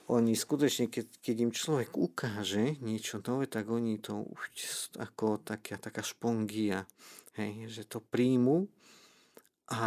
oni 0.07 0.39
skutočne, 0.39 0.87
keď, 0.87 1.07
keď 1.19 1.37
im 1.43 1.53
človek 1.53 1.91
ukáže 1.99 2.79
niečo 2.79 3.19
nové, 3.27 3.51
tak 3.51 3.67
oni 3.67 3.99
to 3.99 4.23
už 4.23 4.43
ako 5.03 5.43
taká, 5.43 5.81
taká 5.83 6.05
špongia, 6.05 6.87
hej, 7.35 7.67
že 7.67 7.83
to 7.91 7.99
príjmu 7.99 8.71
a, 9.67 9.83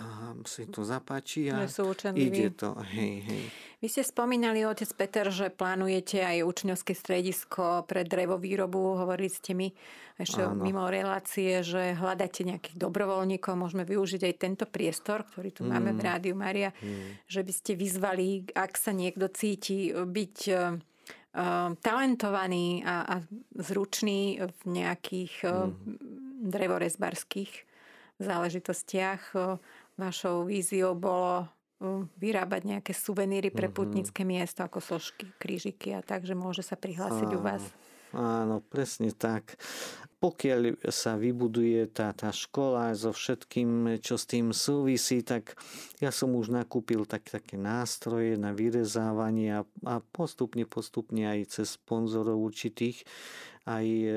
a 0.00 0.04
si 0.48 0.64
to 0.72 0.80
zapáči 0.88 1.52
a 1.52 1.68
ide 2.16 2.48
to. 2.56 2.72
Hej, 2.96 3.14
hej. 3.28 3.44
Vy 3.80 3.88
ste 3.88 4.04
spomínali, 4.04 4.64
otec 4.64 4.88
Peter, 4.96 5.28
že 5.28 5.52
plánujete 5.52 6.20
aj 6.20 6.44
učňovské 6.44 6.92
stredisko 6.96 7.84
pre 7.84 8.04
drevovýrobu. 8.04 9.04
Hovorili 9.04 9.28
ste 9.28 9.52
mi 9.52 9.68
ešte 10.20 10.44
Áno. 10.44 10.56
mimo 10.56 10.84
relácie, 10.88 11.64
že 11.64 11.96
hľadáte 11.96 12.44
nejakých 12.44 12.76
dobrovoľníkov. 12.76 13.56
Môžeme 13.56 13.88
využiť 13.88 14.32
aj 14.32 14.34
tento 14.36 14.64
priestor, 14.68 15.28
ktorý 15.28 15.52
tu 15.52 15.64
mm. 15.64 15.68
máme 15.72 15.90
v 15.96 16.00
mm. 16.00 16.08
Rádiu 16.12 16.36
Maria, 16.36 16.72
mm. 16.76 17.24
že 17.24 17.40
by 17.40 17.52
ste 17.52 17.72
vyzvali, 17.76 18.52
ak 18.52 18.76
sa 18.76 18.92
niekto 18.92 19.32
cíti 19.32 19.92
byť 19.92 20.38
uh, 20.52 20.76
talentovaný 21.80 22.84
a, 22.84 22.96
a 23.04 23.14
zručný 23.60 24.44
v 24.44 24.60
nejakých 24.68 25.34
mm. 25.40 25.48
uh, 25.48 25.68
drevorezbarských 26.48 27.69
záležitostiach. 28.20 29.34
Vašou 29.96 30.44
víziou 30.48 30.96
bolo 30.96 31.48
vyrábať 32.20 32.76
nejaké 32.76 32.92
suveníry 32.92 33.48
pre 33.48 33.72
mhm. 33.72 33.74
putnické 33.74 34.22
miesto, 34.22 34.60
ako 34.60 34.84
sošky, 34.84 35.24
krížiky 35.40 35.96
a 35.96 36.04
tak, 36.04 36.28
že 36.28 36.36
môže 36.36 36.60
sa 36.60 36.76
prihlásiť 36.76 37.30
u 37.32 37.40
vás. 37.40 37.64
Áno, 38.10 38.58
presne 38.58 39.14
tak. 39.14 39.54
Pokiaľ 40.20 40.84
sa 40.92 41.16
vybuduje 41.16 41.88
tá, 41.88 42.12
tá 42.12 42.28
škola 42.28 42.92
so 42.92 43.14
všetkým, 43.14 44.02
čo 44.04 44.20
s 44.20 44.28
tým 44.28 44.52
súvisí, 44.52 45.24
tak 45.24 45.56
ja 46.02 46.12
som 46.12 46.36
už 46.36 46.52
nakúpil 46.52 47.08
tak, 47.08 47.32
také 47.32 47.56
nástroje 47.56 48.36
na 48.36 48.52
vyrezávanie 48.52 49.62
a, 49.62 49.62
a 49.88 49.94
postupne, 50.12 50.68
postupne 50.68 51.24
aj 51.24 51.56
cez 51.56 51.80
sponzorov 51.80 52.36
určitých 52.36 53.00
aj 53.68 53.86
e, 53.86 54.10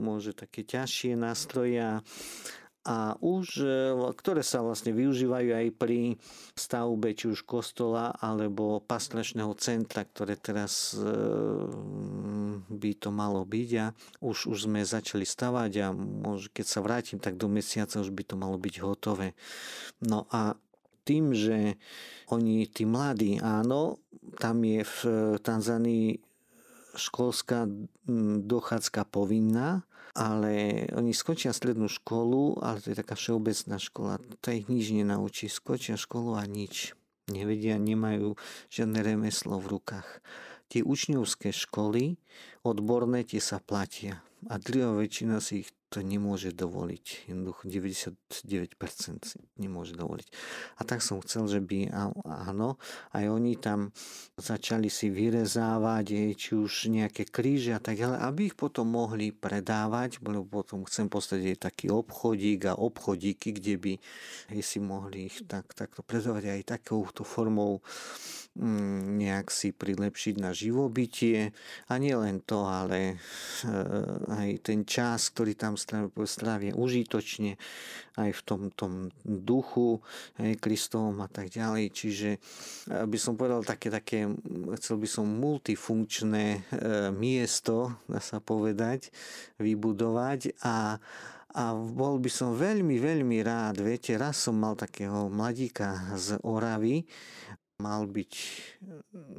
môže 0.00 0.32
také 0.32 0.64
ťažšie 0.64 1.14
nástroje 1.14 1.78
a 2.82 3.14
už, 3.22 3.62
e, 3.62 3.94
ktoré 4.18 4.42
sa 4.42 4.58
vlastne 4.58 4.90
využívajú 4.90 5.50
aj 5.54 5.68
pri 5.78 6.18
stavbe 6.58 7.14
či 7.14 7.30
už 7.30 7.46
kostola 7.46 8.10
alebo 8.18 8.82
pastračného 8.82 9.54
centra, 9.54 10.02
ktoré 10.02 10.34
teraz 10.34 10.90
e, 10.98 11.06
by 12.66 12.90
to 12.98 13.14
malo 13.14 13.46
byť 13.46 13.70
a 13.78 13.86
už, 14.18 14.50
už 14.50 14.58
sme 14.66 14.82
začali 14.82 15.22
stavať 15.22 15.72
a 15.78 15.86
môže, 15.94 16.50
keď 16.50 16.66
sa 16.66 16.82
vrátim, 16.82 17.22
tak 17.22 17.38
do 17.38 17.46
mesiaca 17.46 18.02
už 18.02 18.10
by 18.10 18.22
to 18.26 18.34
malo 18.34 18.58
byť 18.58 18.74
hotové. 18.82 19.38
No 20.02 20.26
a 20.34 20.58
tým, 21.06 21.34
že 21.34 21.78
oni, 22.30 22.66
tí 22.66 22.86
mladí, 22.86 23.38
áno, 23.42 24.02
tam 24.38 24.62
je 24.62 24.82
v 24.82 24.98
Tanzánii 25.42 26.18
školská 26.94 27.66
dochádzka 28.46 29.08
povinná, 29.08 29.82
ale 30.12 30.84
oni 30.92 31.16
skončia 31.16 31.56
strednú 31.56 31.88
školu, 31.88 32.60
ale 32.60 32.84
to 32.84 32.92
je 32.92 33.00
taká 33.00 33.16
všeobecná 33.16 33.76
škola, 33.80 34.20
to 34.44 34.52
ich 34.52 34.68
nič 34.68 34.92
nenaučí, 34.92 35.48
skončia 35.48 35.96
školu 35.96 36.36
a 36.36 36.44
nič. 36.44 36.92
Nevedia, 37.32 37.80
nemajú 37.80 38.36
žiadne 38.68 39.00
remeslo 39.00 39.56
v 39.62 39.78
rukách. 39.78 40.20
Tie 40.68 40.84
učňovské 40.84 41.52
školy, 41.52 42.20
odborné, 42.64 43.24
tie 43.24 43.40
sa 43.40 43.60
platia. 43.62 44.20
A 44.50 44.58
druhá 44.58 44.92
väčšina 44.96 45.38
si 45.38 45.64
ich 45.64 45.70
to 45.92 46.00
nemôže 46.00 46.56
dovoliť. 46.56 47.28
Jednoducho 47.28 47.68
99% 47.68 48.16
nemôže 49.60 49.92
dovoliť. 49.92 50.28
A 50.80 50.88
tak 50.88 51.04
som 51.04 51.20
chcel, 51.20 51.44
že 51.52 51.60
by 51.60 51.92
áno, 52.24 52.80
aj 53.12 53.24
oni 53.28 53.60
tam 53.60 53.92
začali 54.40 54.88
si 54.88 55.12
vyrezávať, 55.12 56.32
či 56.32 56.56
už 56.56 56.88
nejaké 56.88 57.28
kríže 57.28 57.76
a 57.76 57.80
tak 57.84 58.00
ďalej, 58.00 58.18
aby 58.24 58.40
ich 58.48 58.56
potom 58.56 58.88
mohli 58.88 59.36
predávať, 59.36 60.24
lebo 60.24 60.64
potom 60.64 60.88
chcem 60.88 61.12
postaviť 61.12 61.60
taký 61.60 61.92
obchodík 61.92 62.72
a 62.72 62.80
obchodíky, 62.80 63.60
kde 63.60 63.74
by 63.76 63.92
si 64.64 64.80
mohli 64.80 65.28
ich 65.28 65.44
tak, 65.44 65.76
takto 65.76 66.00
predávať 66.00 66.56
aj 66.56 66.80
takouto 66.80 67.20
formou 67.20 67.84
nejak 68.60 69.48
si 69.48 69.72
prilepšiť 69.72 70.34
na 70.36 70.52
živobytie 70.52 71.56
a 71.88 71.96
nie 71.96 72.12
len 72.12 72.44
to, 72.44 72.68
ale 72.68 73.16
eh, 73.16 73.70
aj 74.28 74.48
ten 74.60 74.84
čas, 74.84 75.32
ktorý 75.32 75.56
tam 75.56 75.80
strávia 76.28 76.76
užitočne 76.76 77.56
aj 78.20 78.30
v 78.36 78.40
tom, 78.44 78.62
tom 78.76 79.08
duchu 79.24 80.04
aj 80.36 80.60
Kristovom 80.60 81.24
a 81.24 81.32
tak 81.32 81.48
ďalej. 81.48 81.96
Čiže 81.96 82.30
eh, 82.36 83.08
by 83.08 83.16
som 83.16 83.40
povedal 83.40 83.64
také, 83.64 83.88
také 83.88 84.28
chcel 84.76 85.00
by 85.00 85.08
som 85.08 85.24
multifunkčné 85.24 86.46
eh, 86.52 86.60
miesto, 87.08 87.96
dá 88.04 88.20
sa 88.20 88.36
povedať, 88.36 89.08
vybudovať 89.56 90.60
a 90.60 91.00
a 91.52 91.76
bol 91.76 92.16
by 92.16 92.32
som 92.32 92.56
veľmi, 92.56 92.96
veľmi 92.96 93.44
rád, 93.44 93.84
viete, 93.84 94.16
raz 94.16 94.40
som 94.40 94.56
mal 94.56 94.72
takého 94.72 95.28
mladíka 95.28 96.16
z 96.16 96.40
Oravy, 96.40 97.04
mal 97.82 98.06
byť 98.06 98.32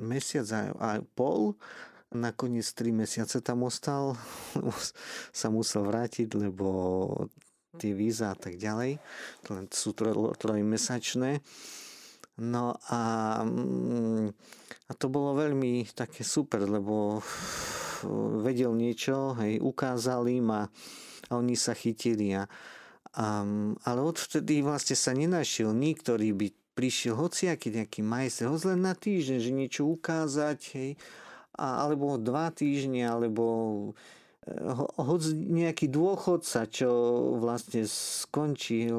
mesiac 0.04 0.76
a 0.76 1.00
pol, 1.16 1.56
nakoniec 2.14 2.68
3 2.68 2.94
mesiace 2.94 3.40
tam 3.40 3.66
ostal, 3.66 4.20
sa 5.34 5.48
musel 5.50 5.88
vrátiť, 5.88 6.36
lebo 6.36 6.70
tie 7.82 7.96
víza 7.96 8.34
a 8.34 8.38
tak 8.38 8.62
ďalej, 8.62 9.02
sú 9.74 9.98
trojmesačné. 10.38 11.42
No 12.34 12.74
a, 12.90 13.02
mm, 13.46 14.26
a 14.90 14.92
to 14.98 15.06
bolo 15.10 15.38
veľmi 15.38 15.86
také 15.94 16.26
super, 16.26 16.66
lebo 16.66 17.22
vedel 18.42 18.74
niečo, 18.74 19.38
hej, 19.38 19.62
ukázali 19.62 20.42
im 20.42 20.50
a, 20.54 20.66
a 21.30 21.32
oni 21.38 21.54
sa 21.54 21.78
chytili. 21.78 22.34
A, 22.34 22.46
a, 23.14 23.26
ale 23.86 24.00
odvtedy 24.02 24.66
vlastne 24.66 24.98
sa 24.98 25.14
nenašiel 25.14 25.74
nikto, 25.74 26.14
ktorý 26.14 26.34
by 26.34 26.48
prišiel 26.74 27.18
hociaký 27.18 27.70
nejaký 27.70 28.02
majster, 28.02 28.50
hoď 28.50 28.74
len 28.74 28.82
na 28.86 28.94
týždeň, 28.98 29.38
že 29.40 29.52
niečo 29.54 29.84
ukázať, 29.86 30.60
hej, 30.78 30.92
a, 31.54 31.86
alebo 31.86 32.18
dva 32.18 32.50
týždne, 32.50 33.06
alebo 33.06 33.46
eh, 34.46 34.74
hoď 34.98 35.38
nejaký 35.38 35.88
dôchodca, 35.90 36.66
čo 36.66 36.90
vlastne 37.38 37.86
skončil 37.86 38.98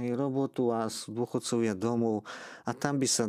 hej, 0.00 0.16
robotu 0.16 0.72
a 0.72 0.88
sú 0.88 1.12
dôchodcovia 1.12 1.76
domov 1.76 2.24
a 2.64 2.72
tam 2.72 2.96
by 2.96 3.08
sa 3.08 3.28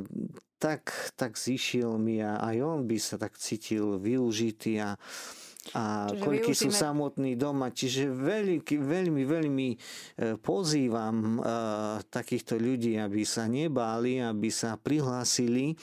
tak, 0.61 0.93
tak 1.17 1.35
zišiel 1.35 1.97
mi 1.97 2.21
a 2.21 2.37
aj 2.37 2.57
on 2.61 2.79
by 2.85 2.97
sa 3.01 3.17
tak 3.17 3.35
cítil 3.35 3.99
využitý 3.99 4.79
a, 4.79 4.95
a 5.77 6.09
Čiže 6.09 6.21
koľky 6.25 6.51
využíme... 6.57 6.61
sú 6.65 6.69
samotní 6.73 7.31
doma. 7.37 7.69
Čiže 7.69 8.09
veľmi, 8.09 8.65
veľmi, 8.65 9.23
veľmi 9.29 9.69
e, 9.69 9.77
pozývam 10.41 11.37
uh, 11.37 12.01
takýchto 12.09 12.57
ľudí, 12.57 12.97
aby 12.97 13.21
sa 13.21 13.45
nebáli, 13.45 14.17
aby 14.17 14.49
sa 14.49 14.73
prihlásili 14.81 15.77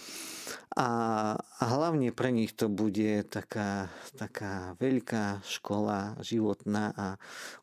a, 0.79 0.91
a 1.35 1.65
hlavne 1.75 2.15
pre 2.15 2.31
nich 2.31 2.55
to 2.55 2.71
bude 2.71 3.27
taká, 3.27 3.91
taká 4.15 4.79
veľká 4.79 5.43
škola 5.43 6.15
životná 6.23 6.95
a 6.95 7.07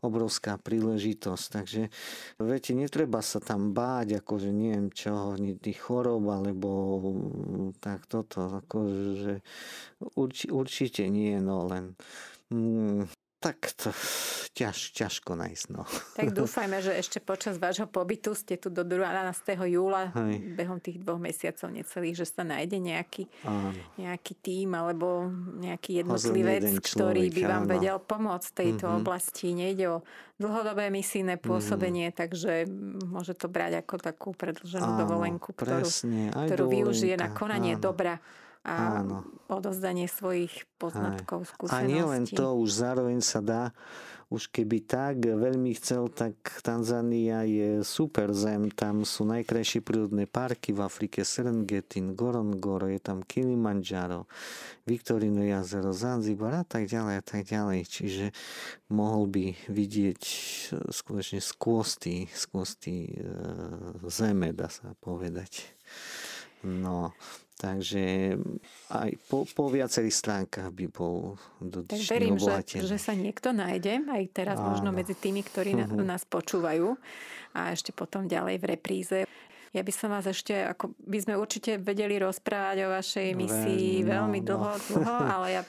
obrovská 0.04 0.60
príležitosť. 0.60 1.46
Takže 1.48 1.82
viete, 2.44 2.76
netreba 2.76 3.24
sa 3.24 3.40
tam 3.40 3.72
báť, 3.72 4.20
akože 4.20 4.52
neviem 4.52 4.92
čo, 4.92 5.40
tých 5.40 5.80
chorob, 5.80 6.28
alebo 6.28 6.70
tak 7.80 8.04
toto, 8.12 8.60
akože 8.60 9.40
urči, 10.20 10.52
určite 10.52 11.08
nie, 11.08 11.40
no 11.40 11.72
len 11.72 11.96
mm, 12.52 13.25
tak 13.46 13.78
to 13.78 13.94
ťaž, 14.58 14.90
ťažko 14.98 15.38
nájsť. 15.38 15.66
No. 15.70 15.86
Tak 16.18 16.34
dúfajme, 16.42 16.82
že 16.82 16.98
ešte 16.98 17.22
počas 17.22 17.62
vášho 17.62 17.86
pobytu 17.86 18.34
ste 18.34 18.58
tu 18.58 18.74
do 18.74 18.82
12. 18.82 19.54
júla, 19.70 20.10
Hej. 20.18 20.58
behom 20.58 20.82
tých 20.82 20.98
dvoch 20.98 21.22
mesiacov 21.22 21.70
necelých, 21.70 22.18
že 22.18 22.26
sa 22.26 22.42
nájde 22.42 22.82
nejaký, 22.82 23.30
nejaký 24.02 24.34
tým 24.42 24.74
alebo 24.74 25.30
nejaký 25.62 26.02
jednotlivec, 26.02 26.82
ktorý 26.82 27.30
by 27.30 27.44
vám 27.46 27.64
áno. 27.70 27.74
vedel 27.78 27.98
pomôcť 28.02 28.48
v 28.50 28.58
tejto 28.58 28.86
mm-hmm. 28.90 29.00
oblasti. 29.06 29.46
Nejde 29.54 29.86
o 29.94 29.98
dlhodobé 30.42 30.90
misijné 30.90 31.38
pôsobenie, 31.38 32.10
mm. 32.10 32.16
takže 32.18 32.54
môže 33.06 33.38
to 33.38 33.46
brať 33.48 33.86
ako 33.86 33.96
takú 34.02 34.30
predlženú 34.34 34.90
áno, 34.98 35.00
dovolenku, 35.06 35.54
ktorú, 35.54 35.86
presne, 35.86 36.34
ktorú 36.34 36.66
využije 36.68 37.16
na 37.16 37.30
konanie 37.32 37.78
áno. 37.78 37.94
dobra 37.94 38.18
a 38.66 39.06
Áno. 39.06 39.22
odozdanie 39.46 40.10
svojich 40.10 40.66
poznatkov, 40.82 41.46
skúseností. 41.46 41.86
A 41.86 41.86
nie 41.86 42.02
len 42.02 42.26
to, 42.26 42.58
už 42.58 42.82
zároveň 42.82 43.22
sa 43.22 43.46
dá, 43.46 43.70
už 44.34 44.50
keby 44.50 44.82
tak 44.90 45.22
veľmi 45.22 45.78
chcel, 45.78 46.10
tak 46.10 46.34
Tanzania 46.66 47.46
je 47.46 47.86
super 47.86 48.34
zem, 48.34 48.74
tam 48.74 49.06
sú 49.06 49.22
najkrajšie 49.30 49.86
prírodné 49.86 50.26
parky 50.26 50.74
v 50.74 50.82
Afrike, 50.82 51.22
Serengeti, 51.22 52.02
Gorongoro, 52.02 52.90
je 52.90 52.98
tam 52.98 53.22
Kilimanjaro, 53.22 54.26
Viktorino 54.90 55.46
jazero, 55.46 55.94
Zanzibar 55.94 56.58
a 56.58 56.66
tak 56.66 56.90
ďalej 56.90 57.16
a 57.22 57.24
tak 57.24 57.46
ďalej. 57.46 57.86
Čiže 57.86 58.26
mohol 58.90 59.30
by 59.30 59.46
vidieť 59.70 60.22
skutočne 60.90 61.38
skôsty, 61.38 62.26
skôsty 62.34 63.14
e, 63.14 63.22
zeme, 64.10 64.58
dá 64.58 64.74
sa 64.74 64.98
povedať. 65.06 65.70
No, 66.66 67.14
Takže 67.56 68.36
aj 68.92 69.16
po, 69.32 69.48
po 69.48 69.72
viacerých 69.72 70.12
stránkach 70.12 70.76
by 70.76 70.92
bol 70.92 71.40
Tak 71.88 72.04
verím, 72.12 72.36
že, 72.36 72.84
že 72.84 73.00
sa 73.00 73.16
niekto 73.16 73.56
nájde, 73.56 74.04
aj 74.12 74.24
teraz 74.36 74.60
Áno. 74.60 74.76
možno 74.76 74.92
medzi 74.92 75.16
tými, 75.16 75.40
ktorí 75.40 75.72
uh-huh. 75.72 76.04
nás 76.04 76.28
počúvajú 76.28 77.00
a 77.56 77.72
ešte 77.72 77.96
potom 77.96 78.28
ďalej 78.28 78.60
v 78.60 78.66
repríze. 78.68 79.18
Ja 79.72 79.88
by 79.88 79.92
som 79.96 80.12
vás 80.12 80.28
ešte, 80.28 80.52
ako 80.68 81.00
by 81.00 81.18
sme 81.24 81.40
určite 81.40 81.80
vedeli 81.80 82.20
rozprávať 82.20 82.78
o 82.84 82.92
vašej 82.92 83.28
misii 83.40 84.04
veľmi, 84.04 84.08
no, 84.08 84.12
veľmi 84.12 84.40
dlho, 84.44 84.72
no. 84.76 84.84
dlho, 84.92 85.16
ale 85.40 85.48
ja 85.56 85.62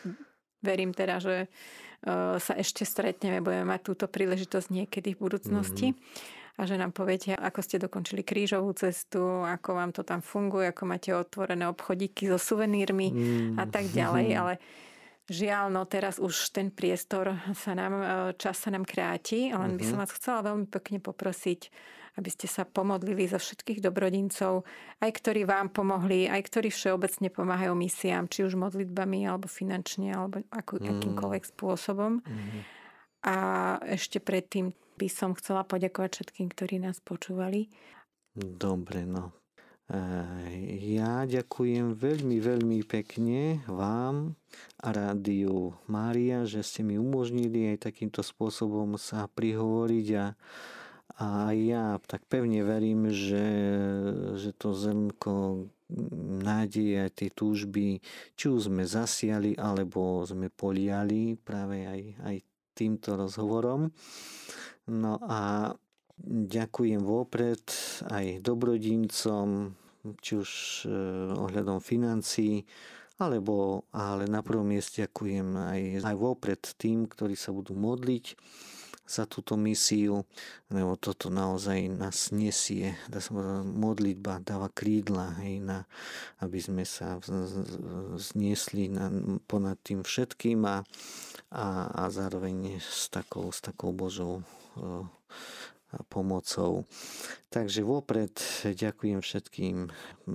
verím 0.58 0.90
teda, 0.90 1.22
že 1.22 1.46
uh, 1.46 2.34
sa 2.42 2.58
ešte 2.58 2.82
stretneme, 2.82 3.38
budeme 3.38 3.62
mať 3.62 3.80
túto 3.86 4.10
príležitosť 4.10 4.68
niekedy 4.74 5.14
v 5.14 5.22
budúcnosti. 5.22 5.94
Uh-huh 5.94 6.34
a 6.56 6.64
že 6.64 6.80
nám 6.80 6.96
poviete, 6.96 7.36
ako 7.36 7.60
ste 7.60 7.76
dokončili 7.76 8.24
krížovú 8.24 8.72
cestu, 8.72 9.44
ako 9.44 9.70
vám 9.76 9.90
to 9.92 10.02
tam 10.02 10.24
funguje, 10.24 10.72
ako 10.72 10.82
máte 10.88 11.12
otvorené 11.12 11.68
obchodíky 11.68 12.32
so 12.32 12.40
suvenírmi 12.40 13.08
mm. 13.12 13.60
a 13.60 13.64
tak 13.68 13.92
ďalej. 13.92 14.26
Ale 14.40 14.54
Žiaľ, 15.26 15.74
no 15.74 15.82
teraz 15.90 16.22
už 16.22 16.54
ten 16.54 16.70
priestor 16.70 17.34
sa 17.58 17.74
nám, 17.74 17.92
e, 17.98 18.04
čas 18.38 18.62
sa 18.62 18.70
nám 18.70 18.86
kráti, 18.86 19.50
len 19.50 19.74
by 19.74 19.82
som 19.82 19.98
mhm. 19.98 20.02
vás 20.06 20.14
chcela 20.14 20.46
veľmi 20.46 20.70
pekne 20.70 21.02
poprosiť, 21.02 21.60
aby 22.14 22.30
ste 22.30 22.46
sa 22.46 22.62
pomodlili 22.62 23.26
za 23.26 23.42
všetkých 23.42 23.82
dobrodincov, 23.82 24.62
aj 25.02 25.10
ktorí 25.10 25.42
vám 25.42 25.74
pomohli, 25.74 26.30
aj 26.30 26.46
ktorí 26.46 26.70
všeobecne 26.70 27.28
pomáhajú 27.34 27.74
misiám, 27.74 28.30
či 28.30 28.46
už 28.46 28.54
modlitbami, 28.54 29.26
alebo 29.26 29.50
finančne, 29.50 30.14
alebo 30.14 30.46
ako, 30.54 30.78
mm. 30.78 30.86
akýmkoľvek 30.94 31.44
spôsobom. 31.58 32.22
Mm. 32.22 32.60
A 33.26 33.36
ešte 33.82 34.22
predtým 34.22 34.70
by 34.96 35.08
som 35.12 35.36
chcela 35.36 35.62
poďakovať 35.62 36.10
všetkým, 36.20 36.48
ktorí 36.50 36.80
nás 36.80 36.98
počúvali. 37.04 37.68
Dobre, 38.36 39.04
no. 39.04 39.32
E, 39.86 40.00
ja 40.98 41.22
ďakujem 41.28 41.94
veľmi, 41.94 42.36
veľmi 42.42 42.80
pekne 42.82 43.62
vám 43.70 44.34
a 44.82 44.88
rádiu 44.90 45.76
Mária, 45.86 46.42
že 46.48 46.64
ste 46.66 46.82
mi 46.82 46.98
umožnili 46.98 47.76
aj 47.76 47.92
takýmto 47.92 48.24
spôsobom 48.24 48.98
sa 48.98 49.30
prihovoriť 49.30 50.08
a, 50.18 50.26
a 51.22 51.28
ja 51.54 52.02
tak 52.02 52.26
pevne 52.26 52.66
verím, 52.66 53.14
že, 53.14 53.46
že 54.36 54.50
to 54.58 54.74
zrnko 54.74 55.70
nádeje 56.42 56.98
a 56.98 57.12
tie 57.14 57.30
túžby, 57.30 58.02
či 58.34 58.44
už 58.50 58.66
sme 58.66 58.82
zasiali, 58.82 59.54
alebo 59.54 60.26
sme 60.26 60.50
poliali 60.50 61.38
práve 61.38 61.86
aj, 61.86 62.02
aj 62.26 62.36
týmto 62.74 63.16
rozhovorom. 63.16 63.88
No 64.86 65.18
a 65.26 65.74
ďakujem 66.26 67.02
vopred 67.02 67.66
aj 68.06 68.38
dobrodincom, 68.38 69.74
či 70.22 70.32
už 70.38 70.50
e, 70.86 70.90
ohľadom 71.34 71.82
financií, 71.82 72.62
alebo, 73.18 73.88
ale 73.90 74.30
na 74.30 74.44
prvom 74.46 74.68
mieste 74.68 75.02
ďakujem 75.02 75.48
aj, 75.56 75.80
aj 76.06 76.16
vopred 76.16 76.62
tým, 76.78 77.10
ktorí 77.10 77.34
sa 77.34 77.50
budú 77.50 77.74
modliť 77.74 78.38
za 79.06 79.22
túto 79.24 79.54
misiu, 79.54 80.26
lebo 80.66 80.98
toto 80.98 81.30
naozaj 81.30 81.86
nás 81.86 82.34
nesie. 82.34 82.98
Modlitba 83.62 84.42
dáva 84.42 84.66
krídla, 84.66 85.38
hej, 85.46 85.62
na, 85.62 85.86
aby 86.42 86.58
sme 86.58 86.82
sa 86.82 87.22
zniesli 88.18 88.90
na, 88.90 89.06
ponad 89.46 89.78
tým 89.86 90.02
všetkým 90.02 90.66
a, 90.66 90.82
a, 91.54 91.66
a 91.86 92.02
zároveň 92.10 92.82
s 92.82 93.06
takou, 93.06 93.54
s 93.54 93.62
takou 93.62 93.94
Božou 93.94 94.42
pomocou. 96.08 96.84
Takže 97.48 97.80
vopred 97.80 98.36
ďakujem 98.66 99.20
všetkým 99.22 99.76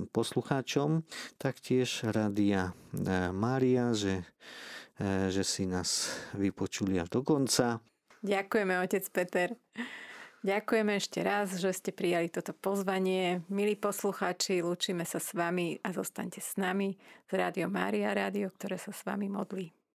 poslucháčom, 0.10 1.06
taktiež 1.38 2.08
Radia 2.08 2.74
Mária, 3.36 3.94
že, 3.94 4.26
že 5.30 5.44
si 5.46 5.70
nás 5.70 6.10
vypočuli 6.34 6.98
až 6.98 7.14
do 7.14 7.22
konca. 7.22 7.78
Ďakujeme, 8.22 8.74
otec 8.82 9.06
Peter. 9.14 9.50
Ďakujeme 10.42 10.98
ešte 10.98 11.22
raz, 11.22 11.54
že 11.62 11.70
ste 11.70 11.94
prijali 11.94 12.26
toto 12.26 12.58
pozvanie. 12.58 13.46
Milí 13.54 13.78
poslucháči, 13.78 14.66
lúčime 14.66 15.06
sa 15.06 15.22
s 15.22 15.38
vami 15.38 15.78
a 15.86 15.94
zostaňte 15.94 16.42
s 16.42 16.58
nami 16.58 16.98
z 17.30 17.32
Rádio 17.38 17.70
Mária 17.70 18.10
Rádio, 18.10 18.50
ktoré 18.50 18.82
sa 18.82 18.90
s 18.90 19.06
vami 19.06 19.30
modlí. 19.30 19.70